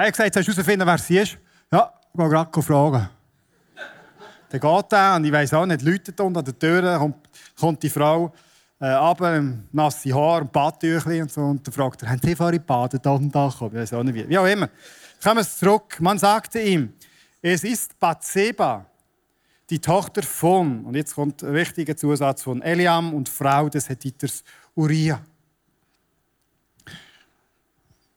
Er 0.00 0.06
hat 0.06 0.14
gesagt, 0.14 0.32
sollst 0.32 0.48
du 0.48 0.52
herausfinden, 0.54 0.86
wer 0.86 0.96
sie 0.96 1.18
ist? 1.18 1.36
Ja, 1.70 1.92
ich 2.10 2.18
gehe 2.18 2.28
gerade 2.30 2.62
fragen. 2.62 3.10
Dann 4.48 4.60
geht 4.60 4.92
er 4.92 5.16
und 5.16 5.24
ich 5.26 5.32
weiss 5.32 5.52
auch 5.52 5.66
nicht, 5.66 5.82
läutet 5.82 6.18
an 6.18 6.32
der 6.32 6.58
Tür, 6.58 6.96
kommt, 6.96 7.16
kommt 7.54 7.82
die 7.82 7.90
Frau 7.90 8.32
äh, 8.78 8.92
runter, 8.92 9.36
im 9.36 9.64
nasse 9.72 10.14
Haar, 10.14 10.40
ein 10.40 10.48
Badtüchli 10.48 11.20
und 11.20 11.30
so. 11.30 11.42
Und 11.42 11.66
dann 11.66 11.74
fragt 11.74 12.02
er, 12.02 12.08
haben 12.08 12.20
Sie 12.24 12.34
vorhin 12.34 12.60
gebadet 12.60 13.04
da 13.04 13.14
am 13.14 13.30
Dach? 13.30 13.60
Ich 13.60 13.74
weiß 13.74 13.92
auch 13.92 14.02
nicht 14.02 14.14
wie. 14.14 14.26
Wie 14.26 14.38
auch 14.38 14.46
immer. 14.46 14.70
Kommen 15.22 15.36
wir 15.36 15.44
zurück. 15.46 15.98
Man 16.00 16.16
sagte 16.16 16.62
ihm, 16.62 16.94
es 17.42 17.62
ist 17.62 18.00
Bathseba, 18.00 18.86
die 19.68 19.80
Tochter 19.80 20.22
von, 20.22 20.82
und 20.86 20.96
jetzt 20.96 21.14
kommt 21.14 21.42
ein 21.42 21.52
wichtiger 21.52 21.94
Zusatz 21.94 22.42
von 22.42 22.62
Eliam 22.62 23.12
und 23.12 23.28
Frau 23.28 23.68
des 23.68 23.90
Hethiters 23.90 24.44
Uriah. 24.74 25.20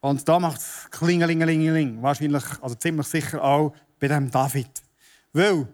Und 0.04 0.28
da 0.28 0.38
macht 0.38 0.60
es 0.60 0.92
Klingelingelingeling. 0.92 2.02
Wahrscheinlich, 2.02 2.44
also 2.62 2.76
ziemlich 2.76 3.08
sicher 3.08 3.42
auch 3.42 3.74
bei 3.98 4.10
dem 4.10 4.30
David. 4.30 4.70
Weil 5.32 5.66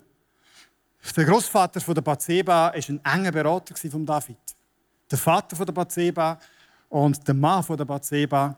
der 1.18 1.26
Großvater 1.26 1.82
von 1.82 1.96
der 1.96 2.04
Bathseba 2.04 2.54
war 2.54 2.74
ein 2.74 3.04
enger 3.04 3.32
Berater 3.32 3.76
von 3.90 4.06
David. 4.06 4.38
Der 5.10 5.18
Vater 5.18 5.56
von 5.56 5.66
der 5.66 5.74
Bathseba 5.74 6.40
und 6.90 7.28
der 7.28 7.34
Mann 7.34 7.64
von 7.64 7.76
der 7.76 7.86
Bathseba 7.86 8.56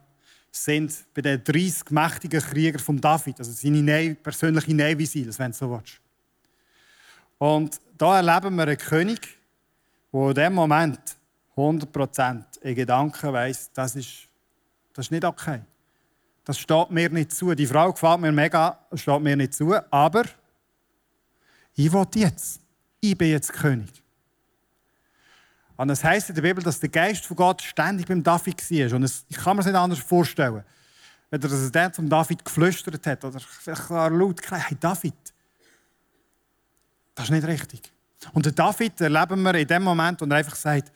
sind 0.51 1.05
bei 1.13 1.21
den 1.21 1.41
30 1.41 1.89
mächtigen 1.89 2.41
Kriegern 2.41 2.81
von 2.81 2.99
David, 2.99 3.39
also 3.39 3.53
seine 3.53 4.15
persönliche 4.15 4.75
Navy 4.75 5.05
Seals, 5.05 5.39
wenn 5.39 5.51
du 5.51 5.57
so 5.57 5.71
willst. 5.71 6.01
Und 7.37 7.79
da 7.97 8.17
erleben 8.17 8.57
wir 8.57 8.63
einen 8.63 8.77
König, 8.77 9.21
der 10.11 10.27
in 10.27 10.33
dem 10.33 10.53
Moment 10.53 10.99
100% 11.55 12.59
in 12.61 12.75
Gedanken 12.75 13.31
weiss, 13.31 13.71
das 13.73 13.95
ist 13.95 14.27
das 14.93 15.07
ist 15.07 15.11
nicht 15.11 15.25
okay. 15.25 15.61
Das 16.43 16.57
steht 16.57 16.91
mir 16.91 17.09
nicht 17.09 17.31
zu. 17.31 17.53
Die 17.53 17.67
Frau 17.67 17.91
gefällt 17.91 18.19
mir 18.19 18.31
mega, 18.31 18.79
das 18.89 19.01
steht 19.01 19.21
mir 19.21 19.35
nicht 19.35 19.53
zu. 19.53 19.75
Aber 19.91 20.23
ich 21.75 21.91
will 21.91 22.07
jetzt. 22.15 22.59
Ich 22.99 23.17
bin 23.17 23.29
jetzt 23.29 23.53
König. 23.53 23.91
Und 25.77 25.87
das 25.87 26.03
heisst 26.03 26.29
in 26.29 26.35
der 26.35 26.41
Bibel, 26.43 26.63
dass 26.63 26.79
der 26.79 26.89
Geist 26.89 27.25
von 27.25 27.35
Gott 27.37 27.61
ständig 27.61 28.07
beim 28.07 28.21
David 28.21 28.61
war. 28.69 28.95
Und 28.97 29.25
ich 29.29 29.37
kann 29.37 29.55
mir 29.55 29.63
das 29.63 29.71
nicht 29.71 29.75
anders 29.75 29.99
vorstellen. 29.99 30.63
Wenn 31.29 31.41
er 31.41 31.49
das 31.49 31.71
dann 31.71 31.93
zum 31.93 32.09
David 32.09 32.43
geflüstert 32.43 33.07
hat 33.07 33.23
oder 33.23 33.39
vielleicht 33.39 33.89
laut 33.89 34.41
gesagt 34.41 34.69
hey 34.69 34.77
David, 34.79 35.15
das 37.15 37.25
ist 37.25 37.31
nicht 37.31 37.47
richtig. 37.47 37.91
Und 38.33 38.45
der 38.45 38.51
David 38.51 38.99
erleben 39.01 39.41
wir 39.41 39.55
in 39.55 39.67
dem 39.67 39.83
Moment, 39.83 40.21
und 40.21 40.31
er 40.31 40.37
einfach 40.37 40.55
sagt, 40.55 40.91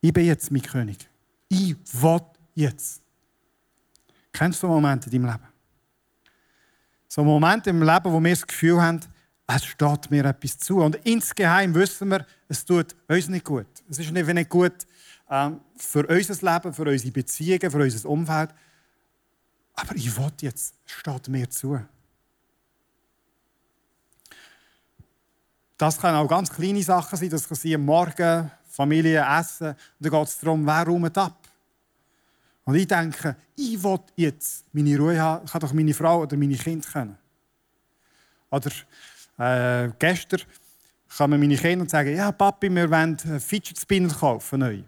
ich 0.00 0.12
bin 0.12 0.26
jetzt 0.26 0.50
mein 0.50 0.62
König. 0.62 1.08
Ich 1.48 1.76
will 1.92 2.20
jetzt. 2.54 3.02
Kennst 4.32 4.62
du 4.62 4.66
Momente 4.66 5.10
in 5.10 5.22
deinem 5.22 5.32
Leben? 5.32 5.48
So 7.08 7.22
Momente 7.22 7.70
im 7.70 7.82
Leben, 7.82 8.12
wo 8.12 8.20
wir 8.20 8.30
das 8.30 8.46
Gefühl 8.46 8.80
haben, 8.80 9.00
es 9.46 9.64
steht 9.64 10.10
mir 10.10 10.24
etwas 10.24 10.58
zu. 10.58 10.78
Und 10.78 10.96
insgeheim 11.04 11.74
wissen 11.74 12.08
wir, 12.08 12.26
es 12.48 12.64
tut 12.64 12.96
uns 13.08 13.28
nicht 13.28 13.44
gut. 13.44 13.66
Es 13.90 13.98
ist 13.98 14.10
nicht 14.10 14.48
gut 14.48 14.72
ähm, 15.28 15.60
für 15.76 16.06
unser 16.06 16.52
Leben, 16.52 16.72
für 16.72 16.82
unsere 16.84 17.12
Beziehungen, 17.12 17.70
für 17.70 17.78
unser 17.78 18.08
Umfeld. 18.08 18.50
Aber 19.74 19.94
ich 19.96 20.16
will 20.16 20.32
jetzt, 20.40 20.74
es 20.86 20.92
steht 20.92 21.28
mir 21.28 21.50
zu. 21.50 21.80
Das 25.76 25.98
können 25.98 26.16
auch 26.16 26.28
ganz 26.28 26.50
kleine 26.50 26.82
Sachen 26.82 27.18
sein. 27.18 27.30
Das 27.30 27.48
kann 27.48 27.56
sein, 27.56 27.84
Morgen, 27.84 28.50
Familie 28.68 29.24
essen. 29.38 29.68
Und 29.68 29.76
dann 29.98 30.12
geht 30.12 30.28
es 30.28 30.38
darum, 30.38 30.64
wer 30.64 30.86
räumt 30.86 31.18
ab. 31.18 31.41
Und 32.64 32.74
ich 32.76 32.86
denke, 32.86 33.36
ich 33.56 33.82
will 33.82 33.98
jetzt 34.16 34.64
meine 34.72 34.96
Ruhe 34.96 35.20
haben, 35.20 35.44
ich 35.44 35.50
kann 35.50 35.60
doch 35.60 35.72
meine 35.72 35.94
Frau 35.94 36.22
oder 36.22 36.36
meine 36.36 36.56
Kinder 36.56 36.86
kennen. 36.88 37.18
Oder 38.50 38.70
äh, 39.38 39.90
gestern 39.98 40.42
kommen 41.16 41.40
meine 41.40 41.56
Kinder 41.56 41.82
und 41.82 41.90
sagen, 41.90 42.14
ja 42.14 42.30
Papi, 42.30 42.70
wir 42.70 42.90
wollen 42.90 43.18
einen 43.24 43.40
Fidget 43.40 43.78
Spinner 43.78 44.14
kaufen, 44.14 44.60
neu. 44.60 44.82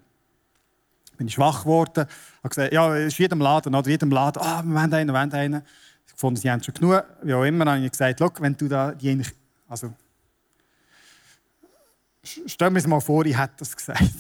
Bin 1.17 1.29
schwach 1.29 1.63
geworden, 1.63 2.07
habe 2.39 2.49
gesagt, 2.49 2.73
ja, 2.73 2.95
ist 2.97 3.19
jedem 3.19 3.41
Laden, 3.41 3.75
oder 3.75 3.89
jedem 3.89 4.11
Laden, 4.11 4.43
ah, 4.43 4.63
wir 4.63 4.75
wollen 4.75 4.93
einen, 4.93 5.09
wir 5.09 5.15
wollen 5.15 5.33
einen. 5.33 5.63
Ich 6.07 6.15
fand, 6.15 6.39
sie 6.39 6.51
haben 6.51 6.63
schon 6.63 6.75
genug, 6.75 7.05
wie 7.23 7.35
auch 7.35 7.45
immer, 7.45 7.67
habe 7.67 7.85
ich 7.85 7.91
gesagt, 7.91 8.21
wenn 8.41 8.57
du 8.57 8.69
da 8.69 8.93
die 8.93 9.23
also 9.69 9.93
Stell 12.47 12.71
mir 12.71 12.87
mal 12.89 13.01
vor, 13.01 13.25
ich 13.27 13.39
hätte 13.39 13.55
das 13.59 13.77
gesagt. 13.77 14.03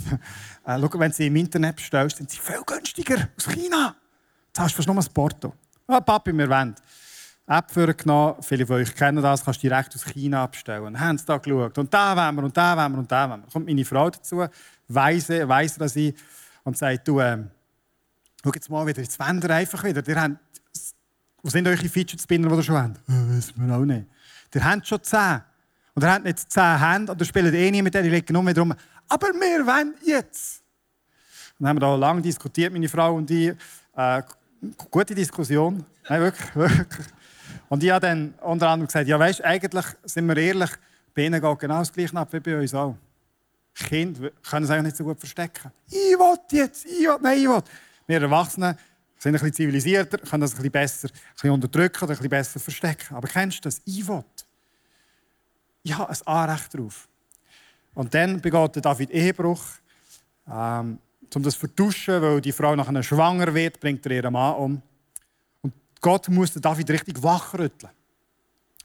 Äh, 0.66 0.80
schau, 0.80 0.98
wenn 0.98 1.12
sie 1.12 1.26
im 1.26 1.36
Internet 1.36 1.76
bestellst, 1.76 2.16
sind 2.16 2.30
sie 2.30 2.38
viel 2.38 2.62
günstiger 2.64 3.28
aus 3.36 3.46
China. 3.48 3.94
Jetzt 4.46 4.58
hast 4.58 4.72
du 4.72 4.76
fast 4.76 4.88
nur 4.88 4.96
ein 4.96 5.12
Porto. 5.12 5.52
Ah, 5.86 6.00
Papi, 6.00 6.32
wir 6.32 6.48
wollen. 6.48 6.74
App 7.46 7.98
genommen, 7.98 8.36
viele 8.40 8.66
von 8.66 8.76
euch 8.76 8.94
kennen 8.94 9.22
das, 9.22 9.44
kannst 9.44 9.62
du 9.62 9.68
direkt 9.68 9.94
aus 9.94 10.06
China 10.06 10.46
bestellen. 10.46 10.84
Dann 10.84 11.00
haben 11.00 11.18
sie 11.18 11.26
da 11.26 11.36
geschaut. 11.36 11.76
Und 11.76 11.92
da 11.92 12.16
wollen 12.16 12.36
wir, 12.36 12.44
und 12.44 12.56
da 12.56 12.76
wollen 12.76 12.92
wir, 12.92 12.98
und 12.98 13.12
da 13.12 13.28
wollen 13.28 13.42
wir. 13.42 13.52
kommt 13.52 13.66
meine 13.66 13.84
Frau 13.84 14.08
dazu, 14.08 14.46
weise, 14.88 15.46
weise 15.46 15.78
dass 15.78 15.94
ich, 15.96 16.14
und 16.62 16.78
sagt, 16.78 17.06
du, 17.06 17.20
ähm, 17.20 17.50
schau 18.42 18.50
jetzt 18.54 18.70
mal 18.70 18.86
wieder, 18.86 19.02
jetzt 19.02 19.18
wendet 19.18 19.50
einfach 19.50 19.84
wieder. 19.84 20.00
Die 20.00 20.14
haben, 20.14 20.38
wo 21.42 21.50
sind 21.50 21.68
eure 21.68 21.88
Fidget 21.88 22.22
Spinner, 22.22 22.48
die 22.48 22.54
ihr 22.54 22.62
schon 22.62 22.76
habt? 22.76 22.96
Äh, 23.06 23.36
wissen 23.36 23.54
wir 23.56 23.76
auch 23.76 23.84
nicht. 23.84 24.06
Die 24.54 24.62
haben 24.62 24.82
schon 24.82 25.02
zehn. 25.02 25.42
Und 25.94 26.02
er 26.02 26.12
hat 26.12 26.24
nicht 26.24 26.50
zehn 26.50 26.78
Hände 26.80 27.12
und 27.12 27.20
er 27.20 27.24
spielt 27.24 27.54
eh 27.54 27.70
nicht 27.70 27.82
mit 27.82 27.94
denen, 27.94 28.04
die 28.04 28.10
liegen 28.10 28.32
nur 28.32 28.46
wieder 28.46 28.60
rum. 28.60 28.74
Aber 29.08 29.28
wir 29.28 29.66
wollen 29.66 29.94
jetzt. 30.04 30.62
Dann 31.58 31.68
haben 31.68 31.76
wir 31.76 31.80
da 31.80 31.94
lange 31.94 32.20
diskutiert, 32.20 32.72
meine 32.72 32.88
Frau 32.88 33.14
und 33.14 33.30
ich. 33.30 33.54
Äh, 33.96 34.22
gute 34.90 35.14
Diskussion. 35.14 35.84
Nein, 36.08 36.20
wirklich, 36.20 36.54
wirklich. 36.56 37.06
Und 37.68 37.82
ich 37.82 37.90
habe 37.90 38.06
dann 38.06 38.34
unter 38.40 38.68
anderem 38.68 38.86
gesagt, 38.86 39.08
ja 39.08 39.18
weißt, 39.18 39.42
eigentlich 39.44 39.84
sind 40.04 40.26
wir 40.26 40.36
ehrlich, 40.36 40.70
bei 41.14 41.26
ihnen 41.26 41.40
geht 41.40 41.58
genau 41.60 41.78
das 41.78 41.92
gleiche 41.92 42.16
ab 42.16 42.32
wie 42.32 42.40
bei 42.40 42.60
uns 42.60 42.74
auch. 42.74 42.96
Kinder 43.74 44.30
können 44.48 44.64
es 44.64 44.70
eigentlich 44.70 44.84
nicht 44.84 44.96
so 44.96 45.04
gut 45.04 45.18
verstecken. 45.18 45.70
Ich 45.88 45.94
will 45.94 46.36
jetzt, 46.50 46.84
ich 46.86 47.00
will, 47.00 47.18
nein, 47.20 47.38
ich 47.38 47.48
will. 47.48 47.62
Wir 48.06 48.22
Erwachsenen 48.22 48.76
sind 49.18 49.30
ein 49.30 49.32
bisschen 49.34 49.54
zivilisierter, 49.54 50.18
können 50.18 50.42
das 50.42 50.52
ein 50.52 50.56
bisschen 50.56 50.70
besser 50.72 51.08
ein 51.08 51.34
bisschen 51.34 51.50
unterdrücken 51.50 52.04
oder 52.04 52.12
ein 52.12 52.16
bisschen 52.16 52.30
besser 52.30 52.60
verstecken. 52.60 53.16
Aber 53.16 53.26
kennst 53.26 53.58
du 53.58 53.62
das? 53.62 53.80
Ich 53.84 54.06
will 54.06 54.24
ich 55.84 55.96
habe 55.96 56.10
ein 56.10 56.26
Anrecht 56.26 56.74
darauf. 56.74 57.08
Und 57.94 58.12
dann 58.12 58.40
begeht 58.40 58.84
David 58.84 59.10
Ehebruch, 59.10 59.62
ähm, 60.50 60.98
um 61.32 61.42
das 61.42 61.54
zu 61.54 61.60
vertuschen, 61.60 62.20
weil 62.20 62.40
die 62.40 62.52
Frau 62.52 62.74
nachher 62.74 63.02
schwanger 63.02 63.54
wird, 63.54 63.78
bringt 63.78 64.04
er 64.06 64.12
ihren 64.12 64.32
Mann 64.32 64.54
um. 64.56 64.82
Und 65.62 65.74
Gott 66.00 66.28
muss 66.28 66.54
David 66.54 66.90
richtig 66.90 67.22
wachrütteln. 67.22 67.92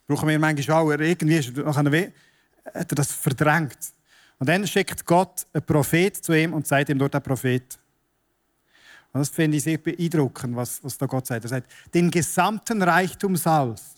Brauchen 0.07 0.27
wir 0.27 0.39
manchmal 0.39 0.77
auch, 0.77 0.91
irgendwie 0.91 1.37
ist 1.37 1.57
er 1.57 1.63
nachher, 1.63 2.11
hat 2.73 2.91
er 2.91 2.95
das 2.95 3.11
verdrängt. 3.11 3.77
Und 4.37 4.49
dann 4.49 4.65
schickt 4.67 5.05
Gott 5.05 5.45
einen 5.53 5.65
Prophet 5.65 6.15
zu 6.15 6.33
ihm 6.33 6.53
und 6.53 6.67
sagt 6.67 6.89
ihm 6.89 6.99
dort 6.99 7.13
der 7.13 7.19
Prophet. 7.19 7.77
Und 9.11 9.21
das 9.21 9.29
finde 9.29 9.57
ich 9.57 9.63
sehr 9.63 9.77
beeindruckend, 9.77 10.55
was, 10.55 10.83
was 10.83 10.97
da 10.97 11.05
Gott 11.05 11.27
sagt. 11.27 11.45
Er 11.45 11.49
sagt, 11.49 11.71
den 11.93 12.11
gesamten 12.11 12.81
Reichtum 12.81 13.35
Sauls 13.35 13.95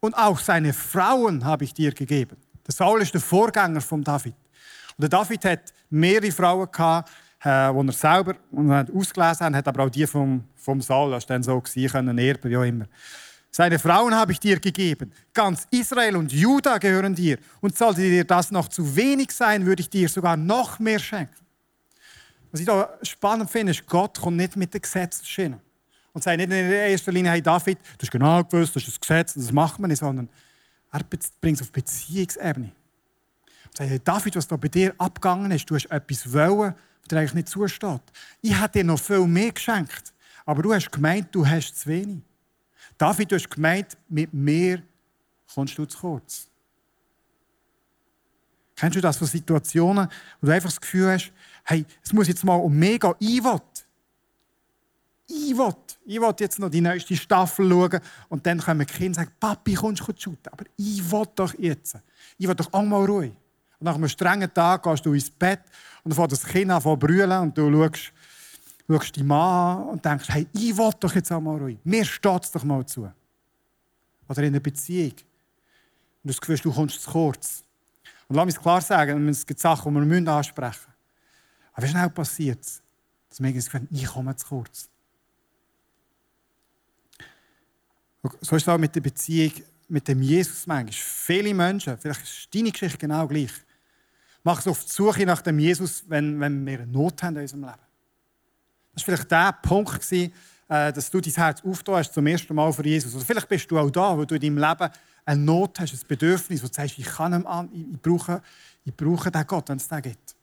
und 0.00 0.14
auch 0.16 0.38
seine 0.38 0.72
Frauen 0.72 1.44
habe 1.44 1.64
ich 1.64 1.74
dir 1.74 1.92
gegeben. 1.92 2.36
Der 2.66 2.74
Saul 2.74 3.02
ist 3.02 3.14
der 3.14 3.20
Vorgänger 3.20 3.80
von 3.80 4.02
David. 4.02 4.34
Und 4.96 5.02
der 5.02 5.08
David 5.08 5.44
hat 5.44 5.72
mehrere 5.90 6.30
Frauen 6.30 6.68
gehabt, 6.70 7.10
äh, 7.42 7.72
die 7.72 7.86
er 7.86 7.92
selber 7.92 8.34
ausgelesen 8.94 9.46
hat, 9.46 9.54
hat 9.54 9.68
aber 9.68 9.84
auch 9.84 9.90
die 9.90 10.06
vom, 10.06 10.44
vom 10.56 10.80
Saul, 10.80 11.12
das 11.12 11.26
dann 11.26 11.42
so 11.42 11.60
gewesen, 11.60 11.90
können 11.90 12.18
erben, 12.18 12.50
wie 12.50 12.56
auch 12.56 12.64
immer. 12.64 12.86
Seine 13.50 13.78
Frauen 13.78 14.14
habe 14.14 14.32
ich 14.32 14.40
dir 14.40 14.60
gegeben. 14.60 15.12
Ganz 15.32 15.66
Israel 15.70 16.16
und 16.16 16.32
Juda 16.32 16.78
gehören 16.78 17.14
dir. 17.14 17.38
Und 17.60 17.76
sollte 17.76 18.02
dir 18.02 18.24
das 18.24 18.50
noch 18.50 18.68
zu 18.68 18.94
wenig 18.94 19.30
sein, 19.32 19.64
würde 19.64 19.80
ich 19.80 19.88
dir 19.88 20.08
sogar 20.08 20.36
noch 20.36 20.78
mehr 20.78 20.98
schenken. 20.98 21.46
Was 22.50 22.60
ich 22.60 22.66
da 22.66 22.90
spannend 23.02 23.50
finde, 23.50 23.72
ist, 23.72 23.86
Gott 23.86 24.20
kommt 24.20 24.36
nicht 24.36 24.56
mit 24.56 24.74
den 24.74 24.82
Gesetzesschienen 24.82 25.60
und 26.12 26.22
sagt 26.22 26.38
nicht 26.38 26.50
in 26.50 26.70
erster 26.70 27.12
Linie, 27.12 27.32
hey 27.32 27.42
David, 27.42 27.78
du 27.78 28.02
hast 28.02 28.10
genau 28.10 28.42
gewusst, 28.44 28.74
das 28.74 28.82
ist 28.82 28.92
das 28.92 29.00
Gesetz, 29.00 29.34
das 29.34 29.52
macht 29.52 29.78
man 29.78 29.90
nicht, 29.90 30.00
sondern 30.00 30.28
er 30.90 31.00
bringt 31.40 31.56
es 31.56 31.62
auf 31.62 31.72
Beziehungsebene. 31.72 32.72
Und 33.66 33.76
sagt, 33.76 33.90
hey 33.90 34.00
David, 34.02 34.36
was 34.36 34.48
da 34.48 34.56
bei 34.56 34.68
dir 34.68 34.94
abgegangen 34.98 35.50
ist, 35.50 35.68
du 35.68 35.74
hast 35.74 35.86
etwas 35.86 36.32
wollen, 36.32 36.74
was 37.00 37.08
dir 37.08 37.18
eigentlich 37.18 37.34
nicht 37.34 37.48
zusteht. 37.48 38.02
Ich 38.40 38.60
hätte 38.60 38.78
dir 38.78 38.84
noch 38.84 39.00
viel 39.00 39.26
mehr 39.26 39.52
geschenkt, 39.52 40.12
aber 40.44 40.62
du 40.62 40.72
hast 40.72 40.90
gemeint, 40.90 41.28
du 41.32 41.46
hast 41.46 41.78
zu 41.78 41.88
wenig. 41.88 42.22
David, 42.96 43.30
du 43.30 43.36
hast 43.36 43.50
gemeint, 43.50 43.96
mit 44.08 44.32
mir 44.32 44.82
kommst 45.54 45.76
du 45.78 45.84
zu 45.84 45.98
kurz. 45.98 46.48
Kennst 48.74 48.96
du 48.96 49.00
das 49.00 49.16
von 49.16 49.26
Situationen, 49.26 50.08
wo 50.40 50.46
du 50.46 50.52
einfach 50.52 50.70
das 50.70 50.80
Gefühl 50.80 51.10
hast, 51.10 51.32
hey, 51.64 51.84
es 52.02 52.12
muss 52.12 52.28
jetzt 52.28 52.44
mal 52.44 52.54
um 52.54 52.72
mega 52.76 53.14
einwollen 53.20 53.60
ich 55.28 55.56
will, 55.56 55.74
ich 56.06 56.20
will 56.20 56.34
jetzt 56.40 56.58
noch 56.58 56.70
die 56.70 56.80
neueste 56.80 57.14
Staffel 57.14 57.68
schauen. 57.68 58.00
Und 58.28 58.46
dann 58.46 58.58
kommen 58.58 58.86
die 58.86 58.92
Kinder 58.92 59.08
und 59.08 59.14
sagen, 59.14 59.30
Papi, 59.38 59.74
kommst 59.74 60.00
du 60.00 60.12
shooten? 60.16 60.50
Aber 60.50 60.64
ich 60.76 61.10
will 61.10 61.24
doch 61.34 61.54
jetzt. 61.58 61.96
Ich 62.38 62.48
will 62.48 62.54
doch 62.54 62.72
auch 62.72 62.82
mal 62.82 63.04
ruhig. 63.04 63.32
Und 63.78 63.84
nach 63.84 63.94
einem 63.94 64.08
strengen 64.08 64.52
Tag 64.52 64.82
gehst 64.82 65.04
du 65.04 65.12
ins 65.12 65.30
Bett 65.30 65.60
und 66.02 66.16
dann 66.16 66.28
das 66.28 66.44
Kind 66.44 66.70
an 66.70 66.82
zu 66.82 66.96
brüllen 66.96 67.42
und 67.42 67.56
du 67.56 67.70
schaust, 67.70 68.12
schaust 68.88 69.16
die 69.16 69.22
Mann 69.22 69.82
an 69.82 69.88
und 69.90 70.04
denkst, 70.04 70.28
hey, 70.30 70.46
ich 70.52 70.76
will 70.76 70.90
doch 70.98 71.14
jetzt 71.14 71.30
auch 71.30 71.40
mal 71.40 71.58
ruhig. 71.58 71.78
Mir 71.84 72.04
steht 72.04 72.44
es 72.44 72.50
doch 72.50 72.64
mal 72.64 72.84
zu. 72.86 73.12
Oder 74.28 74.42
in 74.42 74.48
einer 74.48 74.60
Beziehung. 74.60 75.12
Und 76.24 76.30
das 76.30 76.40
Gefühl, 76.40 76.58
du 76.58 76.72
kommst 76.72 77.02
zu 77.02 77.10
kurz. 77.10 77.62
Und 78.28 78.36
lass 78.36 78.46
mich 78.46 78.58
klar 78.58 78.80
sagen, 78.80 79.28
es 79.28 79.46
gibt 79.46 79.60
Sachen, 79.60 79.94
die 79.94 80.24
wir 80.24 80.32
ansprechen 80.32 80.68
müssen. 80.68 80.94
Aber 81.74 81.86
schnell 81.86 82.10
passiert 82.10 82.60
es, 82.60 82.82
dass 83.28 83.42
wir 83.42 83.52
das 83.54 83.66
Gefühl 83.66 83.86
ich 83.90 84.06
komme 84.06 84.34
zu 84.34 84.46
kurz. 84.46 84.88
So 88.40 88.56
ist 88.56 88.62
es 88.62 88.68
auch 88.68 88.78
mit 88.78 88.94
der 88.94 89.00
Beziehung 89.00 89.52
mit 89.88 90.06
dem 90.06 90.22
Jesus 90.22 90.66
manchmal. 90.66 90.92
Viele 90.92 91.54
Menschen, 91.54 91.96
vielleicht 91.98 92.22
ist 92.22 92.54
deine 92.54 92.70
Geschichte 92.70 92.98
genau 92.98 93.26
gleich, 93.26 93.52
machen 94.42 94.60
es 94.60 94.68
auf 94.68 94.84
die 94.84 94.92
Suche 94.92 95.24
nach 95.24 95.42
dem 95.42 95.58
Jesus, 95.58 96.04
wenn, 96.06 96.38
wenn 96.38 96.64
wir 96.66 96.80
eine 96.80 96.86
Not 96.86 97.22
haben 97.22 97.36
in 97.36 97.42
unserem 97.42 97.62
Leben. 97.62 97.78
Das 98.94 99.02
war 99.06 99.14
vielleicht 99.16 99.30
der 99.30 99.52
Punkt, 99.62 100.00
gewesen, 100.00 100.32
äh, 100.68 100.92
dass 100.92 101.10
du 101.10 101.20
dein 101.20 101.32
Herz 101.32 101.62
aufgetan 101.64 102.04
zum 102.04 102.26
ersten 102.26 102.54
Mal 102.54 102.72
für 102.72 102.84
Jesus. 102.84 103.14
Oder 103.14 103.24
vielleicht 103.24 103.48
bist 103.48 103.70
du 103.70 103.78
auch 103.78 103.90
da, 103.90 104.16
wo 104.16 104.24
du 104.24 104.34
in 104.34 104.40
deinem 104.40 104.58
Leben 104.58 104.92
eine 105.24 105.40
Not 105.40 105.80
hast, 105.80 105.92
ein 105.92 106.00
Bedürfnis, 106.06 106.62
wo 106.62 106.66
du 106.66 106.74
sagst, 106.74 106.98
ich 106.98 107.06
kann 107.06 107.32
ihn 107.32 107.46
an, 107.46 107.68
ich 107.72 108.00
brauche, 108.00 108.42
ich 108.84 108.94
brauche 108.94 109.30
den 109.30 109.46
Gott, 109.46 109.68
wenn 109.68 109.78
es 109.78 109.88
den 109.88 110.02
gibt. 110.02 110.34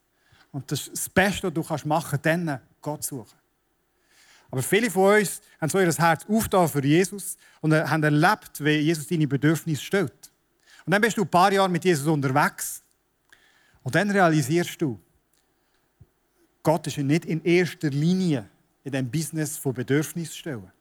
Und 0.52 0.72
das, 0.72 0.90
das 0.90 1.10
Beste, 1.10 1.54
was 1.56 1.82
du 1.82 1.88
machen 1.88 2.20
kannst, 2.22 2.26
dann 2.26 2.60
Gott 2.82 3.04
suchen. 3.04 3.38
Aber 4.52 4.62
viele 4.62 4.90
von 4.90 5.20
uns 5.20 5.42
haben 5.60 5.70
so 5.70 5.80
ihr 5.80 5.92
Herz 5.92 6.26
aufgetan 6.28 6.68
für 6.70 6.86
Jesus 6.86 7.38
und 7.62 7.74
haben 7.74 8.04
erlebt, 8.04 8.64
wie 8.64 8.78
Jesus 8.78 9.08
deine 9.08 9.28
Bedürfnisse 9.28 9.84
stellt. 9.84 10.32
Und 10.86 10.92
dann 10.92 11.02
bist 11.02 11.18
du 11.18 11.24
ein 11.24 11.28
paar 11.28 11.52
Jahre 11.52 11.70
mit 11.70 11.84
Jesus 11.84 12.08
unterwegs 12.08 12.84
und 13.84 13.94
dann 13.96 14.10
realisierst 14.10 14.82
du, 14.82 15.00
Gott 16.64 16.88
ist 16.88 16.98
nicht 16.98 17.26
in 17.26 17.44
erster 17.44 17.90
Linie 17.90 18.50
in 18.84 18.92
dem 18.92 19.10
Business 19.10 19.58
von 19.58 19.74
Bedürfnissen 19.74 20.36
stellen. 20.36 20.72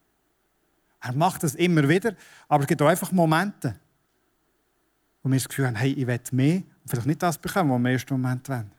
Er 1.01 1.13
macht 1.13 1.43
das 1.43 1.55
immer 1.55 1.87
wieder, 1.87 2.15
aber 2.47 2.63
es 2.63 2.67
gibt 2.67 2.81
auch 2.81 2.87
einfach 2.87 3.11
Momente, 3.11 3.79
wo 5.21 5.29
wir 5.29 5.37
das 5.37 5.47
Gefühl 5.47 5.67
haben, 5.67 5.75
hey, 5.75 5.91
ich 5.91 6.07
will 6.07 6.19
mehr 6.31 6.57
und 6.57 6.65
vielleicht 6.87 7.07
nicht 7.07 7.21
das 7.21 7.37
bekommen, 7.37 7.69
was 7.69 7.79
wir 7.79 7.89
im 7.89 7.93
ersten 7.93 8.13
Moment 8.13 8.49
wollen. 8.49 8.71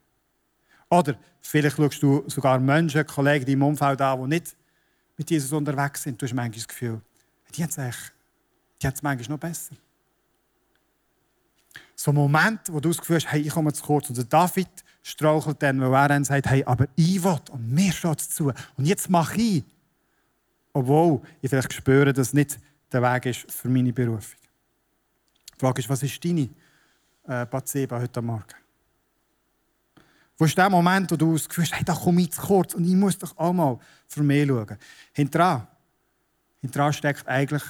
Oder 0.88 1.18
vielleicht 1.40 1.76
schaust 1.76 2.02
du 2.02 2.24
sogar 2.28 2.58
Menschen, 2.58 3.06
Kollegen 3.06 3.46
in 3.46 3.52
deinem 3.52 3.68
Umfeld 3.68 4.00
an, 4.00 4.22
die 4.22 4.28
nicht 4.28 4.56
mit 5.16 5.30
Jesus 5.30 5.52
unterwegs 5.52 6.02
sind, 6.02 6.20
du 6.20 6.26
hast 6.26 6.34
manchmal 6.34 6.56
das 6.56 6.68
Gefühl, 6.68 7.00
die 7.54 7.62
haben 7.62 7.70
es 7.70 9.02
manchmal 9.02 9.28
noch 9.28 9.38
besser. 9.38 9.74
So 11.94 12.10
ein 12.10 12.14
Moment, 12.14 12.60
wo 12.70 12.78
du 12.78 12.90
das 12.90 12.98
Gefühl 12.98 13.16
hast, 13.16 13.32
hey, 13.32 13.40
ich 13.40 13.50
komme 13.50 13.72
zu 13.72 13.82
kurz. 13.82 14.10
Und 14.10 14.18
der 14.18 14.24
David 14.24 14.68
strauchelt 15.02 15.62
dann, 15.62 15.80
weil 15.80 15.94
er 15.94 16.08
dann 16.08 16.24
sagt, 16.24 16.46
hey, 16.46 16.62
aber 16.64 16.86
ich 16.94 17.22
will 17.22 17.40
und 17.50 17.72
mir 17.72 17.92
steht 17.92 18.20
es 18.20 18.30
zu. 18.30 18.52
Und 18.76 18.84
jetzt 18.84 19.08
mache 19.08 19.40
ich. 19.40 19.64
Obwohl 20.74 21.22
ich 21.40 21.48
vielleicht 21.48 21.72
spüre, 21.72 22.12
dass 22.12 22.34
nicht 22.34 22.58
der 22.92 23.02
Weg 23.02 23.26
ist 23.26 23.50
für 23.50 23.68
meine 23.68 23.94
Berufung. 23.94 24.38
Die 25.54 25.58
Frage 25.58 25.80
ist, 25.80 25.88
was 25.88 26.02
ist 26.02 26.22
deine 26.22 26.50
äh, 27.26 27.46
Batseba 27.46 27.98
heute 27.98 28.20
Morgen? 28.20 28.65
Wo 30.38 30.44
ist 30.44 30.56
der 30.56 30.68
Moment, 30.68 31.10
wo 31.10 31.16
du 31.16 31.32
das 31.32 31.48
Gefühl 31.48 31.64
hast, 31.64 31.74
hey, 31.74 31.84
da 31.84 31.94
komme 31.94 32.20
ich 32.20 32.32
zu 32.32 32.42
kurz 32.42 32.74
und 32.74 32.84
ich 32.84 32.94
muss 32.94 33.18
doch 33.18 33.34
mal 33.52 33.78
für 34.06 34.22
mich 34.22 34.46
schauen. 34.46 34.76
Hinterher, 35.12 35.66
hinterher 36.60 36.92
steckt 36.92 37.26
eigentlich, 37.26 37.62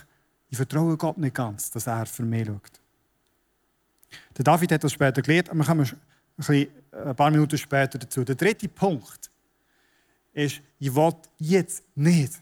ich 0.49 0.57
vertraue 0.57 0.97
Gott 0.97 1.19
nicht 1.19 1.35
ganz, 1.35 1.71
dass 1.71 1.87
er 1.87 2.07
für 2.07 2.25
mich 2.25 2.47
schaut. 2.47 2.81
Der 4.37 4.45
David 4.45 4.73
hat 4.73 4.85
das 4.85 4.93
später 4.93 5.23
gelernt, 5.23 5.51
aber 5.51 5.59
wir 5.59 5.65
kommen 5.65 5.91
ein, 6.49 6.67
ein 6.93 7.17
paar 7.17 7.31
Minuten 7.31 7.59
später 7.59 7.99
dazu. 7.99 8.25
Der 8.25 8.35
dritte 8.35 8.69
Punkt 8.69 9.31
ist, 10.33 10.61
ich 10.79 10.95
will 10.95 11.13
jetzt 11.39 11.83
nicht. 11.95 12.35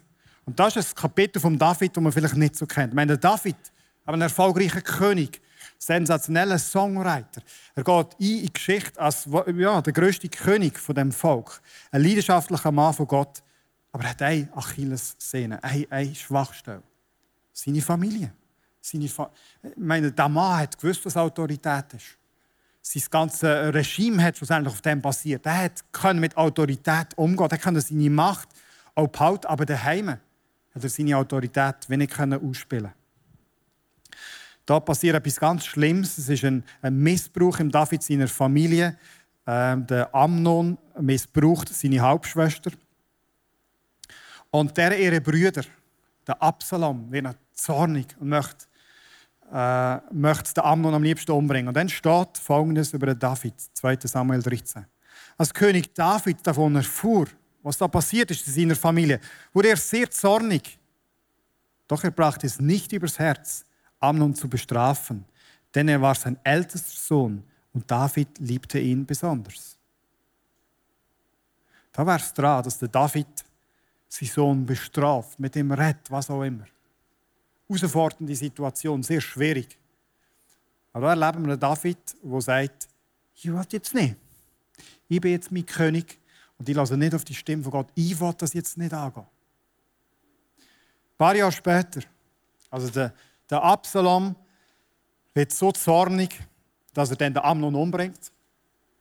Und 0.44 0.58
das 0.58 0.76
ist 0.76 0.92
ein 0.92 1.00
Kapitel 1.00 1.40
von 1.40 1.58
David, 1.58 1.96
das 1.96 2.02
man 2.02 2.12
vielleicht 2.12 2.36
nicht 2.36 2.56
so 2.56 2.66
kennt. 2.66 2.88
Ich 2.88 2.94
meine, 2.94 3.16
David, 3.16 3.56
aber 4.04 4.16
ein 4.16 4.22
erfolgreicher 4.22 4.82
König, 4.82 5.40
sensationeller 5.78 6.58
Songwriter. 6.58 7.42
Er 7.74 7.84
geht 7.84 8.06
ein 8.06 8.16
in 8.18 8.42
die 8.42 8.52
Geschichte 8.52 9.00
als 9.00 9.28
ja, 9.56 9.82
der 9.82 9.92
größte 9.92 10.28
König 10.28 10.78
von 10.78 10.94
dem 10.94 11.12
Volk. 11.12 11.60
Ein 11.90 12.02
leidenschaftlicher 12.02 12.72
Mann 12.72 12.94
von 12.94 13.06
Gott. 13.06 13.42
Aber 13.92 14.04
er 14.04 14.10
hat 14.10 14.22
eine 14.22 14.48
Achillessehne, 14.54 15.62
eine, 15.62 15.86
eine 15.90 16.14
Schwachstelle. 16.14 16.82
Seine 17.52 17.80
Familie. 17.80 18.32
Seine 18.80 19.08
Fa 19.08 19.30
ich 19.62 19.76
meine, 19.76 20.12
der 20.12 20.28
Mann 20.28 20.58
hat 20.58 20.78
gewusst, 20.78 21.04
was 21.06 21.16
Autorität 21.16 21.94
ist. 21.94 22.18
Sein 22.82 23.02
ganzes 23.10 23.42
Regime 23.42 24.22
hat 24.22 24.36
schlussendlich 24.36 24.74
auf 24.74 24.82
dem 24.82 25.00
basiert. 25.00 25.46
Er 25.46 25.70
konnte 25.90 26.20
mit 26.20 26.36
Autorität 26.36 27.16
umgehen. 27.16 27.48
Er 27.50 27.58
konnte 27.58 27.80
seine 27.80 28.10
Macht 28.10 28.48
auch 28.94 29.08
behalten, 29.08 29.46
aber 29.46 29.64
daheim 29.64 30.10
hat 30.10 30.82
er 30.82 30.88
seine 30.88 31.16
Autorität 31.16 31.88
wenig 31.88 32.10
ausspielen 32.18 32.92
Da 34.66 34.80
passiert 34.80 35.16
etwas 35.16 35.38
ganz 35.38 35.66
Schlimmes. 35.66 36.16
Es 36.16 36.28
ist 36.28 36.44
ein, 36.44 36.64
ein 36.80 36.96
Missbrauch 36.96 37.58
im 37.58 37.70
David 37.70 38.02
seiner 38.02 38.28
Familie. 38.28 38.96
Ähm, 39.46 39.86
der 39.86 40.14
Amnon 40.14 40.78
missbraucht 40.98 41.68
seine 41.68 42.00
Halbschwester. 42.00 42.70
Und 44.50 44.76
der 44.76 44.98
ihre 44.98 45.20
Brüder, 45.20 45.64
der 46.26 46.42
Absalom, 46.42 47.10
wird 47.12 47.36
zornig 47.52 48.06
und 48.18 48.28
möchte, 48.28 48.66
äh, 49.52 49.96
möchte 50.12 50.54
den 50.54 50.64
Amnon 50.64 50.94
am 50.94 51.02
liebsten 51.02 51.32
umbringen. 51.32 51.68
Und 51.68 51.76
dann 51.76 51.88
steht 51.88 52.38
Folgendes 52.38 52.92
über 52.94 53.14
David, 53.14 53.54
2. 53.74 53.98
Samuel 54.04 54.42
13. 54.42 54.86
Als 55.36 55.52
König 55.52 55.94
David 55.94 56.46
davon 56.46 56.76
erfuhr, 56.76 57.26
was 57.62 57.76
da 57.76 57.88
passiert 57.88 58.30
ist 58.30 58.46
in 58.46 58.52
seiner 58.52 58.76
Familie, 58.76 59.20
wurde 59.52 59.68
er 59.68 59.76
sehr 59.76 60.10
zornig. 60.10 60.78
Doch 61.86 62.02
er 62.04 62.10
brachte 62.10 62.46
es 62.46 62.60
nicht 62.60 62.92
übers 62.92 63.18
Herz, 63.18 63.66
Amnon 64.00 64.34
zu 64.34 64.48
bestrafen, 64.48 65.24
denn 65.74 65.88
er 65.88 66.00
war 66.00 66.14
sein 66.14 66.38
ältester 66.44 66.96
Sohn 66.96 67.42
und 67.72 67.90
David 67.90 68.38
liebte 68.38 68.78
ihn 68.78 69.04
besonders. 69.04 69.76
Da 71.92 72.04
war 72.04 72.16
es 72.16 72.32
dran, 72.32 72.62
dass 72.62 72.78
der 72.78 72.88
David 72.88 73.26
seinen 74.08 74.28
Sohn 74.28 74.66
bestraft, 74.66 75.38
mit 75.38 75.56
ihm 75.56 75.72
rettet, 75.72 76.10
was 76.10 76.30
auch 76.30 76.42
immer. 76.42 76.66
Herausfordernde 77.68 78.34
Situation, 78.34 79.02
sehr 79.02 79.20
schwierig. 79.20 79.78
Aber 80.92 81.14
da 81.14 81.26
erleben 81.26 81.44
wir 81.46 81.52
einen 81.52 81.60
David, 81.60 81.98
der 82.22 82.40
sagt, 82.40 82.88
ich 83.34 83.52
will 83.52 83.64
jetzt 83.70 83.94
nicht. 83.94 84.16
Ich 85.08 85.20
bin 85.20 85.32
jetzt 85.32 85.50
mein 85.50 85.66
König 85.66 86.18
und 86.58 86.68
ich 86.68 86.74
lasse 86.74 86.96
nicht 86.96 87.14
auf 87.14 87.24
die 87.24 87.34
Stimme 87.34 87.62
von 87.62 87.72
Gott. 87.72 87.88
Ich 87.94 88.18
will 88.18 88.34
das 88.36 88.52
jetzt 88.52 88.78
nicht 88.78 88.92
angehen. 88.92 89.26
Ein 90.56 91.18
paar 91.18 91.36
Jahre 91.36 91.52
später, 91.52 92.00
also 92.70 92.90
der, 92.90 93.12
der 93.54 93.62
Absalom 93.62 94.34
wird 95.32 95.52
so 95.52 95.70
zornig, 95.70 96.40
dass 96.92 97.10
er 97.10 97.16
dann 97.16 97.34
den 97.34 97.42
Amnon 97.44 97.76
umbringt. 97.76 98.32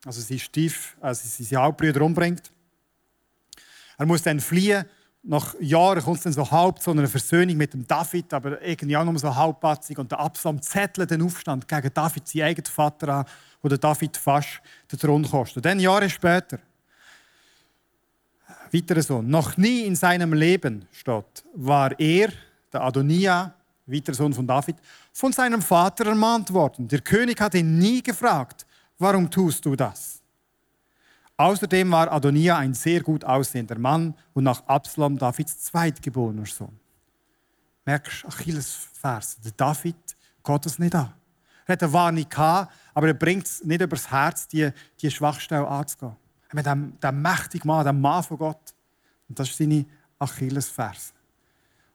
Also 0.05 0.21
seinen 0.21 0.37
Stief, 0.37 0.95
also 1.01 1.27
seine 1.43 1.63
Halbbrüder 1.63 2.01
umbringt. 2.01 2.51
Er 3.97 4.05
muss 4.05 4.21
dann 4.21 4.39
fliehen. 4.39 4.85
Nach 5.23 5.55
Jahren 5.59 6.03
kommt 6.03 6.17
es 6.17 6.23
dann 6.23 6.33
so 6.33 6.51
halb 6.51 6.79
zu 6.79 6.91
einer 6.91 7.07
Versöhnung 7.07 7.57
mit 7.57 7.73
dem 7.73 7.87
David, 7.87 8.31
aber 8.31 8.61
irgendwie 8.61 8.95
auch 8.95 9.05
nur 9.05 9.17
so 9.17 9.35
halbpatzig. 9.35 9.97
Und 9.97 10.11
der 10.11 10.19
Absalom 10.19 10.61
zettelt 10.61 11.09
den 11.09 11.23
Aufstand 11.23 11.67
gegen 11.67 11.91
David, 11.91 12.27
seinen 12.27 12.43
eigenen 12.43 12.65
Vater 12.65 13.07
an, 13.07 13.25
wo 13.59 13.69
der 13.69 13.79
David 13.79 14.17
fast 14.17 14.61
den 14.91 14.99
Thron 14.99 15.23
kostet. 15.23 15.57
Und 15.57 15.65
dann 15.65 15.79
Jahre 15.79 16.07
später 16.11 16.59
Weiterer 18.71 19.01
Sohn. 19.01 19.27
Noch 19.27 19.57
nie 19.57 19.81
in 19.81 19.95
seinem 19.95 20.33
Leben, 20.33 20.87
steht, 20.91 21.43
war 21.55 21.99
er, 21.99 22.29
der 22.71 22.81
Adonia, 22.81 23.55
weiterer 23.85 24.15
Sohn 24.15 24.33
von 24.33 24.47
David, 24.47 24.75
von 25.11 25.31
seinem 25.33 25.61
Vater 25.61 26.07
ermahnt 26.07 26.51
worden. 26.53 26.87
Der 26.87 27.01
König 27.01 27.39
hat 27.41 27.53
ihn 27.53 27.77
nie 27.77 28.01
gefragt, 28.01 28.65
warum 28.97 29.29
tust 29.29 29.65
du 29.65 29.75
das? 29.75 30.21
Außerdem 31.35 31.91
war 31.91 32.11
Adonia 32.11 32.57
ein 32.57 32.73
sehr 32.73 33.01
gut 33.01 33.25
aussehender 33.25 33.77
Mann 33.77 34.13
und 34.33 34.43
nach 34.43 34.65
Absalom 34.67 35.17
Davids 35.17 35.59
zweitgeborener 35.63 36.45
Sohn. 36.45 36.79
Merkst 37.85 38.25
Achilles 38.25 38.87
Vers, 38.93 39.37
der 39.43 39.51
David 39.51 39.95
geht 40.43 40.65
es 40.65 40.79
nicht 40.79 40.95
an. 40.95 41.13
Er 41.65 41.73
hat 41.73 41.83
eine 41.83 41.93
Warnung 41.93 42.29
gehabt, 42.29 42.73
aber 42.93 43.07
er 43.07 43.13
bringt 43.13 43.45
es 43.45 43.63
nicht 43.63 43.81
übers 43.81 44.09
Herz, 44.11 44.47
die, 44.47 44.69
die 45.01 45.11
Schwachstelle 45.11 45.67
anzugehen 45.67 46.15
mit 46.53 46.65
dem, 46.65 46.99
dem 46.99 47.21
mächtigen 47.21 47.67
Mann, 47.67 47.85
dem 47.85 47.99
Mann 47.99 48.23
von 48.23 48.37
Gott. 48.37 48.73
Und 49.27 49.39
das 49.39 49.49
ist 49.49 49.57
seine 49.57 49.85
Achillesferse. 50.19 51.13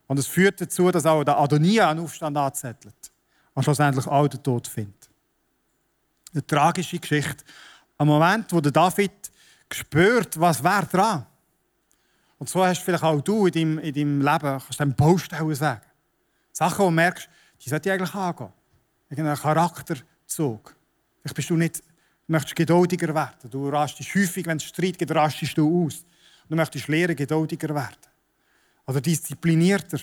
Und 0.09 0.17
es 0.17 0.25
führt 0.25 0.59
dazu, 0.59 0.89
dass 0.89 1.05
auch 1.05 1.23
der 1.23 1.37
Adonia 1.37 1.91
einen 1.91 1.99
Aufstand 1.99 2.35
anzettelt 2.35 3.11
und 3.53 3.61
schlussendlich 3.61 4.07
auch 4.07 4.27
den 4.27 4.41
Tod 4.41 4.67
findet. 4.67 5.07
Eine 6.33 6.45
tragische 6.45 6.97
Geschichte. 6.97 7.43
Ein 7.95 8.07
Moment, 8.07 8.51
wo 8.51 8.59
der 8.59 8.71
David 8.71 9.11
spürt, 9.71 10.39
was 10.39 10.63
wäre 10.63 10.87
dran. 10.87 11.25
Und 12.39 12.49
so 12.49 12.65
hast 12.65 12.81
vielleicht 12.81 13.03
auch 13.03 13.21
du 13.21 13.45
in 13.45 13.51
deinem, 13.51 13.79
in 13.79 13.93
deinem 13.93 14.21
Leben, 14.21 14.59
kannst 14.59 14.79
du 14.79 14.85
Baustellen 14.87 15.53
sagen. 15.53 15.85
Sachen, 16.53 16.79
wo 16.79 16.85
du 16.85 16.91
merkst, 16.91 17.29
die 17.63 17.69
sollte 17.69 17.93
eigentlich 17.93 18.15
angehen. 18.15 18.49
Irgendein 19.11 19.37
Charakterzug. 19.37 20.75
Vielleicht 21.21 21.35
bist 21.35 21.49
du 21.51 21.55
nicht 21.55 21.83
möchtest 22.25 22.55
geduldiger 22.55 23.13
werden. 23.13 23.51
Du 23.51 23.69
rastest 23.69 24.15
häufig, 24.15 24.47
wenn 24.47 24.57
es 24.57 24.63
Streit 24.63 24.97
gibt, 24.97 25.13
rastest 25.13 25.55
du 25.55 25.85
aus. 25.85 26.03
Du 26.47 26.55
möchtest 26.55 26.87
lernen, 26.87 27.15
geduldiger 27.15 27.75
werden. 27.75 28.09
Oder 28.89 29.01
disziplinierter. 29.01 29.99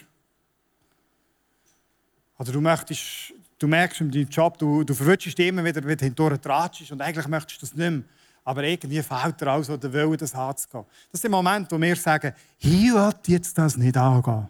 Oder 2.38 2.53
du 2.53 2.61
möchtest, 2.61 3.35
du 3.59 3.66
merkst 3.66 4.01
in 4.01 4.12
deinem 4.12 4.29
Job, 4.29 4.57
du, 4.59 4.85
du 4.85 4.94
verwünschst 4.94 5.37
immer 5.40 5.64
wieder, 5.64 5.85
wie 5.85 5.96
du 5.96 6.05
hindurch 6.05 6.92
und 6.92 7.01
eigentlich 7.03 7.27
möchtest 7.27 7.61
du 7.61 7.66
das 7.66 7.75
nicht 7.75 7.90
mehr. 7.90 8.05
Aber 8.44 8.62
irgendwie 8.62 9.03
fehlt 9.03 9.40
dir 9.40 9.51
auch 9.51 9.62
so 9.64 9.77
der 9.77 9.92
Wille, 9.92 10.16
das 10.16 10.33
anzugehen. 10.37 10.85
Das 11.11 11.18
ist 11.18 11.25
der 11.25 11.31
Moment, 11.33 11.72
wo 11.72 11.81
wir 11.81 11.96
sagen, 11.96 12.33
ich 12.61 12.92
will 12.92 13.12
jetzt 13.27 13.59
das 13.59 13.77
nicht 13.77 13.96
angehen. 13.96 14.46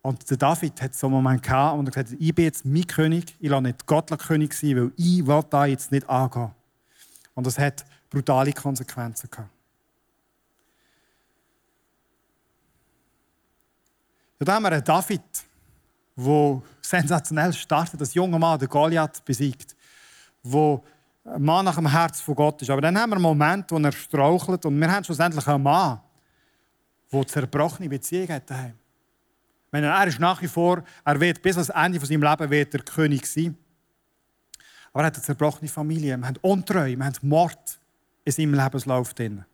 Und 0.00 0.30
der 0.30 0.38
David 0.38 0.80
hat 0.80 0.94
so 0.94 1.08
einen 1.08 1.16
Moment 1.16 1.42
gehabt 1.42 1.78
und 1.78 1.86
er 1.88 2.02
gesagt, 2.02 2.18
ich 2.18 2.34
bin 2.34 2.46
jetzt 2.46 2.64
mein 2.64 2.86
König, 2.86 3.36
ich 3.40 3.50
lasse 3.50 3.62
nicht 3.62 3.84
Gott 3.84 4.18
König 4.20 4.54
sein, 4.54 4.76
weil 4.76 4.92
ich 4.96 5.26
will 5.26 5.44
da 5.50 5.66
jetzt 5.66 5.92
nicht 5.92 6.08
angehen. 6.08 6.50
Und 7.34 7.46
das 7.46 7.58
hat 7.58 7.84
brutale 8.08 8.54
Konsequenzen 8.54 9.28
gehabt. 9.30 9.53
Da 14.38 14.54
haben 14.54 14.62
wir 14.64 14.72
einen 14.72 14.84
David, 14.84 15.22
der 16.16 16.62
sensationell 16.80 17.52
startet, 17.52 18.00
das 18.00 18.14
junge 18.14 18.38
Mann, 18.38 18.58
der 18.58 18.68
Goliath, 18.68 19.24
besiegt, 19.24 19.74
wo 20.42 20.82
ein 21.24 21.42
Mann 21.42 21.64
nach 21.64 21.76
dem 21.76 21.90
Herz 21.90 22.20
von 22.20 22.34
Gott 22.34 22.60
ist. 22.62 22.70
Aber 22.70 22.80
dann 22.80 22.98
haben 22.98 23.10
wir 23.10 23.16
einen 23.16 23.22
Moment, 23.22 23.70
wo 23.70 23.78
er 23.78 23.92
strauchelt 23.92 24.64
und 24.66 24.78
wir 24.78 24.90
haben 24.90 25.04
schlussendlich 25.04 25.46
einen 25.46 25.62
Mann, 25.62 26.00
der 27.12 27.26
zerbrochene 27.26 27.88
Beziehungen 27.88 28.32
hat. 28.32 28.50
Meine, 29.70 29.88
er 29.88 30.06
ist 30.06 30.20
nach 30.20 30.40
wie 30.42 30.48
vor, 30.48 30.84
er 31.04 31.20
wird 31.20 31.42
bis 31.42 31.56
ans 31.56 31.68
Ende 31.70 31.98
von 31.98 32.08
seinem 32.08 32.50
wird 32.50 32.72
der 32.72 32.80
König 32.80 33.26
sein. 33.26 33.56
Aber 34.92 35.02
er 35.02 35.06
hat 35.06 35.14
eine 35.14 35.24
zerbrochene 35.24 35.68
Familie. 35.68 36.16
Wir 36.16 36.26
haben 36.26 36.36
Untreue, 36.42 36.96
wir 36.96 37.04
haben 37.04 37.16
Mord 37.22 37.80
in 38.24 38.32
seinem 38.32 38.54
Lebenslauf 38.54 39.14
drin. 39.14 39.44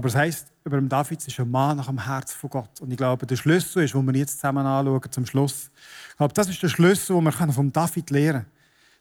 Aber 0.00 0.08
es 0.08 0.14
heisst, 0.14 0.46
über 0.64 0.78
dem 0.78 0.88
David 0.88 1.26
ist 1.28 1.38
ein 1.38 1.50
Mann 1.50 1.76
nach 1.76 1.88
dem 1.88 2.02
Herz 2.02 2.32
von 2.32 2.48
Gott. 2.48 2.80
Und 2.80 2.90
ich 2.90 2.96
glaube, 2.96 3.26
der 3.26 3.36
Schlüssel 3.36 3.84
ist, 3.84 3.92
den 3.92 4.06
wir 4.06 4.18
jetzt 4.18 4.36
zusammen 4.36 4.64
anschauen 4.64 5.12
zum 5.12 5.26
Schluss. 5.26 5.70
Ich 6.12 6.16
glaube, 6.16 6.32
das 6.32 6.48
ist 6.48 6.62
der 6.62 6.70
Schlüssel, 6.70 7.16
den 7.16 7.24
wir 7.24 7.52
von 7.52 7.70
David 7.70 8.08
lernen 8.08 8.32
können. 8.32 8.46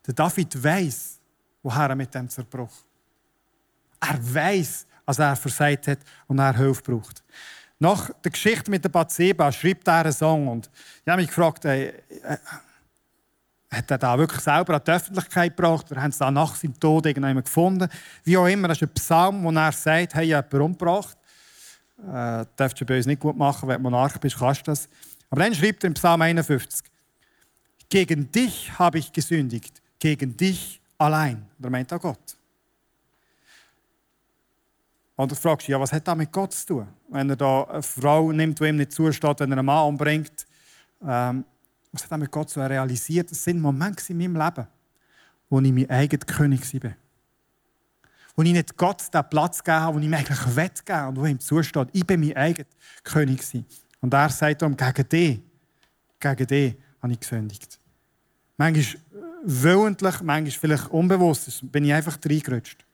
Der 0.07 0.13
David 0.13 0.61
weiß, 0.61 1.21
woher 1.63 1.87
er 1.87 1.95
mit 1.95 2.13
dem 2.13 2.27
Zerbruch. 2.27 2.73
Er 4.01 4.35
weiß, 4.35 4.87
als 5.05 5.19
er 5.19 5.37
versagt 5.37 5.87
hat 5.87 5.99
und 6.27 6.37
er 6.37 6.57
Hilfe 6.57 6.81
braucht. 6.81 7.23
Nach 7.79 8.09
der 8.21 8.31
Geschichte 8.31 8.69
mit 8.69 8.83
der 8.83 8.89
Bathseba 8.89 9.53
schreibt 9.53 9.87
er 9.87 10.03
einen 10.03 10.11
Song 10.11 10.49
und 10.49 10.69
ich 11.05 11.09
habe 11.09 11.21
mich 11.21 11.29
gefragt, 11.29 11.63
ey, 11.63 11.93
äh, 12.23 12.37
hat 13.69 13.91
er 13.91 13.97
da 13.97 14.17
wirklich 14.17 14.41
selber 14.41 14.75
an 14.75 14.81
die 14.85 14.91
Öffentlichkeit 14.91 15.55
gebracht 15.55 15.91
oder 15.91 16.01
haben 16.01 16.11
sie 16.11 16.19
da 16.19 16.31
nach 16.31 16.55
seinem 16.55 16.79
Tod 16.79 17.05
irgendjemand 17.05 17.45
gefunden? 17.45 17.87
Wie 18.23 18.37
auch 18.37 18.47
immer, 18.47 18.67
das 18.67 18.81
ist 18.81 18.89
ein 18.89 18.93
Psalm, 18.93 19.43
wo 19.43 19.51
er 19.51 19.71
sagt, 19.71 20.15
hey, 20.15 20.23
ich 20.23 20.29
jemanden 20.29 20.61
umgebracht. 20.61 21.17
Äh, 21.99 22.45
darfst 22.55 22.79
du 22.79 22.85
bei 22.85 22.97
uns 22.97 23.05
nicht 23.05 23.19
gut 23.19 23.37
machen, 23.37 23.67
wenn 23.67 23.77
du 23.77 23.89
Monarch 23.89 24.17
bist, 24.19 24.37
kannst 24.37 24.61
du 24.61 24.71
das. 24.71 24.89
Aber 25.29 25.43
dann 25.43 25.53
schreibt 25.53 25.83
er 25.83 25.89
im 25.89 25.93
Psalm 25.93 26.21
51, 26.21 26.83
gegen 27.89 28.31
dich 28.31 28.71
habe 28.79 28.97
ich 28.97 29.11
gesündigt, 29.11 29.81
gegen 29.99 30.35
dich 30.35 30.81
allein. 30.97 31.45
Da 31.57 31.69
meint 31.69 31.91
er 31.91 31.99
Gott. 31.99 32.37
Und 35.15 35.31
du 35.31 35.35
fragst 35.35 35.67
ja, 35.67 35.79
was 35.79 35.91
hat 35.91 36.07
das 36.07 36.15
mit 36.15 36.31
Gott 36.31 36.53
zu 36.53 36.65
tun? 36.65 36.87
Wenn 37.09 37.29
er 37.29 37.35
da 37.35 37.63
eine 37.63 37.83
Frau 37.83 38.31
nimmt, 38.31 38.59
die 38.59 38.63
ihm 38.63 38.77
nicht 38.77 38.93
zusteht, 38.93 39.41
wenn 39.41 39.51
er 39.51 39.57
einen 39.57 39.65
Mann 39.65 39.89
umbringt, 39.89 40.47
ähm, 41.05 41.43
was 41.91 42.03
hat 42.03 42.11
das 42.11 42.19
mit 42.19 42.31
Gott? 42.31 42.55
Er 42.55 42.69
realisiert, 42.69 43.31
es 43.31 43.43
sind 43.43 43.59
Momente 43.59 44.03
in 44.09 44.17
meinem 44.17 44.35
Leben, 44.35 44.67
wo 45.49 45.59
ich 45.59 45.71
mein 45.71 45.89
eigener 45.89 46.25
König 46.25 46.83
war. 46.83 46.91
Wo 48.35 48.43
ich 48.43 48.53
nicht 48.53 48.77
Gott 48.77 49.13
den 49.13 49.29
Platz 49.29 49.63
gegeben 49.63 49.81
habe, 49.81 49.95
wo 49.95 49.99
ich 49.99 50.05
ihm 50.05 50.13
eigentlich 50.13 50.55
wettgeben 50.55 51.07
und 51.07 51.15
wo 51.17 51.25
ihm 51.25 51.39
zusteht. 51.39 51.89
Ich 51.93 52.05
bin 52.05 52.19
mein 52.19 52.35
eigener 52.35 52.67
König. 53.03 53.41
Und 54.01 54.13
er 54.13 54.29
sagt 54.29 54.61
ihm, 54.61 54.77
gegen 54.77 55.09
dich 55.09 55.41
gegen 56.19 56.47
dich 56.47 56.75
habe 57.01 57.13
ich 57.13 57.19
gesündigt. 57.19 57.79
Manchmal 58.57 58.85
willentlich, 59.43 60.21
manchmal 60.21 60.51
vielleicht 60.51 60.89
unbewusst, 60.89 61.71
bin 61.71 61.85
ich 61.85 61.93
einfach 61.93 62.17
reingerutscht. 62.23 62.85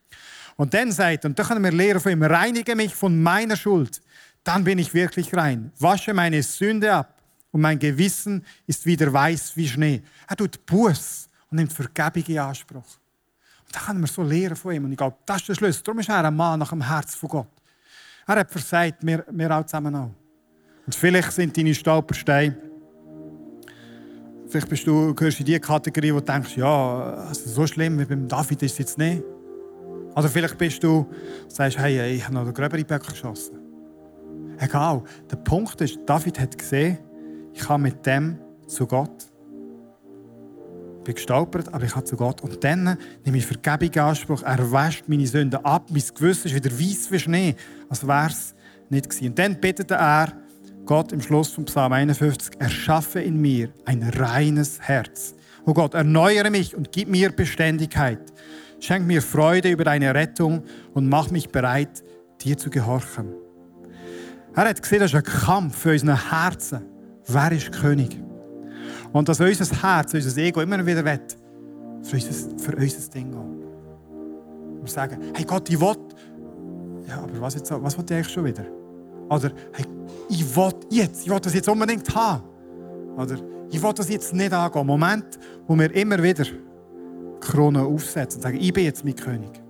Und 0.57 0.73
dann 0.73 0.91
sagt 0.91 1.25
er, 1.25 1.29
und 1.29 1.37
da 1.37 1.43
können 1.43 1.63
wir 1.63 1.71
lernen 1.71 1.99
von 1.99 2.11
ihm, 2.11 2.23
reinige 2.23 2.75
mich 2.75 2.95
von 2.95 3.21
meiner 3.21 3.55
Schuld, 3.55 4.01
dann 4.43 4.63
bin 4.63 4.77
ich 4.77 4.93
wirklich 4.93 5.33
rein. 5.33 5.71
Wasche 5.79 6.13
meine 6.13 6.41
Sünde 6.43 6.93
ab 6.93 7.14
und 7.55 7.61
mein 7.61 7.79
Gewissen 7.79 8.43
ist 8.67 8.85
wieder 8.85 9.13
weiß 9.13 9.55
wie 9.55 9.65
Schnee. 9.65 10.01
Er 10.27 10.35
tut 10.35 10.65
Buß 10.65 11.29
und 11.49 11.55
nimmt 11.55 11.71
Vergebung 11.71 12.23
in 12.27 12.37
Anspruch. 12.37 12.83
Und 13.65 13.73
da 13.73 13.79
können 13.79 14.01
wir 14.01 14.07
so 14.07 14.23
lernen 14.23 14.57
von 14.57 14.73
ihm. 14.73 14.83
Und 14.83 14.91
ich 14.91 14.97
glaube, 14.97 15.15
das 15.25 15.37
ist 15.37 15.47
der 15.47 15.55
Schlüssel. 15.55 15.81
Darum 15.85 15.99
ist 15.99 16.09
er 16.09 16.25
ein 16.25 16.35
Mann 16.35 16.59
nach 16.59 16.71
dem 16.71 16.85
Herz 16.85 17.15
von 17.15 17.29
Gott. 17.29 17.47
Er 18.27 18.35
hat 18.35 18.51
versagt, 18.51 18.97
wir, 19.05 19.23
wir 19.31 19.57
auch 19.57 19.65
zusammen 19.65 19.95
auch. 19.95 20.11
Und 20.85 20.95
vielleicht 20.95 21.31
sind 21.31 21.55
deine 21.55 21.73
Stolpersteine, 21.73 22.57
vielleicht 24.49 24.67
bist 24.67 24.85
du, 24.85 25.15
gehörst 25.15 25.39
in 25.39 25.45
die 25.45 25.57
Kategorie, 25.57 26.13
wo 26.13 26.19
du 26.19 26.25
denkst, 26.25 26.57
ja, 26.57 27.13
also 27.29 27.49
so 27.49 27.65
schlimm 27.65 27.97
wie 27.99 28.03
beim 28.03 28.27
David 28.27 28.63
ist 28.63 28.73
es 28.73 28.77
jetzt 28.79 28.97
nicht. 28.97 29.23
Oder 30.13 30.27
vielleicht 30.27 30.57
bist 30.57 30.83
du, 30.83 31.09
sagst, 31.47 31.77
hey, 31.77 32.15
ich 32.15 32.23
habe 32.25 32.33
noch 32.33 32.43
den 32.43 32.53
gröberen 32.53 32.85
Böck 32.85 33.07
geschossen. 33.07 33.59
Egal. 34.57 35.03
Der 35.31 35.37
Punkt 35.37 35.79
ist, 35.79 35.99
David 36.05 36.37
hat 36.37 36.57
gesehen, 36.57 36.97
ich 37.55 37.61
kann 37.61 37.81
mit 37.81 38.05
dem 38.05 38.37
zu 38.67 38.85
Gott. 38.85 39.31
Ich 40.97 41.03
bin 41.05 41.15
gestolpert, 41.15 41.73
aber 41.73 41.85
ich 41.85 41.93
kann 41.93 42.05
zu 42.05 42.17
Gott. 42.17 42.41
Und 42.41 42.61
dann 42.63 42.97
nehme 43.23 43.37
ich 43.37 43.45
Vergebung 43.45 43.89
in 43.93 43.99
Anspruch. 44.01 44.43
Er 44.43 44.71
wäscht 44.71 45.05
meine 45.07 45.25
Sünden 45.25 45.63
ab. 45.63 45.85
Mein 45.89 46.03
Gewissen 46.13 46.47
ist 46.47 46.55
wieder 46.55 46.71
weiß 46.71 47.11
wie 47.11 47.19
Schnee, 47.19 47.55
als 47.87 48.05
wäre 48.05 48.27
es 48.27 48.53
nicht 48.89 49.09
gewesen. 49.09 49.27
Und 49.29 49.39
dann 49.39 49.59
betete 49.61 49.93
er, 49.93 50.33
Gott 50.85 51.13
im 51.13 51.21
Schluss 51.21 51.51
von 51.51 51.65
Psalm 51.65 51.93
51, 51.93 52.59
erschaffe 52.59 53.21
in 53.21 53.39
mir 53.39 53.69
ein 53.85 54.03
reines 54.03 54.81
Herz. 54.81 55.33
Oh 55.65 55.73
Gott, 55.73 55.93
erneuere 55.93 56.49
mich 56.49 56.75
und 56.75 56.91
gib 56.91 57.07
mir 57.07 57.31
Beständigkeit. 57.31 58.19
Schenk 58.81 59.07
mir 59.07 59.21
Freude 59.21 59.71
über 59.71 59.85
deine 59.85 60.13
Rettung 60.13 60.63
und 60.93 61.07
mach 61.07 61.31
mich 61.31 61.49
bereit, 61.49 62.03
dir 62.41 62.57
zu 62.57 62.69
gehorchen. 62.69 63.33
Er 64.53 64.65
hat 64.69 64.81
gesehen, 64.81 64.99
das 64.99 65.13
ist 65.13 65.17
ein 65.17 65.23
Kampf 65.23 65.77
für 65.77 65.91
unsere 65.91 66.31
Herzen. 66.31 66.94
Wer 67.27 67.51
ist 67.51 67.71
König? 67.71 68.21
Und 69.11 69.29
dass 69.29 69.39
unser 69.39 69.81
Herz, 69.81 70.13
unser 70.13 70.41
Ego 70.41 70.61
immer 70.61 70.85
wieder 70.85 71.03
will, 71.03 71.19
für 72.03 72.15
unser, 72.15 72.57
für 72.57 72.75
unser 72.75 73.11
Ding 73.11 73.31
gehen. 73.31 73.63
Wir 74.81 74.87
sagen, 74.87 75.17
hey 75.33 75.45
Gott, 75.45 75.69
ich 75.69 75.79
will. 75.79 75.95
Ja, 77.07 77.19
aber 77.23 77.41
was, 77.41 77.55
jetzt, 77.55 77.71
was 77.71 77.97
will 77.97 78.05
ich 78.07 78.15
eigentlich 78.15 78.29
schon 78.29 78.45
wieder? 78.45 78.65
Oder, 79.29 79.51
hey, 79.73 79.85
ich 80.29 80.55
will 80.55 80.73
jetzt, 80.89 81.25
ich 81.25 81.31
will 81.31 81.39
das 81.39 81.53
jetzt 81.53 81.67
unbedingt 81.67 82.13
haben. 82.13 82.43
Oder, 83.17 83.37
ich 83.71 83.81
will 83.81 83.93
das 83.93 84.09
jetzt 84.09 84.33
nicht 84.33 84.53
angehen. 84.53 84.85
Moment, 84.85 85.39
wo 85.67 85.77
wir 85.77 85.93
immer 85.95 86.21
wieder 86.21 86.45
Krone 87.39 87.81
aufsetzen 87.81 88.39
und 88.39 88.43
sagen, 88.43 88.57
ich 88.59 88.73
bin 88.73 88.85
jetzt 88.85 89.03
mein 89.03 89.15
König. 89.15 89.61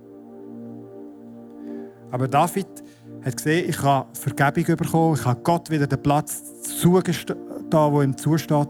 Aber 2.10 2.28
David 2.28 2.66
hat 3.24 3.36
gesehen, 3.36 3.68
ich 3.68 3.82
habe 3.82 4.08
Vergebung 4.12 4.76
bekommen, 4.76 5.14
ich 5.14 5.24
habe 5.24 5.40
Gott 5.42 5.70
wieder 5.70 5.86
den 5.86 6.02
Platz 6.02 6.42
zugestanden, 6.62 7.45
wo 7.72 8.02
ihm 8.02 8.16
zusteht. 8.16 8.68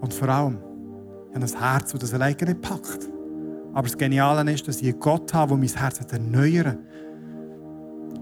Und 0.00 0.14
vor 0.14 0.28
allem, 0.28 0.58
ich 1.30 1.36
habe 1.36 1.44
ein 1.44 1.58
Herz, 1.60 1.92
das 1.92 2.00
das 2.00 2.14
alleine 2.14 2.36
nicht 2.40 2.60
packt. 2.60 3.08
Aber 3.72 3.82
das 3.82 3.96
Geniale 3.96 4.50
ist, 4.52 4.66
dass 4.66 4.80
ich 4.80 4.88
einen 4.88 5.00
Gott 5.00 5.32
habe, 5.32 5.50
der 5.50 5.58
mein 5.58 5.68
Herz 5.68 6.00
erneuern 6.12 6.78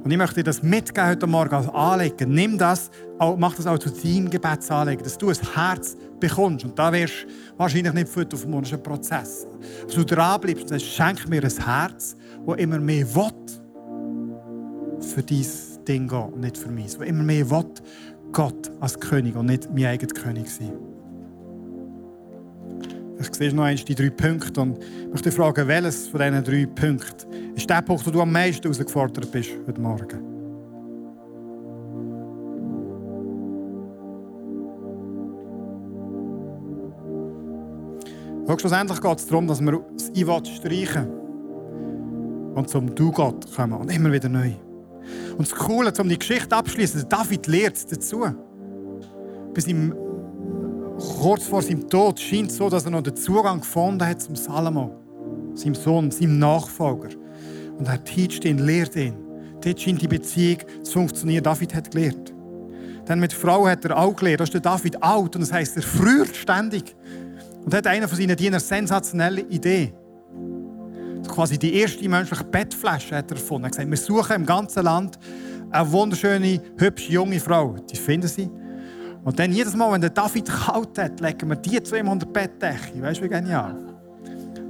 und 0.09 0.13
ich 0.13 0.17
möchte 0.17 0.37
dir 0.37 0.45
das 0.45 0.63
mitgeben 0.63 1.09
heute 1.09 1.27
Morgen 1.27 1.55
als 1.55 1.69
Anliegen. 1.69 2.33
Nimm 2.33 2.57
das, 2.57 2.91
mach 3.37 3.55
das 3.57 3.67
auch 3.67 3.79
zu 3.79 3.91
deinem 3.91 4.31
Gebetsanliegen, 4.31 5.05
dass 5.05 5.19
du 5.19 5.29
ein 5.29 5.37
Herz 5.55 5.97
bekommst. 6.19 6.65
Und 6.65 6.79
da 6.79 6.93
wirst 6.93 7.25
du 7.25 7.59
wahrscheinlich 7.59 7.93
nicht 7.93 8.09
viel 8.09 8.27
auf 8.33 8.43
dem 8.43 8.83
Prozess. 8.83 9.47
Dass 9.85 9.95
du 9.95 10.05
dranbleibst 10.05 10.63
und 10.63 10.69
sagst, 10.69 10.87
schenk 10.87 11.29
mir 11.29 11.43
ein 11.43 11.65
Herz, 11.65 12.17
das 12.47 12.57
immer 12.57 12.79
mehr 12.79 13.15
will 13.15 13.33
für 15.01 15.23
dein 15.23 15.47
Ding 15.87 16.09
gehen 16.09 16.23
und 16.23 16.41
nicht 16.41 16.57
für 16.57 16.71
mich. 16.71 16.97
Das 16.97 17.07
immer 17.07 17.25
mehr 17.25 17.51
will 17.51 17.67
Gott 18.33 18.71
als 18.81 18.99
König 18.99 19.37
und 19.37 19.47
nicht 19.47 19.69
mein 19.73 19.87
eigener 19.87 20.13
König 20.13 20.49
sein. 20.51 20.73
Ich 23.21 23.35
sehe 23.35 23.53
noch 23.53 23.65
einmal 23.65 23.85
die 23.85 23.95
drei 23.95 24.11
Punkte 24.11 24.61
und 24.61 24.79
möchte 25.11 25.33
fragen, 25.33 25.67
welches 25.67 26.09
von 26.09 26.21
diesen 26.21 26.45
drei 26.45 26.67
Punkten 26.67 27.55
ist 27.57 27.69
der 27.69 27.83
Punkt, 27.83 28.07
wo 28.07 28.11
du 28.11 28.21
am 28.21 28.31
meisten 28.31 28.63
herausgefordert 28.63 29.31
bist 29.33 29.51
heute 29.67 29.81
Morgen? 29.81 30.39
Schlussendlich 38.59 39.01
geht 39.01 39.19
es 39.19 39.27
darum, 39.27 39.47
dass 39.47 39.61
wir 39.61 39.85
das 39.93 40.11
Ich 40.15 40.57
streichen 40.57 41.07
und 42.55 42.69
zum 42.69 42.93
Du 42.95 43.13
Gott 43.13 43.47
kommen 43.55 43.75
und 43.75 43.93
immer 43.93 44.11
wieder 44.11 44.29
neu. 44.29 44.53
Und 45.39 45.49
das 45.49 45.57
Coole, 45.57 45.93
um 46.01 46.09
die 46.09 46.19
Geschichte 46.19 46.55
abzuschließen, 46.55 47.09
David 47.09 47.47
lehrt 47.47 47.93
dazu. 47.93 48.25
Bis 49.55 49.69
ihm 49.69 49.95
kurz 50.99 51.45
vor 51.47 51.63
seinem 51.63 51.89
Tod 51.89 52.19
scheint 52.19 52.51
es 52.51 52.57
so, 52.57 52.69
dass 52.69 52.85
er 52.85 52.91
noch 52.91 53.03
den 53.03 53.15
Zugang 53.15 53.61
gefunden 53.61 54.05
hat 54.05 54.21
zum 54.21 54.35
Salomo, 54.35 54.97
seinem 55.55 55.77
Sohn, 55.77 56.11
seinem 56.11 56.41
Nachfolger. 56.41 57.11
Und 57.79 57.87
er 57.87 58.03
teacht 58.03 58.45
ihn, 58.45 58.59
lehrt 58.59 58.97
ihn. 58.97 59.15
Dort 59.61 59.81
scheint 59.81 60.03
die 60.03 60.09
Beziehung 60.09 60.59
zu 60.83 60.93
funktionieren. 60.95 61.45
David 61.45 61.73
hat 61.73 61.93
gelehrt. 61.93 62.35
Dann 63.07 63.21
mit 63.21 63.33
Frau 63.33 63.69
hat 63.69 63.85
er 63.85 63.97
auch 63.97 64.17
gelehrt. 64.17 64.41
Da 64.41 64.45
ist 64.45 64.55
der 64.55 64.61
David 64.61 65.01
alt 65.01 65.37
und 65.37 65.41
das 65.43 65.53
heisst, 65.53 65.77
er 65.77 65.83
frührt 65.83 66.35
ständig. 66.35 66.97
Und 67.65 67.73
hat 67.73 67.87
einer 67.87 68.09
von 68.09 68.19
seinen 68.19 68.37
Dienern 68.37 68.61
sensationelle 68.61 69.43
Idee. 69.43 69.93
Quasi 71.29 71.59
die 71.59 71.75
erste 71.75 72.09
menschliche 72.09 72.45
Bettflasche 72.45 73.17
hat 73.17 73.31
er 73.31 73.37
erfunden. 73.37 73.67
Er 73.67 73.71
gesagt, 73.71 73.91
wir 73.91 73.97
suchen 73.97 74.37
im 74.37 74.47
ganzen 74.47 74.85
Land 74.85 75.19
eine 75.71 75.93
wunderschöne, 75.93 76.61
hübsche, 76.79 77.13
junge 77.13 77.39
Frau. 77.39 77.77
Die 77.91 77.97
finden 77.97 78.27
sie. 78.27 78.51
Und 79.25 79.39
dann 79.39 79.53
jedes 79.53 79.77
Mal, 79.77 79.93
wenn 79.93 80.01
der 80.01 80.11
David 80.11 80.49
kalt 80.49 80.99
hat, 80.99 81.21
legen 81.21 81.49
wir 81.49 81.57
die 81.57 81.83
zu 81.83 81.97
ihm 81.97 82.09
unter 82.09 82.27
Bettdecke. 82.27 83.01
Weißt 83.01 83.21
du, 83.21 83.25
wie 83.25 83.29
genial? 83.29 83.77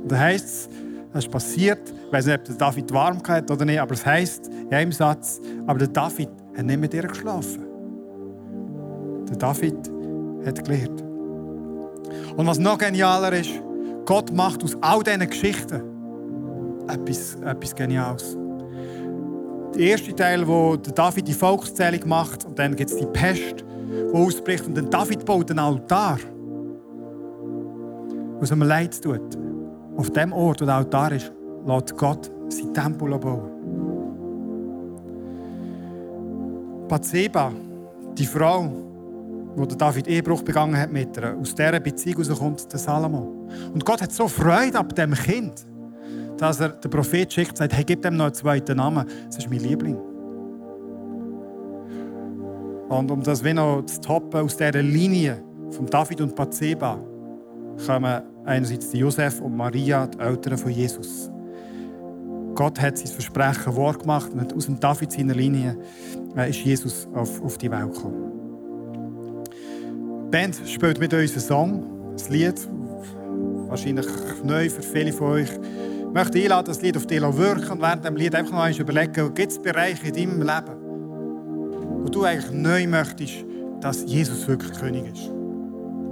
Und 0.03 0.11
dann 0.11 0.18
heisst 0.18 0.47
es, 0.47 0.68
das 1.12 1.25
ist 1.25 1.31
passiert. 1.31 1.92
Ich 2.07 2.12
weiß 2.12 2.27
nicht, 2.27 2.38
ob 2.38 2.44
der 2.44 2.55
David 2.57 2.92
warm 2.92 3.23
hat 3.27 3.51
oder 3.51 3.64
nicht, 3.64 3.81
aber 3.81 3.94
es 3.94 4.05
heisst 4.05 4.49
in 4.49 4.73
einem 4.75 4.92
Satz, 4.92 5.40
aber 5.66 5.79
der 5.79 5.88
David 5.88 6.31
hat 6.57 6.64
nicht 6.66 6.81
mit 6.81 6.92
ihr 6.94 7.03
geschlafen. 7.03 7.64
Der 9.29 9.37
David 9.37 9.77
hat 10.44 10.64
gelernt. 10.64 11.03
Und 12.37 12.47
was 12.47 12.59
noch 12.59 12.79
genialer 12.79 13.33
ist, 13.33 13.51
Gott 14.05 14.33
macht 14.33 14.64
aus 14.64 14.77
all 14.81 15.03
diesen 15.03 15.29
Geschichten 15.29 15.83
etwas, 16.88 17.37
etwas 17.44 17.74
Geniales. 17.74 18.37
Der 19.74 19.81
erste 19.81 20.14
Teil, 20.14 20.46
wo 20.46 20.77
David 20.77 21.29
die 21.29 21.35
Volkszählung 21.35 22.09
macht, 22.09 22.44
und 22.44 22.59
dann 22.59 22.74
gibt 22.74 22.90
es 22.90 22.96
die 22.96 23.07
Pest, 23.07 23.64
die 23.88 24.14
ausbricht, 24.14 24.66
und 24.66 24.77
dann 24.77 24.90
David 24.90 25.24
baut 25.24 25.51
einen 25.51 25.61
Altar, 25.61 26.18
was 28.40 28.51
ihm 28.51 28.62
leid 28.62 29.01
tut. 29.03 29.38
Auf 29.96 30.11
dem 30.11 30.33
Ort, 30.33 30.61
wo 30.61 30.64
der 30.64 30.77
Altar 30.77 31.12
ist, 31.12 31.33
lässt 31.66 31.96
Gott 31.96 32.31
sein 32.48 32.72
Tempel 32.72 33.18
bauen. 33.18 33.51
Bathseba, 36.88 37.53
die 38.16 38.24
Frau, 38.24 38.68
wo 39.55 39.66
David 39.66 40.09
Ehebruch 40.09 40.42
begangen 40.42 40.77
hat 40.77 40.90
mit 40.90 41.16
ihr, 41.16 41.37
aus 41.37 41.55
dieser 41.55 41.81
Beziehung 41.81 42.24
kommt 42.37 42.72
der 42.72 42.79
Salomo. 42.79 43.46
Und 43.74 43.85
Gott 43.85 44.01
hat 44.01 44.12
so 44.12 44.27
Freude 44.29 44.79
ab 44.79 44.94
dem 44.94 45.12
Kind, 45.12 45.66
dass 46.38 46.61
er 46.61 46.70
den 46.70 46.90
Prophet 46.90 47.33
schickt 47.33 47.51
und 47.51 47.57
sagt, 47.59 47.74
hey, 47.74 47.85
gib 47.85 48.03
dem 48.03 48.16
noch 48.16 48.27
einen 48.27 48.35
zweiten 48.35 48.77
Namen, 48.77 49.06
das 49.27 49.38
ist 49.38 49.50
mein 49.50 49.60
Liebling. 49.60 49.96
Und 52.88 53.10
um 53.10 53.23
das 53.23 53.44
wie 53.44 53.52
noch 53.52 53.85
zu 53.85 54.00
toppen, 54.00 54.40
aus 54.40 54.56
dieser 54.56 54.83
Linie 54.83 55.42
von 55.71 55.87
David 55.87 56.21
und 56.23 56.35
Bathseba 56.35 56.98
kommen 57.87 58.23
einerseits 58.44 58.92
Josef 58.92 59.40
und 59.40 59.56
Maria, 59.56 60.06
die 60.06 60.19
Eltern 60.19 60.56
von 60.56 60.71
Jesus. 60.71 61.31
Gott 62.54 62.81
hat 62.81 62.98
sein 62.98 63.06
Versprechen 63.08 63.77
wahr 63.77 63.96
gemacht 63.96 64.33
und 64.33 64.52
aus 64.54 64.67
dem 64.67 64.81
David 64.81 65.12
seiner 65.12 65.35
Linie 65.35 65.77
äh, 66.37 66.50
ist 66.50 66.60
Jesus 66.60 67.06
auf, 67.15 67.42
auf 67.42 67.58
die 67.58 67.71
Welt 67.71 67.92
gekommen. 67.92 68.33
Die 70.27 70.31
Band 70.31 70.60
spielt 70.67 70.98
mit 70.98 71.12
uns 71.15 71.33
einen 71.33 71.40
Song, 71.40 71.85
ein 72.10 72.33
Lied, 72.33 72.69
wahrscheinlich 73.69 74.06
neu 74.42 74.69
für 74.71 74.83
viele 74.83 75.12
von 75.12 75.29
euch. 75.29 75.50
Ich 76.09 76.15
möchte 76.15 76.38
einladen, 76.38 76.67
das 76.67 76.81
Lied 76.81 76.96
auf 76.96 77.06
dich 77.06 77.21
wirken 77.21 77.71
und 77.71 77.83
während 77.83 78.04
dem 78.04 78.17
Lied 78.17 78.35
einfach 78.35 78.52
noch 78.52 78.63
einmal 78.63 78.81
überlegen, 78.81 79.35
gibt 79.35 79.52
es 79.52 79.59
Bereiche 79.59 80.09
in 80.09 80.15
deinem 80.15 80.40
Leben, 80.40 82.02
wo 82.02 82.09
du 82.09 82.25
eigentlich 82.25 82.50
neu 82.50 82.87
möchtest, 82.87 83.44
dass 83.81 84.04
Jesus 84.04 84.48
wirklich 84.48 84.73
König 84.79 85.13
ist. 85.13 85.31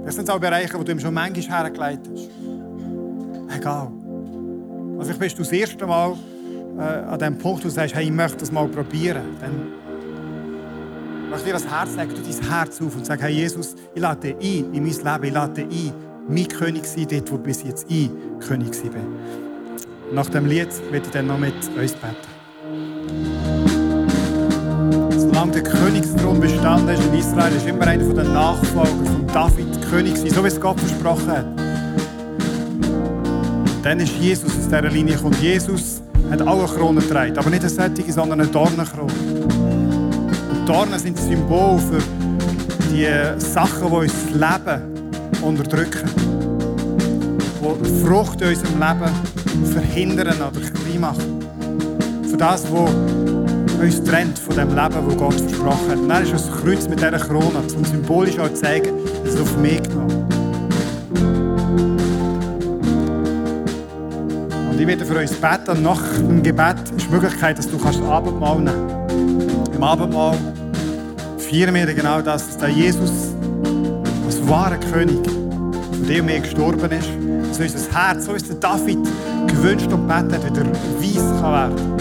Das 0.05 0.15
sind 0.15 0.29
auch 0.29 0.39
Bereiche, 0.39 0.77
wo 0.77 0.83
du 0.83 0.91
ihm 0.91 0.99
schon 0.99 1.13
manchmal 1.13 1.63
hergelegt 1.63 2.07
hast. 2.13 2.29
Egal. 3.57 3.91
Also 4.99 5.13
vielleicht 5.13 5.19
bist 5.19 5.39
du 5.39 5.43
das 5.43 5.51
erste 5.51 5.85
Mal 5.87 6.15
äh, 6.77 6.81
an 6.81 7.19
dem 7.19 7.37
Punkt, 7.37 7.63
wo 7.63 7.67
du 7.67 7.73
sagst, 7.73 7.95
hey, 7.95 8.05
ich 8.05 8.11
möchte 8.11 8.37
das 8.37 8.51
mal 8.51 8.67
probieren. 8.67 9.23
Dann 9.41 9.73
Ich 11.23 11.29
möchte 11.29 11.45
dir 11.47 11.53
das 11.53 11.67
Herz 11.67 11.95
legen, 11.95 12.11
du 12.15 12.21
dein 12.21 12.49
Herz 12.49 12.81
auf 12.81 12.95
und 12.95 13.05
sag, 13.05 13.21
hey 13.21 13.33
Jesus, 13.33 13.75
ich 13.93 14.01
lade 14.01 14.33
dich 14.33 14.35
ein 14.35 14.73
in 14.73 14.83
mein 14.83 14.93
Leben, 14.93 15.23
ich 15.23 15.33
lade 15.33 15.65
dich 15.65 15.89
ein, 15.89 15.93
mein 16.29 16.47
König 16.47 16.85
sein, 16.85 17.07
dort, 17.09 17.31
wo 17.31 17.37
bis 17.37 17.63
jetzt 17.63 17.87
ich 17.89 18.11
König 18.39 18.73
war. 18.93 19.46
Nach 20.11 20.29
dem 20.29 20.45
Lied 20.45 20.69
werde 20.89 21.05
ich 21.05 21.11
dann 21.11 21.27
noch 21.27 21.37
mit 21.37 21.53
uns 21.53 21.93
beten. 21.93 22.27
Solange 25.17 25.51
der 25.51 25.63
Königsthron 25.63 26.39
bestanden 26.39 26.89
ist 26.89 27.03
in 27.03 27.13
Israel, 27.13 27.53
ist 27.55 27.67
immer 27.67 27.87
einer 27.87 28.13
der 28.13 28.23
Nachfolger 28.23 29.05
von 29.05 29.27
David 29.27 29.67
König 29.89 30.17
so 30.17 30.43
wie 30.43 30.47
es 30.47 30.59
Gott 30.59 30.79
versprochen 30.79 31.27
hat. 31.27 31.45
Dann 33.83 33.99
ist 33.99 34.13
Jesus 34.13 34.49
aus 34.57 34.63
dieser 34.63 34.81
Linie 34.89 35.15
gekommen. 35.15 35.35
Jesus 35.41 36.01
hat 36.31 36.41
alle 36.41 36.65
Kronen 36.65 36.99
getragen, 36.99 37.37
aber 37.37 37.49
nicht 37.49 37.61
eine 37.61 37.69
sättige, 37.69 38.11
sondern 38.11 38.41
eine 38.41 38.49
Dornenkrone. 38.49 39.13
Und 40.49 40.65
Dornen 40.67 40.99
sind 40.99 41.17
das 41.17 41.25
Symbol 41.25 41.79
für 41.79 42.01
die 42.91 43.07
Sachen, 43.39 43.89
die 43.89 43.95
uns 43.95 44.13
das 44.13 44.33
Leben 44.33 44.81
unterdrücken. 45.41 46.09
Die 47.83 48.05
Frucht 48.05 48.41
in 48.41 48.49
unserem 48.49 48.79
Leben 48.79 49.36
verhindern 49.71 50.37
oder 50.37 50.59
klein 50.59 50.99
machen. 50.99 51.39
Für 52.29 52.37
das, 52.37 52.65
was 52.71 52.91
uns 53.79 54.03
trennt 54.03 54.39
von 54.39 54.55
dem 54.55 54.69
Leben, 54.69 55.07
das 55.07 55.17
Gott 55.17 55.33
versprochen 55.33 55.89
hat. 55.89 55.97
Und 55.97 56.09
dann 56.09 56.23
ist 56.23 56.33
das 56.33 56.51
Kreuz 56.51 56.87
mit 56.87 56.99
dieser 56.99 57.11
Krone, 57.11 57.59
um 57.75 57.85
symbolisch 57.85 58.39
auch 58.39 58.49
zu 58.49 58.55
zeigen, 58.55 58.89
dass 59.23 59.35
es 59.35 59.41
auf 59.41 59.57
mich 59.57 59.81
genommen 59.83 60.27
Und 64.71 64.81
ich 64.81 64.87
werde 64.87 65.05
für 65.05 65.19
uns 65.19 65.33
beten. 65.33 65.71
Und 65.71 65.83
nach 65.83 66.01
dem 66.17 66.43
Gebet 66.43 66.75
ist 66.95 67.07
die 67.07 67.11
Möglichkeit, 67.11 67.57
dass 67.57 67.69
du 67.69 67.77
das 67.77 68.01
Abendmahl 68.01 68.59
nehmen 68.59 69.07
kannst. 69.07 69.75
Im 69.75 69.83
Abendmahl 69.83 70.37
feiern 71.37 71.73
wir 71.73 71.93
genau 71.93 72.21
das, 72.21 72.47
dass 72.47 72.57
der 72.57 72.69
Jesus 72.69 73.11
als 74.25 74.47
wahrer 74.47 74.77
König 74.77 75.17
von 75.97 76.07
dem 76.07 76.25
mir 76.25 76.39
gestorben 76.39 76.91
ist, 76.91 77.09
dass 77.49 77.59
unser 77.59 77.91
Herz, 77.93 78.25
so 78.25 78.33
ist 78.33 78.47
der 78.49 78.57
David 78.57 78.99
gewünscht 79.47 79.91
und 79.91 80.07
betet, 80.07 80.45
wieder 80.45 80.65
weiss 80.99 81.41
kann 81.41 81.53
werden. 81.53 81.97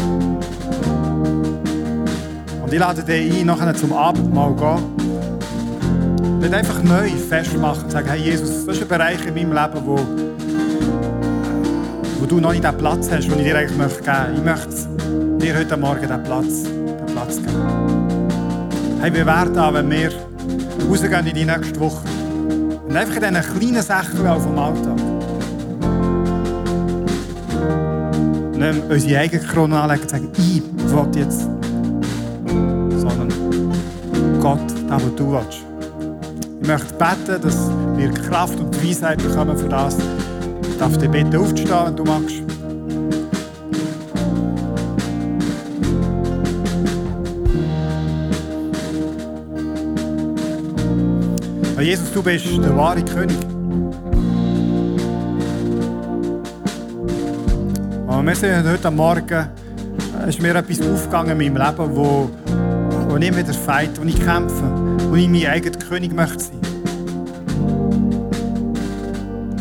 Und 2.62 2.72
ich 2.72 2.78
lade 2.78 3.02
dich 3.02 3.40
ein, 3.40 3.46
nachher 3.46 3.74
zum 3.74 3.92
Abendmahl 3.92 4.54
gehen. 4.54 6.40
Nicht 6.40 6.54
einfach 6.54 6.82
neu 6.82 7.08
festmachen 7.08 7.84
und 7.84 7.90
sagen, 7.90 8.08
hey 8.08 8.20
Jesus, 8.20 8.66
das 8.66 8.76
ist 8.76 8.82
ein 8.82 8.88
Bereich 8.88 9.24
in 9.26 9.34
meinem 9.34 9.52
Leben, 9.52 9.86
wo 9.86 9.98
wo 12.18 12.26
du 12.26 12.40
noch 12.40 12.52
nicht 12.52 12.64
den 12.64 12.76
Platz 12.76 13.10
hast, 13.10 13.28
den 13.28 13.38
ich 13.38 13.44
dir 13.44 13.56
eigentlich 13.56 13.76
möchte 13.76 14.02
geben 14.02 14.44
möchte. 14.44 14.70
Ich 15.38 15.38
möchte 15.38 15.38
dir 15.38 15.58
heute 15.58 15.76
Morgen 15.76 16.08
den 16.08 16.22
Platz, 16.22 16.62
den 16.64 17.06
Platz 17.06 17.36
geben. 17.36 18.98
Hey, 19.00 19.14
wir 19.14 19.26
werden 19.26 19.56
an, 19.56 19.74
wenn 19.74 19.90
wir 19.90 20.10
rausgehen 20.88 21.26
in 21.26 21.34
die 21.34 21.44
nächste 21.44 21.78
Woche. 21.78 22.15
In 22.96 23.02
diesen 23.10 23.20
kleinen 23.20 23.82
Sachen 23.82 24.26
auf 24.26 24.46
dem 24.46 24.58
Alltag. 24.58 24.96
Nicht 28.56 28.90
unsere 28.90 29.20
eigene 29.20 29.42
Krone 29.42 29.78
anlegen 29.78 30.02
und 30.02 30.10
sagen, 30.10 30.28
ich 30.38 30.62
will 30.62 31.20
jetzt. 31.20 31.42
Sondern 32.98 33.28
Gott, 34.40 34.60
das, 34.88 35.04
was 35.04 35.14
du 35.14 35.30
willst. 35.30 35.58
Ich 36.62 36.66
möchte 36.66 36.94
beten, 36.94 37.42
dass 37.42 37.70
wir 37.96 38.10
Kraft 38.12 38.58
und 38.58 38.82
Weisheit 38.82 39.22
bekommen 39.22 39.58
für 39.58 39.68
das, 39.68 39.98
darf 40.78 40.96
dich 40.96 41.10
bitte 41.10 41.38
aufstehen, 41.38 41.68
wenn 41.84 41.96
du 41.96 42.04
magst. 42.04 42.45
Jesus, 51.86 52.12
du 52.12 52.20
bist 52.20 52.44
der 52.44 52.76
wahre 52.76 53.00
König. 53.00 53.36
Und 58.08 58.26
wir 58.26 58.34
sehen 58.34 58.68
heute 58.68 58.90
Morgen, 58.90 59.46
ist 60.26 60.42
mir 60.42 60.56
etwas 60.56 60.80
aufgegangen 60.80 61.40
in 61.40 61.54
meinem 61.54 61.64
Leben, 61.64 61.96
wo, 61.96 62.28
wo 63.08 63.16
ich 63.16 63.36
wieder 63.36 63.54
fight, 63.54 63.90
wo 64.00 64.04
ich 64.04 64.18
kämpfe, 64.18 64.64
wo 65.10 65.14
ich 65.14 65.28
mein 65.28 65.46
eigener 65.46 65.78
König 65.78 66.12
möchte 66.12 66.40
sein. 66.40 66.60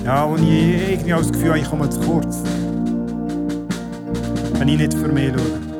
Ja, 0.03 0.27
wo 0.27 0.35
ich 0.37 0.93
irgendwie 0.93 1.13
auch 1.13 1.19
das 1.19 1.31
Gefühl 1.31 1.49
habe, 1.49 1.59
ich 1.59 1.69
komme 1.69 1.87
zu 1.91 1.99
kurz. 1.99 2.41
Wenn 4.53 4.67
ich 4.67 4.79
nicht 4.79 4.95
für 4.95 5.09
mich 5.09 5.31
schaue. 5.31 5.74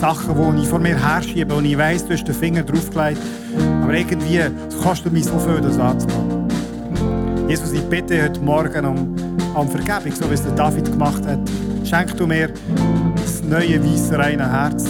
Sachen, 0.00 0.34
die 0.56 0.62
ich 0.62 0.68
vor 0.68 0.78
mir 0.78 0.96
herschiebe 0.96 1.54
und 1.54 1.66
ich 1.66 1.76
weiss, 1.76 2.06
du 2.06 2.14
hast 2.14 2.24
den 2.24 2.34
Finger 2.34 2.62
draufgelegt, 2.62 3.20
aber 3.82 3.92
irgendwie 3.92 4.40
du 5.04 5.10
mich 5.10 5.26
so 5.26 5.38
viel, 5.38 5.60
das 5.60 5.78
anzumachen. 5.78 6.48
Jesus, 7.46 7.72
ich 7.72 7.82
bitte 7.82 8.22
heute 8.22 8.40
Morgen 8.40 8.86
um, 8.86 9.14
um 9.54 9.68
Vergebung, 9.68 10.12
so 10.12 10.30
wie 10.30 10.34
es 10.34 10.42
der 10.42 10.52
David 10.52 10.90
gemacht 10.90 11.22
hat. 11.26 11.38
Schenk 11.84 12.16
du 12.16 12.26
mir 12.26 12.48
das 13.14 13.42
neue, 13.42 13.84
weiße, 13.84 14.18
reine 14.18 14.50
Herz. 14.50 14.86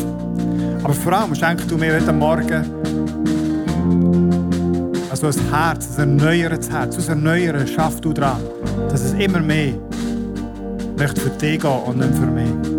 Aber 0.84 0.94
vor 0.94 1.12
allem 1.12 1.34
schenk 1.34 1.66
du 1.66 1.76
mir 1.76 1.96
heute 1.96 2.12
Morgen 2.12 2.64
also 5.10 5.26
ein 5.26 5.52
Herz, 5.52 5.98
ein 5.98 6.20
erneuertes 6.20 6.70
Herz, 6.70 6.96
aus 6.96 7.08
Erneuern 7.08 7.66
schaff 7.66 8.00
du 8.00 8.12
dran, 8.12 8.40
dass 8.88 9.02
es 9.02 9.12
immer 9.14 9.40
mehr 9.40 9.74
möchte 10.96 11.20
für 11.20 11.30
dich 11.30 11.60
gehen 11.60 11.70
und 11.84 11.98
nicht 11.98 12.14
für 12.14 12.26
mich. 12.26 12.69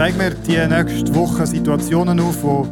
Zeig 0.00 0.16
mir 0.16 0.30
die 0.30 0.56
nächste 0.56 1.14
Woche 1.14 1.46
Situationen 1.46 2.18
auf, 2.20 2.42
wo, 2.42 2.66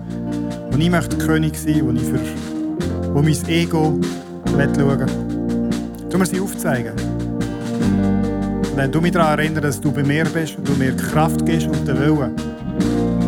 wo 0.71 0.79
ich 0.79 0.89
möchte 0.89 1.19
König 1.19 1.59
sein 1.59 1.85
möchte, 1.85 1.85
wo, 1.85 1.93
ich 1.93 2.03
für, 2.03 3.15
wo 3.15 3.21
mein 3.21 3.49
Ego 3.49 4.01
schauen 4.47 4.87
möchte. 4.87 6.09
Tu 6.09 6.17
mir 6.17 6.25
sie 6.25 6.41
aufzeigen 6.41 6.95
wenn 8.77 8.91
du 8.91 9.03
mich 9.03 9.13
daran 9.13 9.41
erinnerst, 9.41 9.65
dass 9.65 9.79
du 9.79 9.93
bei 9.93 10.03
mir 10.03 10.25
bist 10.25 10.57
und 10.57 10.67
du 10.67 10.73
mir 10.73 10.97
Kraft 10.97 11.45
gibst 11.45 11.67
und 11.67 11.87
den 11.87 11.99
Willen, 12.01 12.35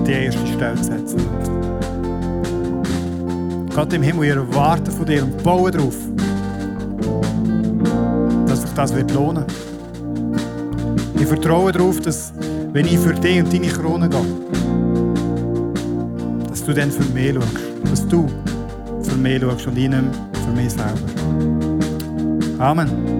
die 0.07 0.13
erste 0.13 0.47
Stelle 0.47 0.77
zu 0.77 0.85
setzen. 0.85 1.21
Gott 3.75 3.93
im 3.93 4.03
Himmel, 4.03 4.29
ich 4.29 4.35
erwarte 4.35 4.91
von 4.91 5.05
dir 5.05 5.25
und 5.25 5.43
baue 5.43 5.71
darauf, 5.71 5.97
dass 8.47 8.63
sich 8.63 8.71
das 8.71 8.95
wird 8.95 9.13
lohnen 9.13 9.45
Ich 11.17 11.27
vertraue 11.27 11.71
darauf, 11.71 12.01
dass, 12.01 12.33
wenn 12.73 12.87
ich 12.87 12.99
für 12.99 13.15
dich 13.15 13.43
und 13.43 13.53
deine 13.53 13.67
Krone 13.69 14.09
gehe, 14.09 14.21
dass 16.49 16.65
du 16.65 16.73
dann 16.73 16.91
für 16.91 17.05
mich 17.13 17.35
schaust. 17.35 17.91
Dass 17.91 18.09
du 18.09 18.29
für 19.03 19.17
mich 19.17 19.41
schaust 19.41 19.67
und 19.67 19.79
ich 19.79 19.89
nicht 19.89 20.03
für 20.45 20.53
mich 20.53 20.71
selber. 20.71 20.99
Amen. 22.59 23.20